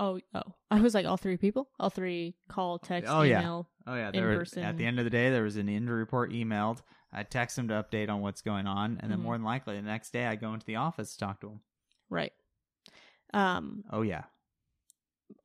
Oh, 0.00 0.20
oh. 0.34 0.42
I 0.70 0.80
was 0.80 0.94
like 0.94 1.06
all 1.06 1.16
three 1.16 1.36
people, 1.36 1.68
all 1.78 1.90
three 1.90 2.34
call, 2.48 2.78
text, 2.78 3.10
Oh, 3.12 3.22
yeah. 3.22 3.40
email. 3.40 3.68
Oh 3.86 3.94
yeah, 3.94 4.08
in 4.08 4.12
there 4.14 4.26
were, 4.28 4.38
person. 4.38 4.62
at 4.64 4.76
the 4.76 4.86
end 4.86 4.98
of 4.98 5.04
the 5.04 5.10
day 5.10 5.30
there 5.30 5.42
was 5.42 5.56
an 5.56 5.68
injury 5.68 5.98
report 5.98 6.30
emailed. 6.32 6.78
I 7.12 7.22
text 7.22 7.56
them 7.56 7.68
to 7.68 7.74
update 7.74 8.08
on 8.08 8.22
what's 8.22 8.40
going 8.42 8.66
on, 8.66 8.98
and 9.00 9.10
then 9.10 9.18
Mhm. 9.18 9.22
more 9.22 9.34
than 9.36 9.44
likely 9.44 9.76
the 9.76 9.82
next 9.82 10.10
day 10.12 10.26
I 10.26 10.36
go 10.36 10.52
into 10.54 10.66
the 10.66 10.76
office 10.76 11.12
to 11.12 11.18
talk 11.18 11.40
to 11.40 11.48
them. 11.48 11.60
Right. 12.08 12.32
Um. 13.32 13.84
Oh 13.90 14.02
yeah, 14.02 14.24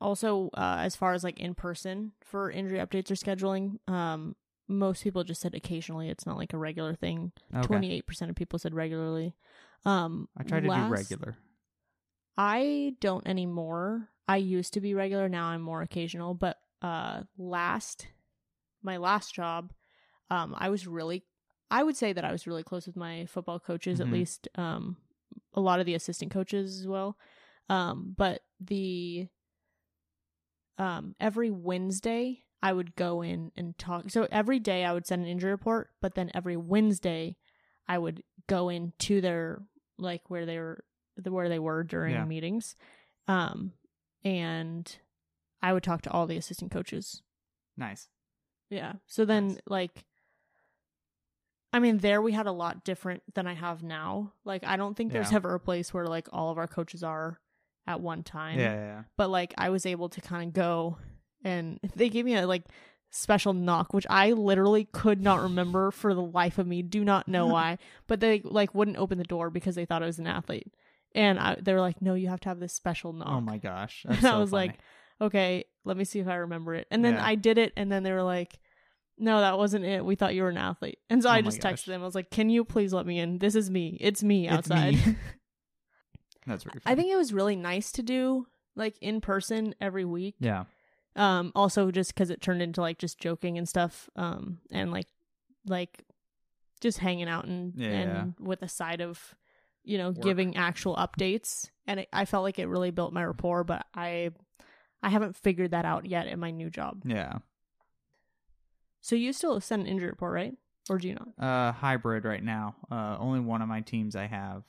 Also, 0.02 0.50
uh, 0.54 0.78
as 0.80 0.96
far 0.96 1.14
as 1.14 1.24
like 1.24 1.40
in 1.40 1.54
person 1.56 2.14
for 2.22 2.50
injury 2.52 2.80
updates 2.80 3.12
or 3.12 3.16
scheduling, 3.16 3.78
um, 3.90 4.36
most 4.68 5.04
people 5.04 5.24
just 5.24 5.42
said 5.42 5.56
occasionally. 5.56 6.10
It's 6.10 6.26
not 6.26 6.38
like 6.38 6.54
a 6.54 6.58
regular 6.58 6.96
thing. 6.96 7.32
okay. 7.54 7.66
Twenty 7.68 7.92
eight 7.92 8.06
percent 8.08 8.30
of 8.30 8.36
people 8.36 8.60
said 8.60 8.74
regularly. 8.74 9.34
Um, 9.86 10.28
I 10.38 10.44
try 10.44 10.60
to 10.60 10.68
last- 10.68 10.90
do 10.90 10.94
regular. 11.16 11.38
I 12.38 12.96
don't 13.02 13.28
anymore. 13.28 14.10
I 14.28 14.38
used 14.38 14.74
to 14.74 14.82
be 14.82 14.94
regular. 14.94 15.28
Now 15.28 15.48
I'm 15.48 15.62
more 15.62 15.82
occasional. 15.82 16.34
But 16.34 16.58
uh, 16.82 17.24
last, 17.38 18.08
my 18.82 18.98
last 18.98 19.34
job, 19.34 19.74
um, 20.30 20.56
I 20.58 20.70
was 20.70 20.88
really, 20.88 21.26
I 21.70 21.84
would 21.84 21.98
say 21.98 22.14
that 22.14 22.24
I 22.24 22.32
was 22.32 22.48
really 22.48 22.64
close 22.64 22.86
with 22.88 22.96
my 22.96 23.26
football 23.26 23.60
coaches, 23.60 24.00
Mhm. 24.00 24.06
at 24.06 24.12
least, 24.14 24.48
um, 24.56 24.98
a 25.54 25.60
lot 25.60 25.80
of 25.80 25.86
the 25.86 25.96
assistant 25.96 26.32
coaches 26.32 26.80
as 26.80 26.88
well. 26.88 27.18
Um, 27.70 28.14
but 28.18 28.42
the, 28.62 29.28
um, 30.80 31.14
every 31.20 31.52
Wednesday 31.52 32.44
I 32.64 32.74
would 32.74 32.96
go 32.96 33.22
in 33.22 33.52
and 33.56 33.78
talk. 33.78 34.10
So 34.10 34.28
every 34.32 34.60
day 34.60 34.84
I 34.84 34.94
would 34.94 35.06
send 35.06 35.22
an 35.22 35.28
injury 35.30 35.52
report, 35.52 35.92
but 36.02 36.16
then 36.16 36.32
every 36.34 36.58
Wednesday 36.58 37.38
I 37.88 37.98
would 37.98 38.24
go 38.48 38.70
into 38.70 39.22
their 39.22 39.62
like 39.98 40.24
where 40.30 40.46
they 40.48 40.58
were 40.58 40.84
the 41.18 41.32
where 41.32 41.50
they 41.50 41.60
were 41.60 41.84
during 41.84 42.14
Yeah. 42.16 42.24
meetings 42.26 42.76
um 43.28 43.74
and 44.24 44.98
i 45.62 45.74
would 45.74 45.84
talk 45.84 46.02
to 46.04 46.10
all 46.12 46.26
the 46.26 46.38
assistant 46.38 46.72
coaches 46.72 47.22
Nice. 47.78 48.08
yeah 48.70 48.94
so 49.06 49.26
then 49.26 49.50
Nice. 49.50 49.58
like 49.68 50.06
i 51.74 51.80
mean 51.80 51.98
there 52.00 52.22
we 52.22 52.32
had 52.32 52.48
a 52.48 52.52
lot 52.54 52.84
different 52.86 53.22
than 53.36 53.46
i 53.48 53.54
have 53.54 53.84
now 53.84 54.32
like 54.46 54.64
i 54.66 54.78
don't 54.78 54.96
think 54.96 55.12
there's 55.12 55.34
ever 55.34 55.54
a 55.54 55.60
place 55.60 55.94
where 55.94 56.08
like 56.08 56.28
all 56.32 56.50
of 56.50 56.58
our 56.58 56.68
coaches 56.68 57.04
are 57.04 57.40
at 57.90 58.00
one 58.00 58.24
time. 58.24 58.58
Yeah, 58.60 58.74
yeah, 58.74 58.86
yeah. 58.86 59.04
but 59.18 59.30
like 59.30 59.54
i 59.58 59.70
was 59.70 59.86
able 59.86 60.08
to 60.10 60.22
kind 60.22 60.48
of 60.48 60.54
go 60.54 60.98
and 61.44 61.80
they 61.96 62.08
gave 62.10 62.24
me 62.24 62.36
a 62.36 62.46
like 62.48 62.64
special 63.12 63.54
knock 63.54 63.92
which 63.92 64.06
i 64.10 64.32
literally 64.34 64.86
could 64.86 65.20
not 65.20 65.42
remember 65.42 65.90
for 65.90 66.14
the 66.14 66.22
life 66.22 66.60
of 66.60 66.68
me. 66.68 66.84
Do 66.84 67.04
not 67.04 67.28
know 67.28 67.48
why. 67.56 67.80
But 68.08 68.20
they 68.20 68.42
like 68.46 68.76
wouldn't 68.76 68.98
open 68.98 69.18
the 69.18 69.24
door 69.24 69.50
because 69.50 69.74
they 69.76 69.86
thought 69.86 70.04
i 70.04 70.06
was 70.06 70.20
an 70.20 70.28
athlete. 70.28 70.72
And 71.16 71.40
I, 71.40 71.56
they 71.60 71.74
were 71.74 71.82
like 71.82 72.02
no 72.04 72.14
you 72.14 72.28
have 72.30 72.40
to 72.42 72.50
have 72.50 72.60
this 72.60 72.72
special 72.74 73.10
oh 73.12 73.18
knock. 73.18 73.28
Oh 73.30 73.42
my 73.42 73.58
gosh, 73.58 74.04
And 74.08 74.14
that's 74.14 74.26
I 74.26 74.30
so 74.32 74.40
was 74.40 74.54
like, 74.54 74.78
okay 75.20 75.66
let 75.86 75.98
me 75.98 76.04
see 76.06 76.20
if 76.20 76.28
i 76.28 76.36
remember 76.36 76.76
it. 76.76 76.86
And 76.92 77.04
then 77.04 77.16
Yeah. 77.16 77.26
i 77.26 77.34
did 77.36 77.58
it 77.58 77.74
and 77.76 77.92
then 77.92 78.04
they 78.04 78.12
were 78.12 78.22
like 78.24 78.60
no 79.18 79.42
that 79.42 79.58
wasn't 79.58 79.86
it. 79.86 80.06
We 80.06 80.16
thought 80.16 80.36
you 80.36 80.44
were 80.44 80.50
an 80.50 80.58
athlete. 80.58 81.00
And 81.10 81.24
so 81.24 81.30
Oh 81.30 81.34
i 81.34 81.42
just 81.42 81.60
gosh. 81.62 81.82
texted 81.82 81.86
them. 81.88 82.02
I 82.04 82.06
was 82.06 82.14
like 82.16 82.30
can 82.30 82.50
you 82.52 82.64
please 82.64 82.94
let 82.94 83.08
me 83.08 83.18
in? 83.18 83.40
This 83.40 83.56
is 83.56 83.72
me. 83.72 83.98
It's 84.00 84.22
me 84.24 84.48
It's 84.48 84.70
outside. 84.70 84.94
me. 84.94 85.16
That's 86.50 86.66
really. 86.66 86.80
Funny. 86.80 86.92
i 86.92 86.96
think 86.96 87.12
it 87.12 87.16
was 87.18 87.32
really 87.34 87.56
nice 87.56 87.92
to 87.94 88.04
do 88.04 88.46
like 88.76 88.98
in 89.02 89.22
person 89.22 89.74
every 89.80 90.06
week 90.06 90.36
Yeah. 90.40 90.66
um 91.16 91.52
also 91.56 91.92
just 91.92 92.14
because 92.14 92.30
it 92.30 92.42
turned 92.42 92.62
into 92.62 92.82
like 92.82 92.98
just 92.98 93.20
joking 93.20 93.58
and 93.58 93.68
stuff 93.70 94.10
um 94.16 94.60
and 94.72 94.92
like 94.92 95.08
like 95.66 96.06
just 96.82 96.98
hanging 97.00 97.28
out 97.30 97.46
and 97.46 97.74
Yeah, 97.76 97.90
and 97.90 98.34
with 98.40 98.62
a 98.64 98.68
side 98.70 99.02
of 99.02 99.36
you 99.84 99.98
know 99.98 100.10
Work. 100.12 100.22
giving 100.22 100.56
actual 100.58 100.96
updates 100.96 101.70
and 101.88 102.02
it, 102.02 102.10
i 102.14 102.26
felt 102.26 102.44
like 102.44 102.60
it 102.60 102.68
really 102.68 102.92
built 102.92 103.14
my 103.14 103.24
rapport 103.24 103.64
but 103.64 103.86
i 103.94 104.30
i 105.04 105.10
haven't 105.10 105.36
figured 105.36 105.72
that 105.72 105.86
out 105.86 106.06
yet 106.06 106.28
in 106.28 106.40
my 106.40 106.52
new 106.52 106.70
job 106.70 107.02
Yeah. 107.06 107.40
so 109.02 109.16
you 109.16 109.34
still 109.34 109.60
send 109.62 109.82
an 109.84 109.88
injury 109.88 110.10
report 110.10 110.34
right 110.34 110.54
or 110.90 110.98
do 110.98 111.08
you 111.08 111.16
not 111.16 111.30
Uh, 111.38 111.72
hybrid 111.72 112.26
right 112.26 112.44
now. 112.44 112.76
Uh, 112.92 113.16
only 113.20 113.40
one 113.40 113.62
of 113.62 113.68
my 113.68 113.82
teams 113.82 114.16
I 114.16 114.26
have. 114.26 114.64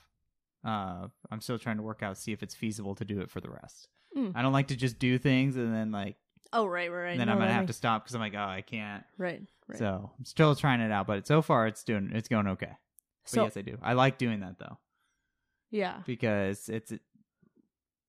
Uh, 0.65 1.09
I'm 1.31 1.41
still 1.41 1.59
trying 1.59 1.79
to 1.79 1.83
work 1.83 2.03
out 2.03 2.19
see 2.19 2.33
if 2.33 2.43
it's 2.43 2.55
feasible 2.55 2.95
to 2.97 3.05
do 3.05 3.21
it 3.21 3.31
for 3.31 3.41
the 3.41 3.51
rest. 3.51 3.89
Mm. 4.17 4.33
I 4.35 4.43
don't 4.43 4.53
like 4.53 4.69
to 4.69 4.77
just 4.77 4.99
do 4.99 5.19
things 5.19 5.57
and 5.57 5.75
then 5.75 5.93
like 5.93 6.17
oh 6.53 6.67
right 6.67 6.91
right 6.91 7.03
right 7.03 7.19
then 7.19 7.29
No, 7.29 7.35
I'm 7.35 7.39
gonna 7.39 7.51
that 7.51 7.55
have 7.55 7.67
to 7.67 7.73
stop 7.73 8.05
because 8.05 8.15
I'm 8.15 8.21
like 8.21 8.35
oh 8.35 8.39
I 8.39 8.63
can't. 8.63 9.05
right 9.17 9.43
right 9.69 9.79
So 9.79 10.11
I'm 10.19 10.25
still 10.25 10.55
trying 10.55 10.81
it 10.81 10.91
out, 10.91 11.07
but 11.07 11.27
so 11.27 11.43
far 11.43 11.67
it's 11.67 11.85
doing 11.85 12.11
it's 12.13 12.29
going 12.29 12.49
okay. 12.49 12.73
But 13.25 13.31
so 13.31 13.45
yes, 13.45 13.57
I 13.57 13.63
do. 13.63 13.79
I 13.83 13.93
like 13.93 14.19
doing 14.19 14.41
that 14.41 14.59
though 14.59 14.79
yeah 15.71 16.01
because 16.05 16.69
it's 16.69 16.93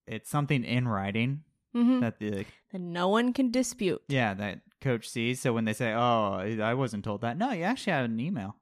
it's 0.08 0.30
something 0.30 0.64
in 0.64 0.88
writing 0.88 1.43
mm-hmm. 1.76 1.99
that 1.99 2.20
the 2.20 2.45
that 2.72 2.80
no 2.80 3.08
one 3.08 3.34
can 3.34 3.52
dispute 3.52 4.02
yeah 4.08 4.34
that 4.34 4.62
coach 4.82 5.08
sees. 5.08 5.39
So 5.39 5.54
when 5.54 5.66
they 5.66 5.74
say 5.74 5.93
oh 5.93 6.60
I 6.62 6.74
wasn't 6.74 7.04
told 7.04 7.22
that, 7.22 7.38
no, 7.38 7.52
you 7.52 7.64
actually 7.64 7.93
had 7.93 8.06
an 8.06 8.20
email 8.20 8.56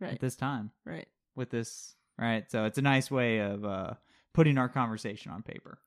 right 0.00 0.14
at 0.14 0.20
this 0.20 0.36
time 0.36 0.70
right 0.84 1.06
with 1.36 1.50
this 1.50 1.94
right. 2.26 2.50
So 2.50 2.64
it's 2.64 2.78
a 2.78 2.82
nice 2.82 3.10
way 3.10 3.38
of 3.38 3.64
uh 3.64 3.94
putting 4.32 4.58
our 4.58 4.68
conversation 4.68 5.32
on 5.32 5.42
paper. 5.42 5.78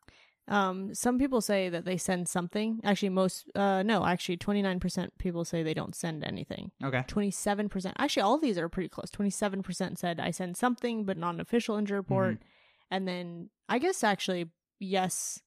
Um, 0.47 0.93
some 0.93 1.17
people 1.17 1.41
say 1.41 1.69
that 1.69 1.85
they 1.85 1.97
send 1.97 2.27
something. 2.27 2.81
Actually, 2.83 3.09
most, 3.09 3.49
uh, 3.55 3.81
no, 3.83 4.05
actually, 4.05 4.37
29% 4.37 5.09
people 5.17 5.45
say 5.45 5.63
they 5.63 5.73
don't 5.73 5.95
send 5.95 6.23
anything. 6.23 6.71
Okay. 6.83 7.03
27%, 7.07 7.93
actually, 7.97 8.23
all 8.23 8.37
these 8.37 8.57
are 8.57 8.67
pretty 8.67 8.89
close. 8.89 9.09
27% 9.09 9.97
said 9.97 10.19
I 10.19 10.31
send 10.31 10.57
something, 10.57 11.05
but 11.05 11.17
not 11.17 11.35
an 11.35 11.39
official 11.39 11.77
injury 11.77 11.97
report. 11.97 12.35
Mm-hmm. 12.35 12.47
And 12.91 13.07
then 13.07 13.49
I 13.69 13.79
guess 13.79 14.03
actually, 14.03 14.49
yes, 14.79 15.39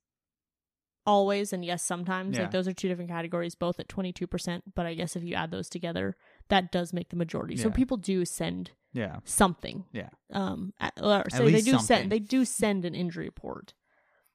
always 1.07 1.53
and 1.53 1.65
yes, 1.65 1.85
sometimes. 1.85 2.37
Yeah. 2.37 2.45
Like 2.45 2.53
those 2.53 2.67
are 2.67 2.73
two 2.73 2.89
different 2.89 3.11
categories, 3.11 3.55
both 3.55 3.79
at 3.79 3.89
22%. 3.89 4.63
But 4.75 4.87
I 4.87 4.95
guess 4.95 5.15
if 5.15 5.23
you 5.23 5.35
add 5.35 5.51
those 5.51 5.69
together, 5.69 6.17
that 6.49 6.73
does 6.73 6.93
make 6.93 7.11
the 7.11 7.17
majority. 7.17 7.57
So 7.57 7.71
people 7.71 7.97
do 7.99 8.25
send 8.25 8.73
Yeah. 8.97 9.17
something. 9.25 9.85
Yeah. 9.93 10.09
Um, 10.33 10.73
at, 10.81 10.95
or 11.03 11.25
say 11.31 11.39
they 11.39 11.45
least 11.53 11.65
do 11.67 11.71
something. 11.73 11.87
send 11.87 12.13
they 12.13 12.19
do 12.19 12.45
send 12.45 12.85
an 12.85 12.95
injury 12.95 13.27
report. 13.27 13.75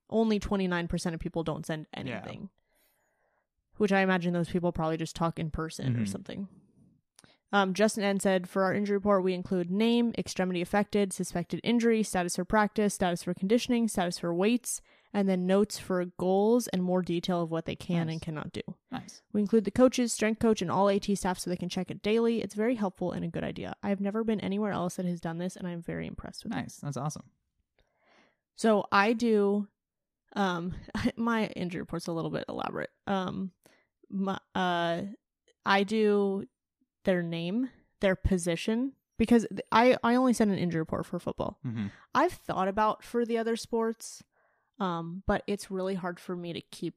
Only 0.10 0.40
twenty 0.40 0.68
nine 0.68 0.88
percent 0.88 1.16
of 1.16 1.20
people 1.20 1.44
don't 1.44 1.66
send 1.66 1.88
Yeah. 1.96 2.02
anything. 2.02 2.50
Which 3.78 3.92
I 3.92 4.02
imagine 4.02 4.34
those 4.34 4.50
people 4.50 4.72
probably 4.72 4.98
just 4.98 5.16
talk 5.16 5.40
in 5.40 5.50
person 5.50 5.96
or 5.98 6.02
Mhm. 6.02 6.08
something. 6.08 6.48
Um, 7.54 7.74
Justin 7.74 8.04
N 8.04 8.20
said 8.20 8.48
for 8.48 8.64
our 8.64 8.74
injury 8.74 8.96
report 8.98 9.24
we 9.24 9.34
include 9.34 9.70
name, 9.70 10.14
extremity 10.18 10.62
affected, 10.62 11.12
suspected 11.12 11.60
injury, 11.64 12.02
status 12.04 12.38
for 12.38 12.46
practice, 12.46 12.94
status 12.94 13.24
for 13.24 13.34
conditioning, 13.34 13.88
status 13.90 14.18
for 14.20 14.34
weights, 14.34 14.82
and 15.14 15.28
then 15.28 15.46
notes 15.46 15.78
for 15.78 16.06
goals 16.18 16.70
and 16.70 16.82
more 16.82 17.02
detail 17.02 17.42
of 17.42 17.52
what 17.52 17.66
they 17.66 17.76
can 17.76 18.08
Nice. 18.08 18.14
and 18.14 18.22
cannot 18.22 18.54
do. 18.54 18.62
Nice. 18.90 19.22
We 19.34 19.42
include 19.42 19.66
the 19.66 19.72
coaches, 19.72 20.14
strength 20.14 20.40
coach, 20.40 20.62
and 20.62 20.72
all 20.72 20.88
AT 20.90 21.06
staff 21.18 21.40
so 21.40 21.50
they 21.50 21.58
can 21.58 21.68
check 21.68 21.92
it 21.92 22.02
daily. 22.02 22.42
It's 22.42 22.56
very 22.56 22.76
helpful 22.76 23.12
and 23.12 23.26
a 23.26 23.28
good 23.28 23.44
idea. 23.44 23.76
I 23.84 23.90
have 23.90 24.00
never 24.00 24.24
been 24.24 24.40
anywhere 24.40 24.72
else 24.72 24.96
that 24.96 25.06
has 25.06 25.20
done 25.20 25.38
this, 25.38 25.58
and 25.58 25.68
I'm 25.68 25.82
very 25.82 26.08
impressed 26.08 26.46
with 26.46 26.54
it. 26.54 26.56
Nice. 26.56 26.78
That's 26.78 26.96
awesome. 26.96 27.24
So 28.56 28.86
I 28.94 29.12
do, 29.12 29.68
um, 30.38 30.74
my 31.18 31.48
injury 31.48 31.82
report's 31.82 32.08
a 32.08 32.14
little 32.14 32.32
bit 32.32 32.46
elaborate. 32.48 32.92
Um, 33.08 33.52
my, 34.10 34.40
uh, 34.56 35.02
I 35.66 35.84
do 35.84 36.46
their 37.04 37.22
name, 37.24 37.70
their 38.00 38.16
position, 38.16 38.94
because 39.18 39.46
I 39.72 39.98
I 40.04 40.16
only 40.16 40.34
send 40.34 40.52
an 40.52 40.58
injury 40.58 40.82
report 40.82 41.06
for 41.06 41.20
football. 41.20 41.58
hmm 41.64 41.88
I've 42.14 42.34
thought 42.34 42.68
about 42.68 43.04
for 43.04 43.26
the 43.26 43.38
other 43.38 43.56
sports, 43.56 44.24
um, 44.80 45.24
but 45.28 45.44
it's 45.48 45.72
really 45.72 45.96
hard 45.96 46.20
for 46.20 46.36
me 46.36 46.54
to 46.54 46.62
keep, 46.62 46.96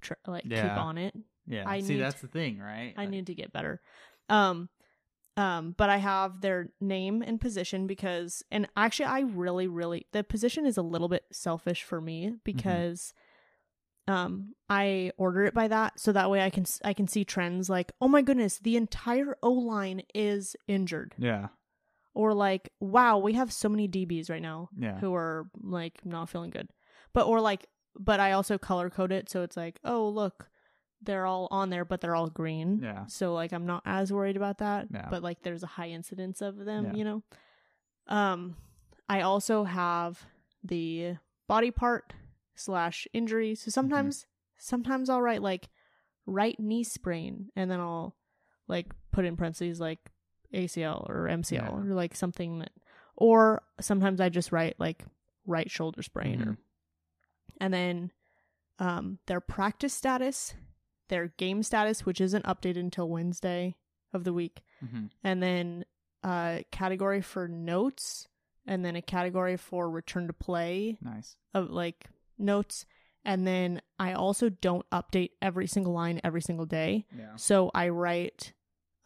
tr- 0.00 0.14
like 0.26 0.44
keep 0.44 0.54
on 0.64 0.98
it. 0.98 1.14
Yeah. 1.46 1.64
I 1.66 1.80
See, 1.80 1.94
need- 1.94 2.00
that's 2.00 2.20
the 2.20 2.28
thing, 2.28 2.58
right? 2.58 2.94
I 2.96 3.02
Like- 3.02 3.10
need 3.10 3.26
to 3.26 3.34
get 3.34 3.52
better. 3.52 3.80
Um 4.28 4.68
um 5.36 5.72
but 5.78 5.88
I 5.88 5.98
have 5.98 6.40
their 6.40 6.70
name 6.80 7.22
and 7.22 7.40
position 7.40 7.86
because 7.86 8.42
and 8.50 8.68
actually 8.76 9.06
I 9.06 9.20
really 9.20 9.66
really 9.68 10.06
the 10.12 10.24
position 10.24 10.66
is 10.66 10.76
a 10.76 10.82
little 10.82 11.08
bit 11.08 11.24
selfish 11.32 11.82
for 11.84 12.00
me 12.00 12.34
because 12.44 13.14
um 14.08 14.54
I 14.68 15.12
order 15.16 15.44
it 15.44 15.54
by 15.54 15.68
that 15.68 16.00
so 16.00 16.12
that 16.12 16.30
way 16.30 16.42
I 16.44 16.50
can 16.50 16.64
I 16.84 16.92
can 16.94 17.06
see 17.06 17.24
trends 17.24 17.68
like 17.70 17.92
oh 18.00 18.08
my 18.08 18.22
goodness 18.22 18.58
the 18.58 18.76
entire 18.76 19.36
O-line 19.42 20.02
is 20.14 20.56
injured 20.66 21.14
Yeah. 21.18 21.48
or 22.14 22.34
like 22.34 22.70
wow 22.80 23.18
we 23.18 23.34
have 23.34 23.52
so 23.52 23.68
many 23.68 23.86
DBs 23.88 24.28
right 24.30 24.42
now 24.42 24.68
Yeah. 24.76 24.98
who 24.98 25.14
are 25.14 25.48
like 25.62 26.04
not 26.04 26.28
feeling 26.28 26.50
good. 26.50 26.68
But 27.12 27.26
or 27.26 27.40
like 27.40 27.66
but 27.98 28.18
I 28.20 28.32
also 28.32 28.58
color 28.58 28.90
code 28.90 29.12
it 29.12 29.28
so 29.28 29.42
it's 29.42 29.56
like, 29.56 29.78
oh 29.84 30.08
look, 30.08 30.48
they're 31.02 31.26
all 31.26 31.48
on 31.50 31.70
there 31.70 31.84
but 31.84 32.00
they're 32.00 32.14
all 32.16 32.28
green. 32.30 32.80
Yeah. 32.82 33.06
So 33.06 33.34
like 33.34 33.52
I'm 33.52 33.66
not 33.66 33.82
as 33.84 34.12
worried 34.12 34.36
about 34.36 34.58
that. 34.58 34.88
Yeah. 34.92 35.08
But 35.10 35.22
like 35.22 35.42
there's 35.42 35.62
a 35.62 35.66
high 35.78 35.90
incidence 35.90 36.40
of 36.40 36.56
them, 36.64 36.86
Yeah. 36.86 36.94
you 36.94 37.04
know. 37.04 37.22
Um 38.06 38.56
I 39.08 39.22
also 39.22 39.64
have 39.64 40.24
the 40.62 41.16
body 41.48 41.70
part 41.70 42.12
slash 42.58 43.06
injury. 43.12 43.52
Mm-hmm. 43.52 43.64
So 43.64 43.70
sometimes 43.70 44.26
sometimes 44.58 45.08
I'll 45.10 45.22
write 45.22 45.42
like 45.42 45.68
right 46.26 46.58
knee 46.60 46.84
sprain 46.84 47.50
and 47.56 47.70
then 47.70 47.80
I'll 47.80 48.16
like 48.66 48.86
put 49.12 49.24
in 49.24 49.36
parentheses 49.36 49.80
like 49.80 50.10
ACL 50.52 51.08
or 51.08 51.28
MCL 51.28 51.52
Yeah. 51.52 51.68
or 51.70 51.84
like 51.94 52.14
something 52.16 52.58
that 52.60 52.72
or 53.16 53.62
sometimes 53.80 54.20
I 54.20 54.28
just 54.28 54.52
write 54.52 54.76
like 54.78 55.04
right 55.46 55.70
shoulder 55.70 56.02
sprain 56.02 56.40
Mhm. 56.40 56.48
or 56.48 56.58
and 57.60 57.72
then 57.74 58.12
um, 58.78 59.18
their 59.26 59.40
practice 59.40 59.92
status, 59.92 60.54
their 61.08 61.28
game 61.36 61.62
status, 61.64 62.06
which 62.06 62.20
isn't 62.20 62.44
updated 62.44 62.78
until 62.78 63.08
Wednesday 63.08 63.74
of 64.12 64.22
the 64.24 64.32
week, 64.32 64.62
Mm-hmm. 64.84 65.06
and 65.24 65.42
then 65.42 65.84
a 66.22 66.64
category 66.70 67.20
for 67.20 67.48
notes, 67.48 68.28
and 68.66 68.84
then 68.84 68.94
a 68.94 69.02
category 69.02 69.56
for 69.56 69.90
return 69.90 70.28
to 70.28 70.32
play 70.32 70.98
Nice. 71.00 71.36
of 71.54 71.70
like 71.70 72.06
notes. 72.38 72.86
And 73.24 73.46
then 73.46 73.82
I 73.98 74.12
also 74.12 74.48
don't 74.48 74.88
update 74.90 75.30
every 75.42 75.66
single 75.66 75.92
line 75.92 76.20
every 76.24 76.40
single 76.40 76.66
day. 76.66 77.06
Yeah. 77.16 77.36
So 77.36 77.70
I 77.74 77.88
write 77.88 78.52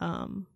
um, 0.01 0.47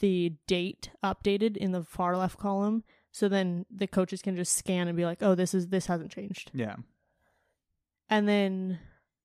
the 0.00 0.34
date 0.46 0.90
updated 1.02 1.56
in 1.56 1.72
the 1.72 1.84
far 1.84 2.16
left 2.16 2.38
column. 2.38 2.84
So 3.12 3.28
then 3.28 3.66
the 3.70 3.86
coaches 3.86 4.20
can 4.22 4.36
just 4.36 4.54
scan 4.56 4.88
and 4.88 4.96
be 4.96 5.04
like, 5.04 5.22
"Oh, 5.22 5.34
this 5.34 5.52
is 5.54 5.68
this 5.68 5.86
hasn't 5.86 6.10
changed." 6.10 6.50
Yeah. 6.54 6.76
And 8.08 8.28
then, 8.28 8.78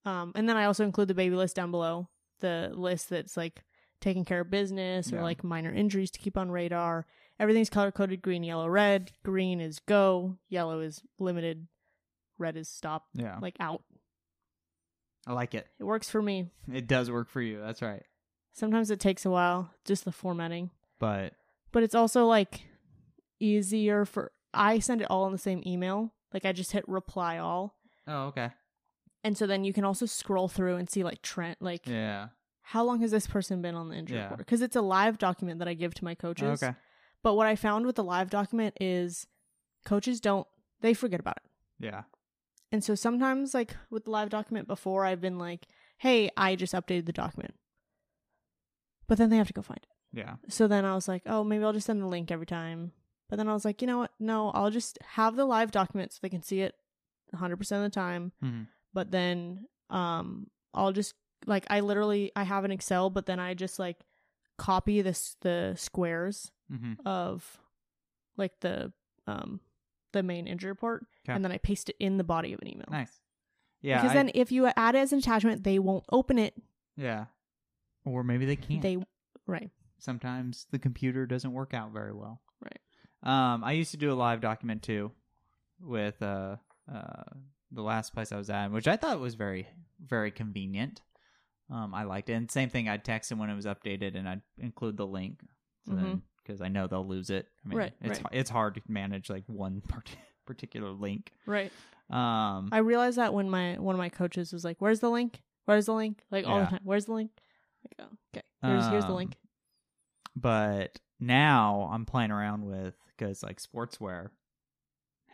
um, 0.05 0.32
and 0.36 0.47
then 0.47 0.57
I 0.57 0.65
also 0.65 0.84
include 0.86 1.07
the 1.07 1.13
baby 1.13 1.36
list 1.36 1.55
down 1.55 1.71
below, 1.71 2.09
the 2.39 2.71
list 2.73 3.09
that's 3.09 3.36
like 3.36 3.63
taking 3.99 4.25
care 4.25 4.41
of 4.41 4.49
business 4.51 5.11
or 5.11 5.17
Yeah. 5.17 5.23
like 5.23 5.43
minor 5.43 5.73
injuries 5.73 6.11
to 6.11 6.19
keep 6.19 6.38
on 6.38 6.51
radar. 6.51 7.05
Everything's 7.39 7.69
color 7.69 7.91
coded: 7.91 8.21
green, 8.21 8.43
yellow, 8.43 8.67
red. 8.67 9.11
Green 9.23 9.59
is 9.59 9.80
go, 9.80 10.38
yellow 10.49 10.80
is 10.80 11.01
limited, 11.19 11.67
red 12.38 12.55
is 12.57 12.67
stop, 12.69 13.07
Yeah. 13.13 13.38
like 13.41 13.55
out. 13.59 13.83
I 15.25 15.33
like 15.33 15.53
it. 15.53 15.67
It 15.79 15.83
works 15.83 16.09
for 16.09 16.21
me. 16.21 16.49
It 16.71 16.88
does 16.88 17.11
work 17.11 17.29
for 17.29 17.41
you. 17.41 17.59
That's 17.59 17.81
right. 17.81 18.03
Sometimes 18.53 18.89
it 18.91 18.99
takes 18.99 19.25
a 19.25 19.29
while, 19.29 19.71
just 19.85 20.05
the 20.05 20.11
formatting. 20.11 20.71
But 20.99 21.33
but 21.71 21.83
it's 21.83 21.95
also 21.95 22.25
like 22.25 22.61
easier 23.39 24.05
for 24.05 24.31
I 24.53 24.79
send 24.79 25.01
it 25.01 25.09
all 25.11 25.25
in 25.27 25.31
the 25.31 25.38
same 25.38 25.61
email. 25.65 26.13
Like 26.33 26.45
I 26.45 26.51
just 26.53 26.71
hit 26.71 26.88
reply 26.88 27.38
all. 27.38 27.75
oh, 28.07 28.25
okay. 28.27 28.51
And 29.23 29.38
so 29.38 29.45
then 29.45 29.63
you 29.65 29.73
can 29.73 29.83
also 29.83 30.05
scroll 30.05 30.47
through 30.47 30.77
and 30.77 30.89
see 30.89 31.03
like 31.03 31.21
Trent 31.21 31.61
like 31.61 31.85
Yeah. 31.85 32.29
how 32.61 32.83
long 32.83 33.01
has 33.01 33.11
this 33.11 33.27
person 33.27 33.61
been 33.61 33.75
on 33.75 33.89
the 33.89 33.95
injury 33.95 34.17
Yeah. 34.17 34.23
report? 34.23 34.39
Because 34.39 34.61
it's 34.61 34.75
a 34.75 34.81
live 34.81 35.17
document 35.17 35.59
that 35.59 35.67
I 35.67 35.73
give 35.73 35.93
to 35.95 36.05
my 36.05 36.15
coaches. 36.15 36.63
Okay. 36.63 36.75
But 37.23 37.33
what 37.35 37.47
I 37.47 37.55
found 37.55 37.85
with 37.85 37.95
the 37.97 38.03
live 38.03 38.29
document 38.29 38.75
is 38.79 39.27
coaches 39.85 40.21
don't 40.21 40.47
they 40.81 40.93
forget 40.93 41.19
about 41.19 41.38
it. 41.38 41.43
Yeah. 41.85 42.03
And 42.72 42.84
so 42.84 42.95
sometimes 42.95 43.53
like 43.53 43.76
with 43.89 44.05
the 44.05 44.11
live 44.11 44.30
document 44.30 44.68
before 44.68 45.05
I've 45.05 45.22
been 45.22 45.38
like, 45.38 45.68
"Hey, 45.99 46.30
I 46.36 46.55
just 46.55 46.74
updated 46.74 47.05
the 47.05 47.13
document." 47.13 47.55
But 49.07 49.18
then 49.18 49.30
they 49.30 49.38
have 49.38 49.47
to 49.47 49.53
go 49.53 49.61
find 49.61 49.80
it. 49.82 50.18
Yeah. 50.18 50.36
So 50.49 50.68
then 50.68 50.84
I 50.86 50.93
was 50.95 51.07
like, 51.07 51.22
oh, 51.26 51.43
maybe 51.43 51.63
I'll 51.63 51.74
just 51.74 51.86
send 51.86 52.01
the 52.01 52.07
link 52.07 52.32
every 52.32 52.45
time. 52.45 52.91
But 53.30 53.38
then 53.38 53.47
I 53.47 53.53
was 53.53 53.65
like, 53.65 53.82
you 53.82 53.88
know 53.88 53.99
what? 53.99 54.11
No, 54.20 54.49
I'll 54.51 54.72
just 54.72 54.97
have 55.15 55.36
the 55.36 55.45
live 55.45 55.72
document 55.72 56.11
so 56.13 56.20
they 56.22 56.30
can 56.30 56.43
see 56.43 56.61
it 56.61 56.76
100% 57.36 57.53
of 57.53 57.82
the 57.84 57.89
time. 57.89 58.32
Mm-hmm. 58.43 58.63
But 58.93 59.11
then 59.11 59.68
um 59.89 60.47
I'll 60.74 60.91
just 60.91 61.13
like 61.45 61.65
I 61.70 61.80
literally 61.82 62.32
I 62.36 62.43
have 62.43 62.65
an 62.65 62.72
Excel, 62.72 63.09
but 63.09 63.26
then 63.26 63.39
I 63.39 63.53
just 63.53 63.80
like 63.80 63.97
copy 64.57 65.01
this 65.01 65.36
the 65.41 65.74
squares 65.78 66.51
Mm-hmm. 66.72 67.07
of 67.07 67.59
like 68.36 68.59
the 68.59 68.91
um 69.26 69.61
the 70.18 70.24
main 70.24 70.47
injury 70.47 70.70
report 70.72 71.05
Okay. 71.26 71.34
and 71.36 71.43
then 71.45 71.51
I 71.51 71.57
paste 71.57 71.89
it 71.89 71.95
in 71.99 72.18
the 72.18 72.24
body 72.24 72.53
of 72.53 72.61
an 72.61 72.68
email. 72.68 72.86
Nice. 72.89 73.20
Yeah. 73.82 73.97
because 74.01 74.11
I- 74.11 74.15
then 74.15 74.32
if 74.34 74.51
you 74.51 74.65
add 74.76 74.95
it 74.95 74.99
as 74.99 75.13
an 75.13 75.20
attachment, 75.20 75.63
they 75.63 75.80
won't 75.80 76.03
open 76.11 76.38
it. 76.39 76.55
Yeah. 76.95 77.26
Or 78.05 78.24
maybe 78.24 78.45
they 78.45 78.55
can't. 78.55 78.82
They 78.82 78.97
right. 79.45 79.70
Sometimes 79.99 80.68
the 80.72 80.80
computer 80.80 81.26
doesn't 81.26 81.53
work 81.53 81.74
out 81.74 81.91
very 81.93 82.13
well. 82.13 82.41
Right. 82.61 82.80
Um, 83.24 83.63
I 83.63 83.72
used 83.74 83.91
to 83.91 83.97
do 83.97 84.11
a 84.11 84.15
live 84.15 84.41
document 84.41 84.84
too, 84.84 85.11
with 85.82 86.22
uh, 86.22 86.57
uh, 86.91 87.24
the 87.72 87.82
last 87.82 88.13
place 88.13 88.32
I 88.32 88.38
was 88.38 88.49
at, 88.49 88.72
which 88.72 88.88
I 88.88 88.95
thought 88.97 89.20
was 89.20 89.36
very, 89.36 89.68
very 90.03 90.32
convenient. 90.32 91.01
Um, 91.70 91.93
I 91.93 92.03
liked 92.03 92.30
it. 92.30 92.34
And 92.34 92.49
same 92.49 92.70
thing, 92.70 92.88
I'd 92.88 93.03
text 93.03 93.30
them 93.30 93.39
when 93.39 93.49
it 93.49 93.55
was 93.55 93.65
updated, 93.65 94.15
and 94.15 94.28
I'd 94.30 94.41
include 94.57 94.95
the 94.97 95.05
link, 95.07 95.41
so 95.86 95.91
Mhm. 95.93 96.22
Because 96.47 96.61
I 96.61 96.69
know 96.69 96.87
they'll 96.87 97.05
lose 97.05 97.29
it. 97.29 97.47
I 97.65 97.67
mean, 97.67 97.77
Right, 97.77 97.93
It's 97.99 98.19
right. 98.21 98.27
it's 98.31 98.49
hard 98.49 98.75
to 98.75 98.81
manage 98.87 99.29
like 99.29 99.43
one 99.47 99.81
part- 99.87 100.15
particular 100.45 100.91
link. 100.91 101.33
Right. 101.45 101.73
Um, 102.09 102.69
I 102.71 102.77
realized 102.77 103.17
that 103.17 103.33
when 103.33 103.49
my 103.49 103.73
one 103.77 103.93
of 103.93 103.99
my 103.99 104.07
coaches 104.09 104.53
was 104.53 104.63
like, 104.63 104.77
"Where's 104.79 105.01
the 105.01 105.09
link? 105.09 105.41
Where's 105.65 105.87
the 105.87 105.93
link?" 105.93 106.23
Like 106.31 106.47
all 106.47 106.59
Yeah. 106.59 106.63
the 106.65 106.69
time, 106.71 106.79
"Where's 106.83 107.05
the 107.05 107.13
link?" 107.13 107.31
I 107.85 108.01
go, 108.01 108.09
"Okay, 108.33 108.45
here's 108.63 108.87
here's 108.87 109.03
the 109.05 109.11
Um, 109.11 109.17
link." 109.17 109.37
but 110.35 110.99
now 111.19 111.89
I'm 111.91 112.05
playing 112.05 112.31
around 112.31 112.65
with 112.65 112.95
because 113.17 113.43
like 113.43 113.59
SportsWare 113.61 114.29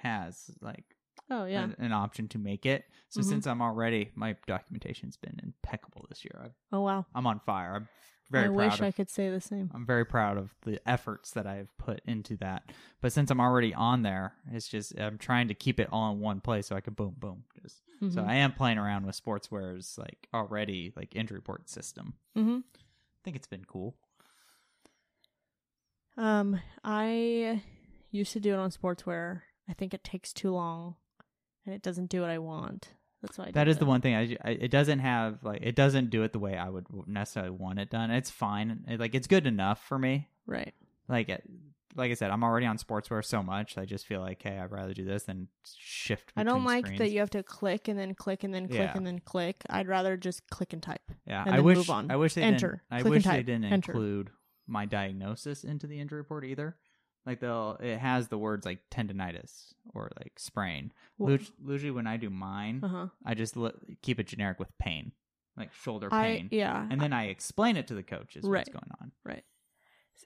has 0.01 0.49
like 0.61 0.85
Oh 1.29 1.45
yeah. 1.45 1.63
an, 1.63 1.75
an 1.79 1.91
option 1.93 2.27
to 2.29 2.39
make 2.39 2.65
it. 2.65 2.85
So 3.09 3.21
Mhm. 3.21 3.25
since 3.25 3.47
I'm 3.47 3.61
already 3.61 4.11
my 4.15 4.35
documentation's 4.47 5.17
been 5.17 5.39
impeccable 5.43 6.05
this 6.09 6.23
year. 6.25 6.41
I've, 6.43 6.53
oh 6.71 6.81
wow. 6.81 7.05
I'm 7.13 7.27
on 7.27 7.39
fire. 7.39 7.75
I'm 7.75 7.87
very 8.33 8.45
I 8.45 8.47
proud. 8.47 8.55
wish 8.57 8.73
of, 8.79 8.85
I 8.85 8.91
could 8.91 9.09
say 9.09 9.29
the 9.29 9.39
same. 9.39 9.71
I'm 9.73 9.85
very 9.85 10.03
proud 10.05 10.37
of 10.37 10.53
the 10.63 10.81
efforts 10.85 11.31
that 11.31 11.47
I've 11.47 11.69
put 11.77 12.01
into 12.05 12.35
that. 12.37 12.71
But 12.99 13.13
since 13.13 13.31
I'm 13.31 13.39
already 13.39 13.73
on 13.73 14.01
there, 14.01 14.33
it's 14.51 14.67
just 14.67 14.99
I'm 14.99 15.17
trying 15.17 15.47
to 15.47 15.53
keep 15.53 15.79
it 15.79 15.87
all 15.91 16.11
in 16.11 16.19
one 16.19 16.41
place 16.41 16.67
so 16.67 16.75
I 16.75 16.81
can 16.81 16.93
boom 16.93 17.15
boom. 17.17 17.45
Just 17.61 17.77
so 18.13 18.21
Mhm. 18.21 18.27
I 18.27 18.35
am 18.35 18.51
playing 18.51 18.77
around 18.77 19.05
with 19.05 19.15
SportsWare's 19.23 19.97
like 19.97 20.27
already 20.33 20.91
like 20.95 21.15
injury 21.15 21.37
report 21.37 21.69
system. 21.69 22.15
Mm-hmm. 22.35 22.57
I 22.75 23.19
think 23.23 23.37
it's 23.37 23.47
been 23.47 23.63
cool. 23.65 23.95
Um, 26.17 26.59
I 26.83 27.61
used 28.11 28.33
to 28.33 28.39
do 28.39 28.53
it 28.53 28.57
on 28.59 28.71
sportswear. 28.71 29.41
I 29.69 29.73
think 29.73 29.93
it 29.93 30.03
takes 30.03 30.33
too 30.33 30.51
long, 30.51 30.95
and 31.65 31.73
it 31.73 31.81
doesn't 31.81 32.09
do 32.09 32.21
what 32.21 32.29
I 32.29 32.37
want. 32.39 32.89
That's 33.23 33.37
why 33.37 33.45
I 33.45 33.51
That 33.51 33.79
the 33.79 33.85
one 33.85 34.01
thing 34.01 34.15
I, 34.15 34.35
I 34.43 34.51
it 34.51 34.69
doesn't 34.69 34.99
have 34.99 35.43
like 35.43 35.61
it 35.63 35.75
doesn't 35.75 36.09
do 36.09 36.23
it 36.23 36.33
the 36.33 36.39
way 36.39 36.57
I 36.57 36.69
would 36.69 36.85
necessarily 37.07 37.51
want 37.51 37.79
it 37.79 37.89
done. 37.89 38.11
It's 38.11 38.29
fine. 38.29 38.83
It, 38.87 38.99
like 38.99 39.15
it's 39.15 39.27
good 39.27 39.47
enough 39.47 39.81
for 39.87 39.97
me. 39.97 40.27
Right. 40.45 40.73
Like 41.07 41.29
it, 41.29 41.43
like 41.95 42.11
I 42.11 42.15
said, 42.15 42.31
I'm 42.31 42.43
already 42.43 42.65
on 42.65 42.77
SportsWare 42.77 43.23
so 43.23 43.41
much. 43.41 43.77
I 43.77 43.85
just 43.85 44.05
feel 44.05 44.19
like, 44.19 44.41
hey, 44.41 44.59
I'd 44.59 44.71
rather 44.71 44.93
do 44.93 45.05
this 45.05 45.23
than 45.23 45.47
shift. 45.77 46.33
I 46.35 46.43
don't 46.43 46.65
like 46.65 46.97
that 46.97 47.11
you 47.11 47.19
have 47.19 47.29
to 47.31 47.43
click 47.43 47.87
and 47.87 47.97
then 47.97 48.13
click 48.13 48.43
and 48.43 48.53
then 48.53 48.67
click 48.67 48.79
Yeah. 48.79 48.93
and 48.97 49.07
then 49.07 49.19
click. 49.19 49.63
I'd 49.69 49.87
rather 49.87 50.17
just 50.17 50.49
click 50.49 50.73
and 50.73 50.83
type. 50.83 51.01
Yeah, 51.25 51.43
and 51.45 51.55
I 51.55 51.61
wish. 51.61 51.77
move 51.77 51.89
on. 51.89 52.11
I 52.11 52.17
wish 52.17 52.33
they 52.33 52.41
Enter. 52.41 52.81
didn't. 52.91 53.05
I 53.05 53.09
wish 53.09 53.23
they 53.23 53.43
didn't 53.43 53.65
Enter. 53.65 53.91
include 53.91 54.31
my 54.67 54.85
diagnosis 54.85 55.63
into 55.63 55.87
the 55.87 55.99
injury 55.99 56.17
report 56.19 56.43
either. 56.43 56.75
Like 57.25 57.39
they'll, 57.39 57.77
it 57.81 57.97
has 57.99 58.27
the 58.27 58.37
words 58.37 58.65
like 58.65 58.79
tendonitis 58.91 59.73
or 59.93 60.09
like 60.19 60.37
sprain. 60.39 60.91
Well- 61.17 61.37
Usually, 61.65 61.91
when 61.91 62.07
I 62.07 62.17
do 62.17 62.29
mine, 62.29 62.81
Uh 62.83 62.87
huh. 62.87 63.07
I 63.25 63.33
just 63.33 63.55
li- 63.55 63.71
keep 64.01 64.19
it 64.19 64.27
generic 64.27 64.59
with 64.59 64.77
pain, 64.77 65.13
like 65.55 65.71
shoulder 65.73 66.09
I 66.11 66.23
pain, 66.23 66.49
yeah. 66.51 66.85
and 66.89 66.99
then 66.99 67.13
I 67.13 67.27
explain 67.27 67.77
it 67.77 67.87
to 67.87 67.93
the 67.95 68.03
coaches 68.03 68.43
Right. 68.43 68.59
what's 68.59 68.69
going 68.69 68.91
on. 69.01 69.11
Right. 69.23 69.43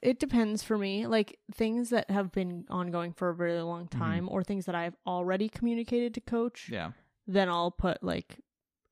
It 0.02 0.18
depends 0.20 0.62
for 0.62 0.76
me. 0.78 1.06
Like 1.06 1.38
things 1.54 1.90
that 1.90 2.10
have 2.10 2.30
been 2.32 2.66
ongoing 2.68 3.12
for 3.12 3.28
a 3.30 3.34
very 3.34 3.60
long 3.62 3.88
time 3.88 4.28
or 4.28 4.42
things 4.44 4.66
that 4.66 4.74
I've 4.74 4.96
already 5.06 5.48
communicated 5.48 6.14
to 6.14 6.20
coach, 6.20 6.64
Mm-hmm. 6.66 6.74
Yeah. 6.74 6.90
then 7.26 7.48
I'll 7.48 7.70
put 7.70 8.02
like 8.02 8.38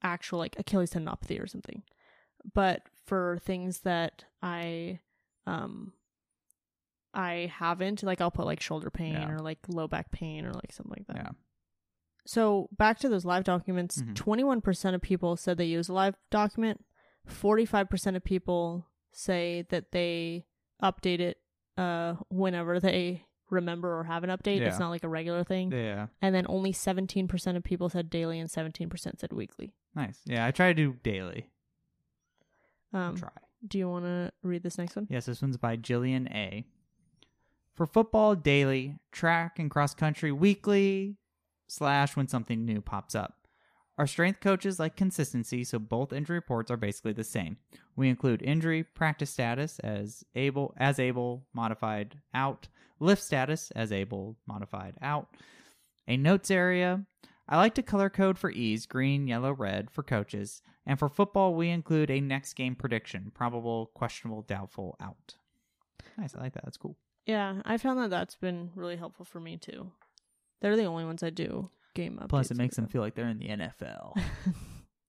actual 0.03 0.39
like 0.39 0.57
Achilles 0.59 0.91
tendinopathy 0.93 1.43
or 1.43 1.47
something. 1.47 1.83
But 2.55 2.83
for 3.05 3.39
things 3.45 3.81
that 3.81 4.25
I 4.43 5.01
um 5.47 5.93
I 7.17 7.51
haven't, 7.53 8.03
like 8.03 8.21
I'll 8.21 8.31
put 8.31 8.47
like 8.47 8.61
shoulder 8.61 8.91
pain 8.91 9.15
Yeah. 9.15 9.31
or 9.31 9.39
like 9.39 9.59
low 9.69 9.89
back 9.89 10.13
pain 10.13 10.45
or 10.45 10.53
like 10.53 10.71
something 10.73 10.95
like 10.99 11.07
that. 11.09 11.17
Yeah. 11.17 11.31
So 12.27 12.69
back 12.77 12.99
to 13.01 13.09
those 13.09 13.25
live 13.25 13.45
documents, 13.45 14.03
Mhm. 14.03 14.15
21% 14.15 14.95
of 14.95 15.01
people 15.01 15.37
said 15.37 15.57
they 15.57 15.65
use 15.65 15.89
a 15.89 15.93
live 15.95 16.15
document. 16.31 16.85
45% 17.27 18.17
of 18.17 18.23
people 18.25 18.87
say 19.13 19.65
that 19.71 19.93
they 19.93 20.45
update 20.83 21.21
it 21.21 21.39
uh 21.79 22.15
whenever 22.29 22.79
they 22.81 23.25
remember 23.49 23.97
or 23.99 24.05
have 24.05 24.25
an 24.25 24.31
update. 24.31 24.61
Yeah. 24.61 24.67
It's 24.69 24.79
not 24.79 24.91
like 24.91 25.05
a 25.05 25.09
regular 25.09 25.45
thing. 25.45 25.71
Yeah. 25.73 26.09
And 26.21 26.35
then 26.35 26.45
only 26.49 26.73
17% 26.73 27.57
of 27.57 27.63
people 27.65 27.89
said 27.89 28.11
daily 28.11 28.41
and 28.41 28.51
17% 28.51 29.21
said 29.21 29.33
weekly. 29.33 29.73
Nice. 29.95 30.21
Yeah, 30.27 30.45
I 30.45 30.51
try 30.51 30.69
to 30.69 30.75
do 30.75 30.95
daily. 31.03 31.49
Um, 32.93 33.17
try. 33.17 33.31
do 33.67 33.79
you 33.79 33.89
want 33.89 34.05
to 34.05 34.33
read 34.43 34.63
this 34.63 34.79
next 34.79 34.97
one? 34.97 35.07
Yes, 35.11 35.27
this 35.27 35.41
one's 35.43 35.57
by 35.57 35.77
Jillian 35.77 36.31
A. 36.35 36.65
For 37.77 37.85
football 37.87 38.35
daily, 38.35 38.97
track 39.13 39.59
and 39.59 39.71
cross 39.71 39.95
country 39.95 40.33
weekly, 40.33 41.19
slash 41.69 42.17
when 42.17 42.27
something 42.27 42.65
new 42.65 42.81
pops 42.81 43.15
up. 43.15 43.35
Our 43.99 44.07
strength 44.07 44.41
coaches 44.41 44.79
like 44.79 44.97
consistency, 44.97 45.63
so 45.63 45.79
both 45.79 46.13
injury 46.13 46.37
reports 46.37 46.71
are 46.71 46.79
basically 46.79 47.13
the 47.13 47.23
same. 47.25 47.59
We 47.95 48.09
include 48.09 48.41
injury, 48.41 48.83
practice 48.83 49.31
status 49.31 49.79
as 49.81 50.25
able, 50.35 50.75
as 50.79 50.99
able, 50.99 51.47
modified 51.53 52.19
out, 52.33 52.69
lift 52.99 53.23
status 53.23 53.71
as 53.73 53.93
able, 53.93 54.37
modified 54.47 54.95
out, 55.03 55.29
a 56.09 56.17
notes 56.17 56.51
area. 56.51 57.05
I 57.47 57.59
like 57.59 57.75
to 57.75 57.83
color 57.83 58.09
code 58.09 58.39
for 58.39 58.51
ease, 58.51 58.87
green, 58.87 59.29
yellow, 59.29 59.53
red 59.53 59.91
for 59.91 60.03
coaches, 60.03 60.63
and 60.87 60.99
for 60.99 61.11
football 61.11 61.55
we 61.55 61.69
include 61.69 62.11
a 62.11 62.21
next 62.21 62.55
game 62.55 62.75
prediction, 62.75 63.33
probable, 63.35 63.91
questionable, 63.95 64.43
doubtful, 64.43 64.97
out. 64.99 65.35
Nice, 66.17 66.35
I 66.35 66.41
like 66.41 66.55
that. 66.55 66.65
That's 66.65 66.79
cool. 66.79 66.97
Yeah, 67.27 67.61
I 67.65 67.77
found 67.77 67.99
that 68.01 68.11
that's 68.11 68.37
been 68.37 68.71
really 68.75 68.97
helpful 68.97 69.25
for 69.25 69.41
me 69.41 69.57
too. 69.57 69.91
They're 70.61 70.77
the 70.77 70.85
only 70.85 71.05
ones 71.05 71.23
I 71.23 71.31
do 71.31 71.71
game 71.95 72.19
updates. 72.23 72.29
Plus, 72.29 72.51
it 72.51 72.57
makes 72.57 72.77
them 72.77 72.87
feel 72.87 73.03
like 73.03 73.15
they're 73.15 73.29
in 73.29 73.39
the 73.39 73.49
NFL. 73.49 74.17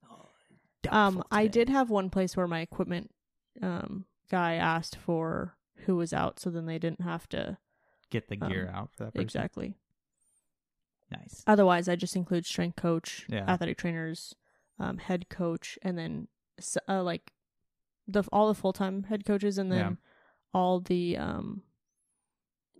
Oh, 0.09 0.97
Um, 0.97 1.23
I 1.31 1.47
did 1.47 1.69
have 1.69 1.89
one 1.89 2.09
place 2.09 2.37
where 2.37 2.47
my 2.47 2.61
equipment 2.61 3.11
um 3.61 4.05
guy 4.29 4.53
asked 4.55 4.95
for 4.95 5.57
who 5.85 5.95
was 5.95 6.13
out, 6.13 6.39
so 6.39 6.49
then 6.49 6.65
they 6.65 6.79
didn't 6.79 7.01
have 7.01 7.27
to 7.29 7.57
Get 8.09 8.29
the 8.29 8.35
gear 8.37 8.69
Um, 8.69 8.75
out 8.75 8.89
for 8.95 9.03
that 9.05 9.13
person. 9.15 9.21
exactly. 9.23 9.75
nice. 11.11 11.43
Otherwise, 11.45 11.87
I 11.89 11.95
just 11.97 12.15
include 12.15 12.45
strength 12.45 12.75
coach, 12.77 13.25
Yeah. 13.29 13.45
athletic 13.49 13.77
trainers, 13.77 14.33
um, 14.79 14.97
head 14.97 15.27
coach, 15.29 15.77
and 15.81 15.97
then 15.97 16.27
uh, 16.87 17.03
like 17.03 17.33
the 18.07 18.23
all 18.31 18.47
the 18.47 18.55
full 18.55 18.73
time 18.73 19.03
head 19.03 19.25
coaches, 19.25 19.57
and 19.57 19.71
then 19.71 19.79
Yeah. 19.79 19.95
all 20.53 20.79
the 20.79 21.17
um, 21.17 21.63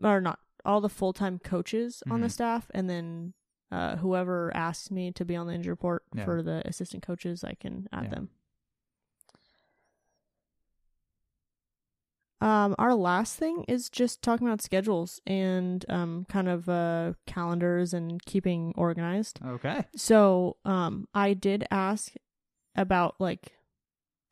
or 0.03 0.21
not 0.21 0.39
all 0.65 0.81
the 0.81 0.89
full 0.89 1.13
time 1.13 1.39
coaches 1.39 2.03
on 2.11 2.21
the 2.21 2.27
Mhm. 2.27 2.31
staff, 2.31 2.71
and 2.73 2.89
then 2.89 3.33
uh, 3.71 3.97
whoever 3.97 4.55
asks 4.55 4.89
me 4.91 5.11
to 5.11 5.25
be 5.25 5.35
on 5.35 5.47
the 5.47 5.53
injury 5.53 5.71
report 5.71 6.03
Yeah. 6.13 6.23
for 6.25 6.41
the 6.41 6.61
assistant 6.65 7.03
coaches, 7.03 7.43
I 7.43 7.53
can 7.53 7.87
add 7.91 8.05
Yeah. 8.05 8.09
them. 8.11 8.29
Um, 12.39 12.75
our 12.77 12.93
last 12.93 13.35
thing 13.37 13.65
is 13.67 13.89
just 13.89 14.21
talking 14.21 14.45
about 14.47 14.61
schedules 14.61 15.19
and 15.25 15.83
um, 15.89 16.25
kind 16.29 16.47
of 16.47 16.69
uh, 16.69 17.13
calendars 17.25 17.93
and 17.95 18.23
keeping 18.25 18.73
organized. 18.77 19.39
Okay. 19.43 19.85
So, 19.95 20.57
um, 20.63 21.07
I 21.15 21.33
did 21.33 21.65
ask 21.71 22.13
about 22.75 23.15
like 23.19 23.56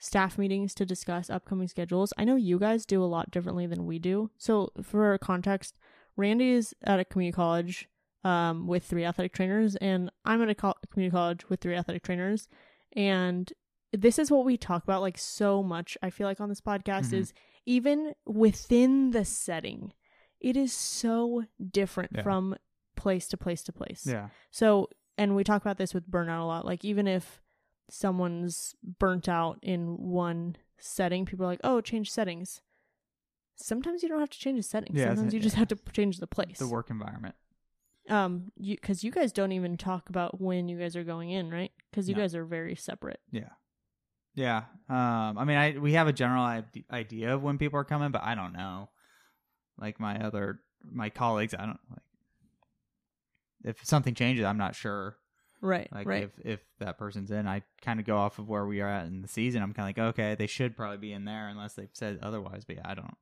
staff 0.05 0.37
meetings 0.37 0.73
to 0.75 0.85
discuss 0.85 1.29
upcoming 1.29 1.67
schedules. 1.67 2.13
I 2.17 2.25
know 2.25 2.35
you 2.35 2.59
guys 2.59 2.85
do 2.85 3.03
a 3.03 3.05
lot 3.15 3.31
differently 3.31 3.65
than 3.65 3.85
we 3.87 3.97
do. 3.99 4.29
So, 4.37 4.71
for 4.83 5.17
context, 5.17 5.77
Randy 6.15 6.51
is 6.51 6.73
at 6.83 6.99
a 6.99 7.05
community 7.05 7.35
college 7.35 7.89
um, 8.23 8.67
with 8.67 8.83
three 8.83 9.03
athletic 9.03 9.33
trainers, 9.33 9.75
and 9.77 10.11
I'm 10.23 10.41
at 10.43 10.49
a 10.49 10.55
co- 10.55 10.75
community 10.91 11.11
college 11.13 11.49
with 11.49 11.59
three 11.61 11.75
athletic 11.75 12.03
trainers. 12.03 12.47
And 12.95 13.51
this 13.93 14.19
is 14.19 14.29
what 14.29 14.45
we 14.45 14.57
talk 14.57 14.83
about 14.83 15.01
like 15.01 15.17
so 15.17 15.63
much. 15.63 15.97
I 16.03 16.09
feel 16.09 16.27
like 16.27 16.39
on 16.41 16.49
this 16.49 16.61
podcast 16.61 17.07
Mhm. 17.09 17.13
is 17.13 17.33
even 17.65 18.13
within 18.25 19.11
the 19.11 19.25
setting, 19.25 19.93
it 20.39 20.55
is 20.55 20.71
so 20.73 21.45
different 21.71 22.11
Yeah. 22.15 22.21
from 22.23 22.55
place 22.95 23.27
to 23.29 23.37
place 23.37 23.63
to 23.63 23.73
place. 23.73 24.05
Yeah. 24.05 24.29
So, 24.51 24.89
and 25.17 25.35
we 25.35 25.43
talk 25.43 25.61
about 25.61 25.77
this 25.77 25.93
with 25.93 26.09
burnout 26.09 26.41
a 26.41 26.45
lot. 26.45 26.65
Like, 26.65 26.83
even 26.85 27.07
if 27.07 27.41
someone's 27.89 28.75
burnt 28.99 29.27
out 29.29 29.59
in 29.61 29.97
one 29.97 30.57
setting, 30.77 31.25
people 31.25 31.45
are 31.45 31.49
like, 31.49 31.61
oh, 31.63 31.81
change 31.81 32.11
settings. 32.11 32.61
Sometimes 33.55 34.03
you 34.03 34.09
don't 34.09 34.19
have 34.19 34.29
to 34.29 34.39
change 34.39 34.57
the 34.57 34.63
settings. 34.63 34.99
Yeah, 34.99 35.07
Sometimes 35.07 35.33
you 35.33 35.39
just 35.39 35.55
yeah. 35.55 35.59
have 35.59 35.67
to 35.69 35.77
change 35.93 36.19
the 36.19 36.27
place. 36.27 36.59
The 36.59 36.67
work 36.67 36.89
environment. 36.89 37.35
Um, 38.09 38.51
you 38.57 38.75
because 38.75 39.03
you 39.03 39.11
guys 39.11 39.31
don't 39.31 39.51
even 39.51 39.77
talk 39.77 40.09
about 40.09 40.39
when 40.39 40.67
you 40.67 40.77
guys 40.77 40.95
are 40.95 41.03
going 41.03 41.31
in, 41.31 41.49
right? 41.49 41.71
Because 41.89 42.07
you 42.07 42.15
No. 42.15 42.21
guys 42.21 42.35
are 42.35 42.45
very 42.45 42.75
separate. 42.75 43.19
Yeah. 43.31 43.49
Yeah. 44.35 44.63
Um, 44.89 45.37
I 45.37 45.45
mean, 45.45 45.57
I 45.57 45.77
we 45.79 45.93
have 45.93 46.07
a 46.07 46.13
general 46.13 46.43
idea 46.91 47.33
of 47.33 47.41
when 47.41 47.57
people 47.57 47.79
are 47.79 47.85
coming, 47.85 48.11
but 48.11 48.21
I 48.23 48.35
don't 48.35 48.53
know. 48.53 48.89
Like 49.79 49.99
my 49.99 50.19
other 50.19 50.59
my 50.83 51.09
colleagues, 51.09 51.55
I 51.55 51.65
don't 51.65 51.79
like 51.89 52.01
if 53.63 53.83
something 53.83 54.13
changes, 54.13 54.45
I'm 54.45 54.57
not 54.57 54.75
sure. 54.75 55.17
Right. 55.61 55.87
Like 55.91 56.07
right. 56.07 56.23
if 56.23 56.31
if 56.43 56.59
that 56.79 56.97
person's 56.97 57.31
in, 57.31 57.47
I 57.47 57.63
kind 57.81 57.99
of 57.99 58.05
go 58.05 58.17
off 58.17 58.39
of 58.39 58.47
where 58.47 58.65
we 58.65 58.81
are 58.81 58.89
at 58.89 59.05
in 59.07 59.21
the 59.21 59.27
season. 59.27 59.61
I'm 59.63 59.73
kind 59.73 59.89
of 59.89 59.97
like, 59.97 60.09
okay, 60.09 60.35
they 60.35 60.47
should 60.47 60.75
probably 60.75 60.97
be 60.97 61.13
in 61.13 61.25
there 61.25 61.47
unless 61.47 61.73
they've 61.73 61.89
said 61.93 62.19
otherwise. 62.21 62.63
But 62.65 62.77
yeah, 62.77 62.81
I 62.85 62.93
don't. 62.95 63.15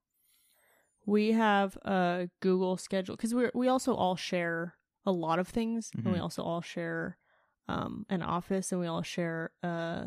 we 1.05 1.33
have 1.33 1.75
a 1.83 2.29
Google 2.41 2.77
schedule 2.77 3.15
because 3.15 3.33
we 3.33 3.49
we 3.53 3.67
also 3.67 3.93
all 3.93 4.15
share 4.15 4.75
a 5.05 5.11
lot 5.11 5.39
of 5.39 5.47
things, 5.47 5.91
and 5.93 6.05
we 6.05 6.19
Mhm. 6.19 6.21
also 6.23 6.43
all 6.43 6.61
share 6.61 7.17
um 7.67 8.05
an 8.09 8.21
office, 8.21 8.71
and 8.71 8.81
we 8.81 8.87
all 8.87 9.01
share 9.01 9.51
uh 9.61 10.05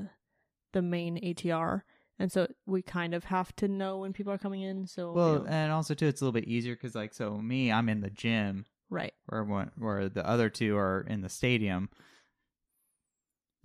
the 0.72 0.83
main 0.83 1.16
ATR, 1.18 1.83
and 2.18 2.33
so 2.33 2.47
we 2.66 2.83
kind 2.83 3.14
of 3.14 3.24
have 3.24 3.55
to 3.57 3.68
know 3.68 3.99
when 3.99 4.12
people 4.12 4.33
are 4.33 4.39
coming 4.39 4.62
in. 4.62 4.87
So 4.87 5.11
you 5.11 5.14
Well, 5.16 5.35
know, 5.43 5.47
and 5.49 5.72
also 5.72 5.95
too, 5.95 6.07
it's 6.07 6.20
a 6.20 6.24
little 6.24 6.39
bit 6.41 6.49
easier 6.49 6.74
because 6.74 6.95
like 6.95 7.14
so 7.14 7.37
me, 7.37 7.70
I'm 7.70 7.89
in 7.89 8.01
the 8.01 8.11
gym 8.11 8.66
right, 8.91 9.12
where 9.27 9.45
one 9.45 9.70
where 9.77 10.09
the 10.09 10.27
other 10.27 10.49
two 10.51 10.77
are 10.77 11.03
in 11.03 11.20
the 11.20 11.29
stadium. 11.29 11.91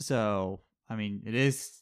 So 0.02 0.62
I 0.90 0.96
mean, 0.96 1.24
it 1.26 1.36
is. 1.36 1.78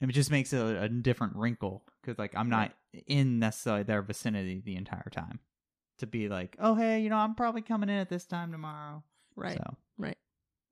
It 0.00 0.06
just 0.08 0.30
makes 0.30 0.52
it 0.54 0.58
a, 0.58 0.82
a 0.84 0.88
different 0.88 1.36
wrinkle 1.36 1.84
because 2.00 2.18
like 2.18 2.34
I'm 2.34 2.48
not 2.48 2.72
in 3.06 3.38
necessarily 3.38 3.82
their 3.82 4.02
vicinity 4.02 4.62
the 4.64 4.76
entire 4.76 5.08
time. 5.10 5.40
To 5.98 6.06
be 6.06 6.28
like, 6.30 6.56
oh 6.58 6.74
hey, 6.74 7.00
you 7.00 7.10
know, 7.10 7.16
I'm 7.18 7.34
probably 7.34 7.60
coming 7.60 7.90
in 7.90 7.96
at 7.96 8.08
this 8.08 8.24
time 8.24 8.50
tomorrow. 8.52 9.02
right. 9.36 9.58
So 9.58 9.76
Right. 9.98 10.16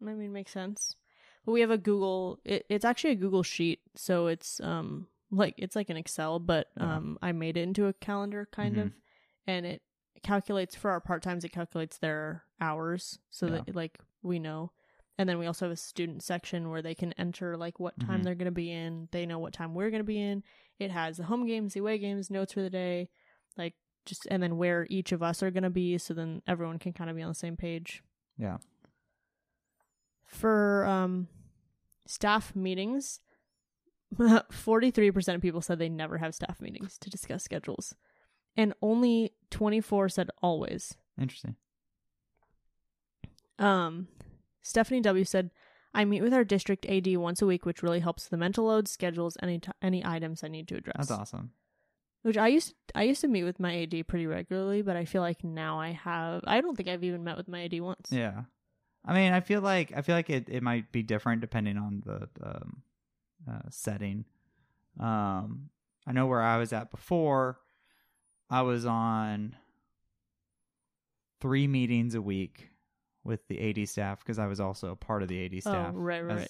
I 0.00 0.04
mean, 0.14 0.32
makes 0.32 0.52
sense. 0.52 0.96
But 1.44 1.52
we 1.52 1.60
have 1.60 1.70
a 1.70 1.76
Google. 1.78 2.40
It, 2.44 2.64
it's 2.70 2.84
actually 2.84 3.10
a 3.10 3.16
Google 3.16 3.42
sheet, 3.42 3.80
so 3.94 4.28
it's 4.28 4.60
um 4.60 5.06
like 5.30 5.54
it's 5.58 5.76
like 5.76 5.90
an 5.90 5.98
Excel, 5.98 6.38
but 6.38 6.68
Yeah. 6.78 6.96
um 6.96 7.18
I 7.20 7.32
made 7.32 7.58
it 7.58 7.62
into 7.62 7.86
a 7.86 7.92
calendar 7.92 8.48
kind 8.50 8.76
Mhm. 8.76 8.86
of, 8.86 8.92
and 9.46 9.66
it 9.66 9.82
calculates 10.22 10.74
for 10.74 10.90
our 10.90 11.00
part 11.00 11.22
times. 11.22 11.44
It 11.44 11.52
calculates 11.52 11.98
their 11.98 12.44
hours, 12.60 13.18
so 13.28 13.46
Yeah. 13.46 13.52
that 13.66 13.76
like 13.76 13.98
we 14.22 14.38
know. 14.38 14.72
And 15.18 15.28
then 15.28 15.38
we 15.38 15.46
also 15.46 15.66
have 15.66 15.72
a 15.72 15.76
student 15.76 16.22
section 16.22 16.70
where 16.70 16.80
they 16.80 16.94
can 16.94 17.12
enter 17.14 17.56
like 17.56 17.80
what 17.80 17.98
time 17.98 18.20
Mhm. 18.20 18.24
they're 18.24 18.34
gonna 18.36 18.52
be 18.52 18.70
in. 18.70 19.08
They 19.10 19.26
know 19.26 19.40
what 19.40 19.52
time 19.52 19.74
we're 19.74 19.90
gonna 19.90 20.04
be 20.04 20.20
in. 20.20 20.44
It 20.78 20.92
has 20.92 21.16
the 21.16 21.24
home 21.24 21.44
games, 21.44 21.74
the 21.74 21.80
away 21.80 21.98
games, 21.98 22.30
notes 22.30 22.52
for 22.52 22.62
the 22.62 22.70
day, 22.70 23.08
like 23.56 23.74
just 24.06 24.26
and 24.30 24.40
then 24.42 24.56
where 24.56 24.86
each 24.88 25.10
of 25.12 25.22
us 25.22 25.42
are 25.42 25.50
gonna 25.50 25.70
be, 25.70 25.98
so 25.98 26.14
then 26.14 26.40
everyone 26.46 26.78
can 26.78 26.92
kind 26.92 27.10
of 27.10 27.16
be 27.16 27.22
on 27.22 27.28
the 27.30 27.34
same 27.34 27.56
page 27.56 28.02
yeah, 28.38 28.58
for 30.24 30.84
um 30.86 31.26
staff 32.06 32.54
meetings 32.54 33.20
43% 34.14 35.34
of 35.34 35.42
people 35.42 35.60
said 35.60 35.78
they 35.78 35.88
never 35.90 36.16
have 36.18 36.34
staff 36.34 36.60
meetings 36.60 36.96
to 36.98 37.10
discuss 37.10 37.42
schedules 37.44 37.94
and 38.56 38.72
only 38.80 39.34
24 39.50 40.08
said 40.08 40.30
always 40.42 40.94
interesting. 41.20 41.56
um 43.58 44.06
stephanie 44.62 45.00
w 45.00 45.24
said 45.24 45.50
i 45.94 46.04
meet 46.04 46.22
with 46.22 46.34
our 46.34 46.44
district 46.44 46.84
ad 46.86 47.06
once 47.16 47.40
a 47.42 47.46
week 47.46 47.64
which 47.66 47.82
really 47.82 48.00
helps 48.00 48.28
the 48.28 48.36
mental 48.36 48.64
load 48.66 48.86
schedules 48.88 49.36
any 49.42 49.58
t- 49.58 49.70
any 49.82 50.04
items 50.04 50.42
i 50.44 50.48
need 50.48 50.68
to 50.68 50.76
address 50.76 50.96
That's 51.08 51.10
awesome. 51.10 51.50
which 52.22 52.36
i 52.36 52.48
used 52.48 52.74
i 52.94 53.02
used 53.04 53.20
to 53.22 53.28
meet 53.28 53.44
with 53.44 53.58
my 53.60 53.82
ad 53.82 53.94
pretty 54.06 54.26
regularly 54.26 54.82
but 54.82 54.96
i 54.96 55.04
feel 55.04 55.22
like 55.22 55.42
now 55.44 55.78
i 55.80 55.90
have 55.92 56.42
i 56.46 56.60
don't 56.60 56.76
think 56.76 56.88
i've 56.88 57.04
even 57.04 57.24
met 57.24 57.36
with 57.36 57.48
my 57.48 57.64
ad 57.64 57.80
once 57.80 58.08
Yeah, 58.10 58.42
I 59.06 59.14
mean, 59.14 59.32
I 59.32 59.40
feel 59.40 59.60
like 59.62 59.92
I 59.96 60.02
feel 60.02 60.16
like 60.16 60.28
it, 60.28 60.48
it 60.48 60.62
might 60.62 60.92
be 60.92 61.02
different 61.02 61.40
depending 61.40 61.78
on 61.78 62.02
the 62.04 62.28
um, 62.44 62.82
uh, 63.50 63.68
setting. 63.70 64.24
Um, 65.00 65.70
I 66.06 66.12
know 66.12 66.26
where 66.26 66.42
I 66.42 66.58
was 66.58 66.72
at 66.74 66.90
before. 66.90 67.58
I 68.50 68.62
was 68.62 68.84
on 68.84 69.56
three 71.40 71.66
meetings 71.66 72.14
a 72.14 72.20
week 72.20 72.68
with 73.28 73.46
the 73.46 73.70
AD 73.82 73.88
staff 73.88 74.18
because 74.20 74.38
I 74.40 74.46
was 74.48 74.58
also 74.58 74.90
a 74.90 74.96
part 74.96 75.22
of 75.22 75.28
the 75.28 75.44
AD 75.44 75.60
staff. 75.62 75.92
oh 75.94 75.98
right 75.98 76.24
right, 76.24 76.48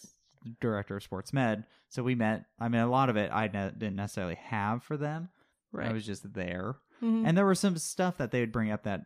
director 0.60 0.96
of 0.96 1.02
sports 1.02 1.32
med. 1.34 1.64
So 1.90 2.02
we 2.02 2.14
met. 2.14 2.44
I 2.58 2.68
mean, 2.68 2.80
a 2.80 2.88
lot 2.88 3.10
of 3.10 3.16
it 3.16 3.30
I 3.32 3.48
ne- 3.48 3.72
didn't 3.76 3.96
necessarily 3.96 4.36
have 4.36 4.82
for 4.82 4.96
them. 4.96 5.28
right 5.72 5.88
I 5.90 5.92
was 5.92 6.06
just 6.06 6.32
there, 6.32 6.76
Mhm. 7.02 7.26
and 7.26 7.36
there 7.36 7.44
was 7.46 7.60
some 7.60 7.76
stuff 7.76 8.16
that 8.18 8.30
they 8.30 8.40
would 8.40 8.52
bring 8.52 8.70
up 8.70 8.84
that 8.84 9.02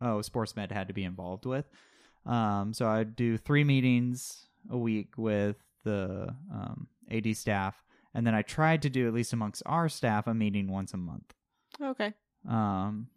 oh, 0.00 0.22
sports 0.22 0.56
med 0.56 0.72
had 0.72 0.88
to 0.88 0.94
be 0.94 1.04
involved 1.04 1.44
with. 1.46 1.68
Um, 2.26 2.72
so 2.74 2.88
I'd 2.88 3.14
do 3.16 3.36
three 3.36 3.64
meetings 3.64 4.46
a 4.70 4.76
week 4.78 5.16
with 5.18 5.56
the 5.84 6.34
um, 6.52 6.88
AD 7.10 7.34
staff, 7.36 7.84
and 8.14 8.26
then 8.26 8.34
I 8.34 8.42
tried 8.42 8.82
to 8.82 8.90
do 8.90 9.06
at 9.06 9.14
least 9.14 9.32
amongst 9.32 9.62
our 9.66 9.88
staff 9.88 10.26
a 10.26 10.34
meeting 10.34 10.68
once 10.68 10.94
a 10.94 10.96
month. 10.96 11.34
okay 11.82 12.12
Um, 12.48 13.08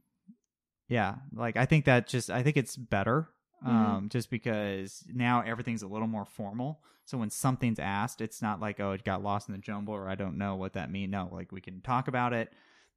yeah, 0.90 1.16
like 1.34 1.56
I 1.58 1.66
think 1.66 1.86
that 1.86 2.08
just 2.08 2.30
I 2.30 2.44
think 2.44 2.58
it's 2.58 2.76
better. 2.76 3.30
Um, 3.64 4.06
Mhm. 4.06 4.10
just 4.10 4.30
because 4.30 5.04
now 5.14 5.42
everything's 5.42 5.84
a 5.84 5.88
little 5.88 6.08
more 6.08 6.26
formal. 6.26 6.82
So 7.06 7.18
when 7.18 7.30
something's 7.30 7.80
asked, 7.80 8.20
it's 8.22 8.42
not 8.42 8.60
like, 8.60 8.80
oh, 8.80 8.92
it 8.92 9.04
got 9.04 9.24
lost 9.24 9.48
in 9.48 9.54
the 9.54 9.60
jumble 9.62 9.94
or 9.94 10.10
I 10.10 10.16
don't 10.16 10.38
know 10.38 10.56
what 10.56 10.74
that 10.74 10.92
means. 10.92 11.12
No, 11.12 11.30
like 11.32 11.52
we 11.52 11.62
can 11.62 11.82
talk 11.82 12.08
about 12.08 12.34
it. 12.34 12.52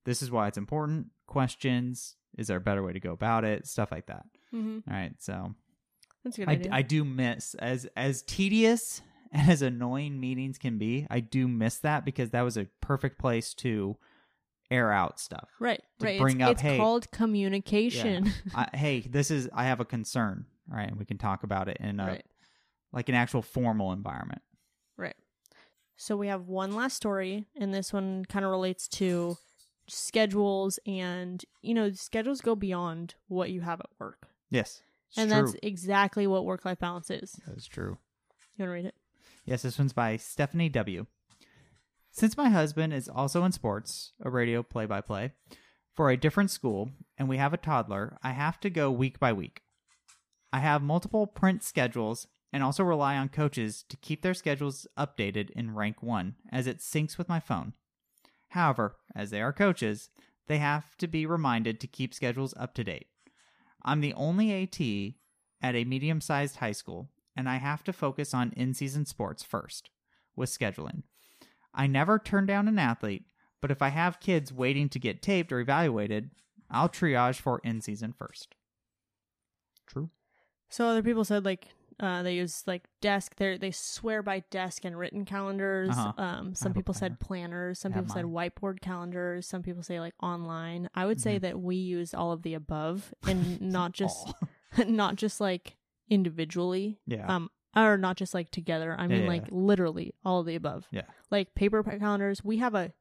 This 0.05 0.23
is 0.23 0.31
why 0.31 0.49
it's 0.49 0.59
important. 0.59 1.09
Questions. 1.27 2.17
Is 2.37 2.49
there 2.49 2.57
a 2.57 2.61
better 2.61 2.83
way 2.83 2.93
to 2.93 3.01
go 3.01 3.13
about 3.13 3.45
it? 3.45 3.67
Stuff 3.67 3.91
like 3.93 4.07
that. 4.07 4.25
mm-hmm. 4.53 4.79
All 4.91 4.97
right. 4.97 5.15
So 5.21 5.55
that's 6.25 6.37
good 6.37 6.49
I, 6.49 6.53
idea 6.53 6.71
I 6.73 6.83
do 6.83 7.05
miss 7.05 7.55
as 7.55 7.87
as 7.97 8.23
tedious 8.23 9.03
and 9.33 9.49
as 9.51 9.63
annoying 9.63 10.19
meetings 10.21 10.59
can 10.59 10.79
be. 10.79 11.07
I 11.11 11.21
do 11.21 11.47
miss 11.49 11.79
that 11.79 12.05
because 12.05 12.31
that 12.31 12.43
was 12.43 12.57
a 12.57 12.67
perfect 12.81 13.19
place 13.19 13.55
to 13.55 13.97
air 14.71 14.91
out 14.93 15.21
stuff. 15.21 15.49
Right, 15.61 15.81
right. 16.01 16.19
bring 16.21 16.41
it's 16.41 16.45
up, 16.45 16.53
it's 16.53 16.61
hey- 16.63 16.77
called 16.77 17.11
communication. 17.13 18.33
I, 18.55 18.69
hey, 18.75 19.01
this 19.01 19.31
is 19.31 19.49
I 19.53 19.65
have 19.65 19.81
a 19.81 19.85
concern. 19.85 20.47
All 20.71 20.77
right, 20.77 20.89
and 20.89 20.99
we 20.99 21.05
can 21.05 21.19
talk 21.19 21.43
about 21.43 21.69
it 21.69 21.77
in 21.81 22.01
a 22.01 22.07
right, 22.07 22.27
like 22.93 23.09
an 23.09 23.15
actual 23.15 23.43
formal 23.43 23.93
environment. 23.93 24.43
right. 24.97 25.17
So 25.97 26.17
we 26.17 26.29
have 26.29 26.47
one 26.47 26.75
last 26.75 26.97
story, 26.97 27.47
and 27.59 27.73
this 27.73 27.93
one 27.93 28.25
kind 28.27 28.45
of 28.45 28.51
relates 28.51 28.87
to 28.89 29.37
schedules, 29.89 30.79
and 30.87 31.45
you 31.63 31.75
know, 31.75 31.93
schedules 31.93 32.41
go 32.41 32.55
beyond 32.55 33.15
what 33.29 33.51
you 33.51 33.61
have 33.63 33.81
at 33.81 33.91
work. 33.99 34.29
Yes. 34.51 34.83
and 35.17 35.31
true. 35.31 35.43
that's 35.43 35.57
exactly 35.63 36.27
what 36.27 36.45
work 36.45 36.65
life 36.65 36.79
balance 36.79 37.11
is. 37.11 37.41
That's 37.47 37.67
true. 37.67 37.99
You 38.57 38.63
want 38.63 38.69
to 38.69 38.75
read 38.75 38.85
it? 38.87 38.95
Yes, 39.45 39.63
this 39.63 39.79
one's 39.79 39.93
by 39.93 40.17
Stephanie 40.17 40.69
W. 40.69 41.07
Since 42.11 42.37
my 42.37 42.49
husband 42.49 42.95
is 42.95 43.09
also 43.09 43.45
in 43.45 43.53
sports, 43.53 44.13
a 44.23 44.31
radio 44.31 44.63
play 44.63 44.87
by 44.87 45.03
play, 45.03 45.33
for 45.93 46.11
a 46.11 46.17
different 46.17 46.51
school, 46.51 46.91
and 47.19 47.29
we 47.29 47.37
have 47.37 47.53
a 47.53 47.59
toddler, 47.59 48.17
I 48.23 48.33
have 48.33 48.59
to 48.61 48.71
go 48.71 48.91
week 48.91 49.21
by 49.21 49.33
week. 49.33 49.63
I 50.57 50.61
have 50.61 50.83
multiple 50.83 51.27
print 51.27 51.63
schedules 51.63 52.29
and 52.51 52.63
also 52.63 52.83
rely 52.83 53.19
on 53.19 53.29
coaches 53.29 53.85
to 53.91 53.97
keep 53.99 54.23
their 54.23 54.33
schedules 54.33 54.87
updated 54.97 55.51
in 55.51 55.75
Rank 55.75 56.03
One 56.03 56.37
as 56.51 56.67
it 56.67 56.79
syncs 56.79 57.19
with 57.19 57.29
my 57.29 57.41
phone. 57.41 57.75
However, 58.49 58.97
as 59.15 59.29
they 59.29 59.43
are 59.43 59.53
coaches, 59.53 60.09
they 60.47 60.57
have 60.57 60.97
to 60.97 61.07
be 61.07 61.27
reminded 61.27 61.79
to 61.81 61.87
keep 61.87 62.15
schedules 62.15 62.55
up 62.57 62.73
to 62.77 62.85
date. 62.85 63.09
I'm 63.85 64.01
the 64.01 64.15
only 64.15 64.51
AT 64.51 64.81
at 65.61 65.75
a 65.75 65.85
medium 65.85 66.23
sized 66.23 66.57
high 66.57 66.73
school, 66.73 67.11
and 67.37 67.51
I 67.51 67.57
have 67.57 67.85
to 67.85 67.93
focus 67.93 68.33
on 68.33 68.55
in 68.57 68.73
season 68.73 69.05
sports 69.05 69.43
first 69.43 69.91
with 70.37 70.49
scheduling. 70.49 71.03
I 71.75 71.87
never 71.87 72.19
turn 72.19 72.47
down 72.47 72.67
an 72.67 72.79
athlete, 72.79 73.27
but 73.61 73.71
if 73.71 73.83
I 73.83 73.91
have 73.91 74.21
kids 74.21 74.55
waiting 74.55 74.89
to 74.89 74.99
get 74.99 75.21
taped 75.21 75.53
or 75.53 75.61
evaluated, 75.61 76.31
I'll 76.71 76.89
triage 76.89 77.43
for 77.43 77.61
in 77.63 77.83
season 77.83 78.15
first. 78.17 78.55
True. 79.87 80.09
So 80.69 80.87
other 80.87 81.03
people 81.03 81.25
said 81.25 81.45
like 81.45 81.69
uh, 81.99 82.23
they 82.23 82.35
use 82.35 82.63
like 82.67 82.85
desk. 83.01 83.37
They 83.37 83.57
they 83.57 83.71
swear 83.71 84.23
by 84.23 84.41
desk 84.51 84.85
and 84.85 84.99
written 84.99 85.25
calendars. 85.25 85.91
Uh-huh. 85.97 86.13
Um, 86.23 86.55
some 86.55 86.75
people 86.75 86.93
said 86.93 87.21
planners. 87.21 87.79
Some 87.79 87.93
people 87.93 88.13
said 88.13 88.27
whiteboard 88.27 88.81
calendars. 88.81 89.47
Some 89.47 89.63
people 89.63 89.83
say 89.83 89.99
like 90.01 90.13
online. 90.23 90.91
I 90.95 91.07
would 91.07 91.21
say 91.21 91.39
Mhm. 91.39 91.43
that 91.43 91.61
we 91.61 91.77
use 91.77 92.13
all 92.13 92.33
of 92.33 92.43
the 92.43 92.53
above 92.55 93.15
and 93.27 93.61
not 93.63 93.93
just 93.93 94.35
not 94.87 95.17
just 95.17 95.41
like 95.41 95.77
individually. 96.11 96.99
Yeah. 97.07 97.27
Um, 97.35 97.51
or 97.75 97.97
not 97.99 98.17
just 98.17 98.35
like 98.35 98.51
together. 98.51 98.95
I 98.99 99.07
mean 99.07 99.23
Yeah, 99.23 99.29
like 99.29 99.43
yeah. 99.43 99.49
literally 99.53 100.15
all 100.25 100.41
of 100.41 100.47
the 100.47 100.57
above. 100.57 100.87
Yeah. 100.91 101.03
Like 101.31 101.55
paper 101.55 101.83
calendars. 101.83 102.43
We 102.45 102.59
have 102.59 102.75
a 102.75 102.93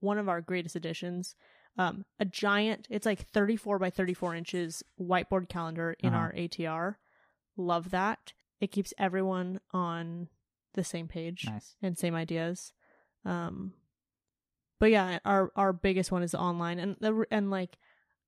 one 0.00 0.18
of 0.18 0.28
our 0.28 0.40
greatest 0.40 0.74
additions. 0.76 1.36
Um, 1.78 2.04
a 2.18 2.24
giant. 2.26 2.86
It's 2.90 3.06
like 3.06 3.26
thirty 3.28 3.56
four 3.56 3.78
by 3.78 3.88
thirty 3.90 4.14
four 4.14 4.34
inches 4.34 4.82
whiteboard 5.00 5.48
calendar 5.48 5.96
in 6.00 6.10
Uh-huh. 6.10 6.18
our 6.18 6.32
ATR. 6.34 6.96
Love 7.56 7.90
that. 7.90 8.32
It 8.60 8.70
keeps 8.70 8.94
everyone 8.98 9.60
on 9.72 10.28
the 10.74 10.84
same 10.84 11.08
page 11.08 11.44
nice. 11.46 11.74
and 11.82 11.98
same 11.98 12.14
ideas. 12.14 12.72
Um, 13.24 13.74
but 14.78 14.90
yeah, 14.90 15.18
our 15.24 15.52
our 15.56 15.72
biggest 15.72 16.10
one 16.10 16.22
is 16.22 16.34
online, 16.34 16.78
and 16.78 16.96
the 17.00 17.24
and 17.30 17.50
like 17.50 17.78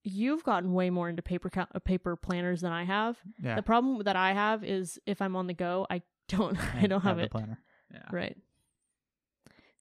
you've 0.04 0.44
gotten 0.44 0.72
way 0.72 0.90
more 0.90 1.08
into 1.08 1.22
paper 1.22 1.50
uh, 1.56 1.78
paper 1.80 2.16
planners 2.16 2.60
than 2.60 2.72
I 2.72 2.84
have. 2.84 3.16
Yeah. 3.42 3.56
The 3.56 3.62
problem 3.62 4.02
that 4.04 4.16
I 4.16 4.32
have 4.32 4.62
is 4.62 4.98
if 5.06 5.20
I'm 5.22 5.34
on 5.36 5.46
the 5.46 5.54
go, 5.54 5.86
I 5.90 6.02
don't 6.28 6.56
I 6.74 6.86
don't 6.86 7.00
have 7.02 7.16
the 7.16 7.24
it. 7.24 7.30
planner. 7.30 7.58
Yeah. 7.92 8.02
Right. 8.12 8.36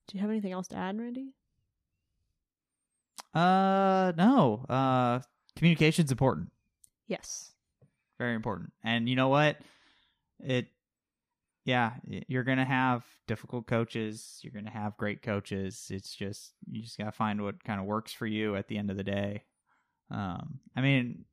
Do 0.06 0.16
you 0.16 0.20
have 0.20 0.30
anything 0.30 0.52
else 0.52 0.68
to 0.68 0.76
add, 0.76 0.98
Randy? 0.98 1.32
Uh, 3.32 4.12
no. 4.16 4.64
Uh, 4.68 5.20
communication's 5.56 6.10
important. 6.10 6.50
Yes. 7.06 7.53
Very 8.18 8.34
important. 8.34 8.72
And 8.82 9.08
you 9.08 9.16
know 9.16 9.28
what? 9.28 9.58
It, 10.40 10.68
yeah, 11.64 11.92
you're 12.06 12.44
gonna 12.44 12.64
have 12.64 13.04
difficult 13.26 13.66
coaches. 13.66 14.38
You're 14.42 14.52
gonna 14.52 14.70
have 14.70 14.96
great 14.96 15.22
coaches. 15.22 15.86
It's 15.90 16.14
just 16.14 16.52
you 16.70 16.82
just 16.82 16.98
gotta 16.98 17.12
find 17.12 17.42
what 17.42 17.64
kind 17.64 17.80
of 17.80 17.86
works 17.86 18.12
for 18.12 18.26
you 18.26 18.56
at 18.56 18.68
the 18.68 18.76
end 18.76 18.90
of 18.90 18.96
the 18.96 19.04
day. 19.04 19.44
Um, 20.10 20.60
I 20.76 20.82
mean, 20.82 21.24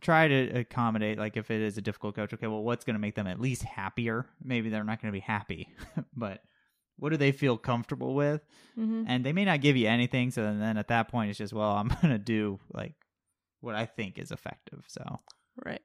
try 0.00 0.28
to 0.28 0.60
accommodate. 0.60 1.18
Like 1.18 1.36
if 1.36 1.50
it 1.50 1.60
is 1.60 1.76
a 1.76 1.82
difficult 1.82 2.16
coach, 2.16 2.32
okay, 2.32 2.46
well, 2.46 2.62
what's 2.62 2.84
gonna 2.84 2.98
make 2.98 3.14
them 3.14 3.26
at 3.26 3.40
least 3.40 3.62
happier? 3.62 4.26
Maybe 4.42 4.70
they're 4.70 4.84
not 4.84 5.02
gonna 5.02 5.12
be 5.12 5.20
happy, 5.20 5.68
but 6.16 6.42
what 6.96 7.10
do 7.10 7.16
they 7.16 7.32
feel 7.32 7.56
comfortable 7.58 8.14
with? 8.14 8.42
Mm-hmm. 8.78 9.04
and 9.08 9.26
they 9.26 9.32
may 9.32 9.44
not 9.44 9.60
give 9.60 9.76
you 9.76 9.88
anything 9.88 10.30
so 10.30 10.42
then, 10.42 10.60
then 10.60 10.76
at 10.76 10.86
that 10.86 11.08
point 11.08 11.30
it's 11.30 11.38
just 11.38 11.52
well 11.52 11.72
i'm 11.72 11.90
gonna 12.02 12.16
do 12.16 12.60
like 12.72 12.94
what 13.60 13.74
i 13.74 13.86
think 13.86 14.18
is 14.20 14.30
effective 14.30 14.84
so 14.86 15.02
Right. 15.64 15.80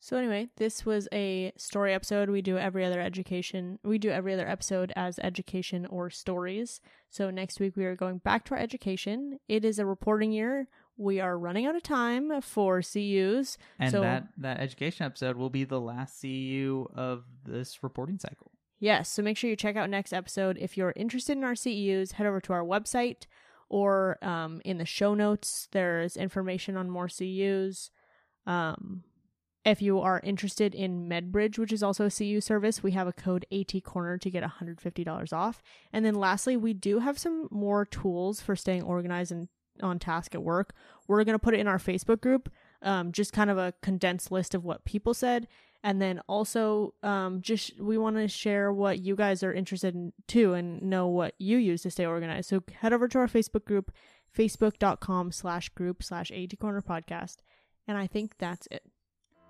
So 0.00 0.18
anyway, 0.18 0.48
this 0.58 0.84
was 0.84 1.08
a 1.14 1.50
story 1.56 1.94
episode. 1.94 2.28
We 2.28 2.42
do 2.42 2.58
every 2.58 2.84
other 2.84 3.00
education. 3.00 3.78
We 3.82 3.96
do 3.96 4.10
every 4.10 4.34
other 4.34 4.46
episode 4.46 4.92
as 4.94 5.18
education 5.20 5.86
or 5.86 6.10
stories. 6.10 6.82
So 7.08 7.30
next 7.30 7.58
week 7.58 7.74
we 7.74 7.86
are 7.86 7.96
going 7.96 8.18
back 8.18 8.44
to 8.46 8.54
our 8.54 8.60
education. 8.60 9.38
It 9.48 9.64
is 9.64 9.78
a 9.78 9.86
reporting 9.86 10.30
year. 10.30 10.68
We 10.98 11.20
are 11.20 11.38
running 11.38 11.64
out 11.64 11.74
of 11.74 11.82
time 11.82 12.42
for 12.42 12.82
CUs. 12.82 13.56
and 13.78 13.90
So- 13.92 14.02
that 14.02 14.28
that 14.36 14.60
education 14.60 15.06
episode 15.06 15.36
will 15.36 15.48
be 15.50 15.64
the 15.64 15.80
last 15.80 16.20
cu 16.20 16.86
of 16.94 17.24
this 17.44 17.82
reporting 17.82 18.18
cycle 18.18 18.50
Yes, 18.80 19.08
so 19.08 19.22
make 19.22 19.38
sure 19.38 19.48
you 19.48 19.56
check 19.56 19.76
out 19.76 19.88
next 19.88 20.12
episode. 20.12 20.58
If 20.60 20.76
you're 20.76 20.92
interested 20.96 21.38
in 21.38 21.44
our 21.44 21.54
CEUs, 21.54 22.12
head 22.12 22.26
over 22.26 22.40
to 22.42 22.52
our 22.52 22.62
website 22.64 23.24
or 23.74 24.18
um, 24.22 24.62
in 24.64 24.78
the 24.78 24.86
show 24.86 25.14
notes. 25.14 25.66
There's 25.72 26.16
information 26.16 26.76
on 26.76 26.88
more 26.88 27.08
CUs. 27.08 27.90
Um, 28.46 29.02
if 29.64 29.82
you 29.82 29.98
are 29.98 30.20
interested 30.22 30.76
in 30.76 31.08
MedBridge, 31.08 31.58
which 31.58 31.72
is 31.72 31.82
also 31.82 32.06
a 32.06 32.10
CU 32.10 32.40
service, 32.40 32.84
we 32.84 32.92
have 32.92 33.08
a 33.08 33.12
code 33.12 33.44
AT 33.50 33.82
Corner 33.82 34.16
to 34.16 34.30
get 34.30 34.44
$150 34.44 35.32
off. 35.32 35.60
And 35.92 36.04
then 36.04 36.14
lastly, 36.14 36.56
we 36.56 36.72
do 36.72 37.00
have 37.00 37.18
some 37.18 37.48
more 37.50 37.84
tools 37.84 38.40
for 38.40 38.54
staying 38.54 38.84
organized 38.84 39.32
and 39.32 39.48
on 39.82 39.98
task 39.98 40.36
at 40.36 40.42
work. 40.44 40.72
We're 41.08 41.24
going 41.24 41.34
to 41.34 41.44
put 41.44 41.54
it 41.54 41.60
in 41.60 41.66
our 41.66 41.78
Facebook 41.78 42.20
group, 42.20 42.52
um, 42.80 43.10
just 43.10 43.32
kind 43.32 43.50
of 43.50 43.58
a 43.58 43.74
condensed 43.82 44.30
list 44.30 44.54
of 44.54 44.64
what 44.64 44.84
people 44.84 45.14
said 45.14 45.48
and 45.84 46.00
then 46.00 46.20
also 46.26 46.94
um, 47.02 47.42
just 47.42 47.78
we 47.78 47.96
want 47.98 48.16
to 48.16 48.26
share 48.26 48.72
what 48.72 49.00
you 49.00 49.14
guys 49.14 49.42
are 49.44 49.52
interested 49.52 49.94
in 49.94 50.12
too 50.26 50.54
and 50.54 50.82
know 50.82 51.06
what 51.06 51.34
you 51.38 51.58
use 51.58 51.82
to 51.82 51.90
stay 51.90 52.06
organized. 52.06 52.48
So 52.48 52.64
head 52.80 52.92
over 52.92 53.06
to 53.06 53.18
our 53.18 53.28
facebook 53.28 53.66
group 53.66 53.92
facebook.com 54.36 55.30
slash 55.30 55.68
group 55.68 56.02
slash 56.02 56.32
AT 56.32 56.58
corner 56.58 56.82
podcast. 56.82 57.36
And 57.86 57.98
i 57.98 58.08
think 58.08 58.38
that's 58.38 58.66
it. 58.70 58.82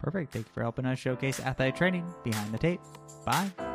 Perfect. 0.00 0.32
Thank 0.32 0.46
you 0.46 0.52
for 0.52 0.62
helping 0.62 0.84
us 0.84 0.98
showcase 0.98 1.40
athletic 1.40 1.76
training 1.76 2.04
behind 2.24 2.52
the 2.52 2.58
tape. 2.58 2.80
Bye 3.24 3.73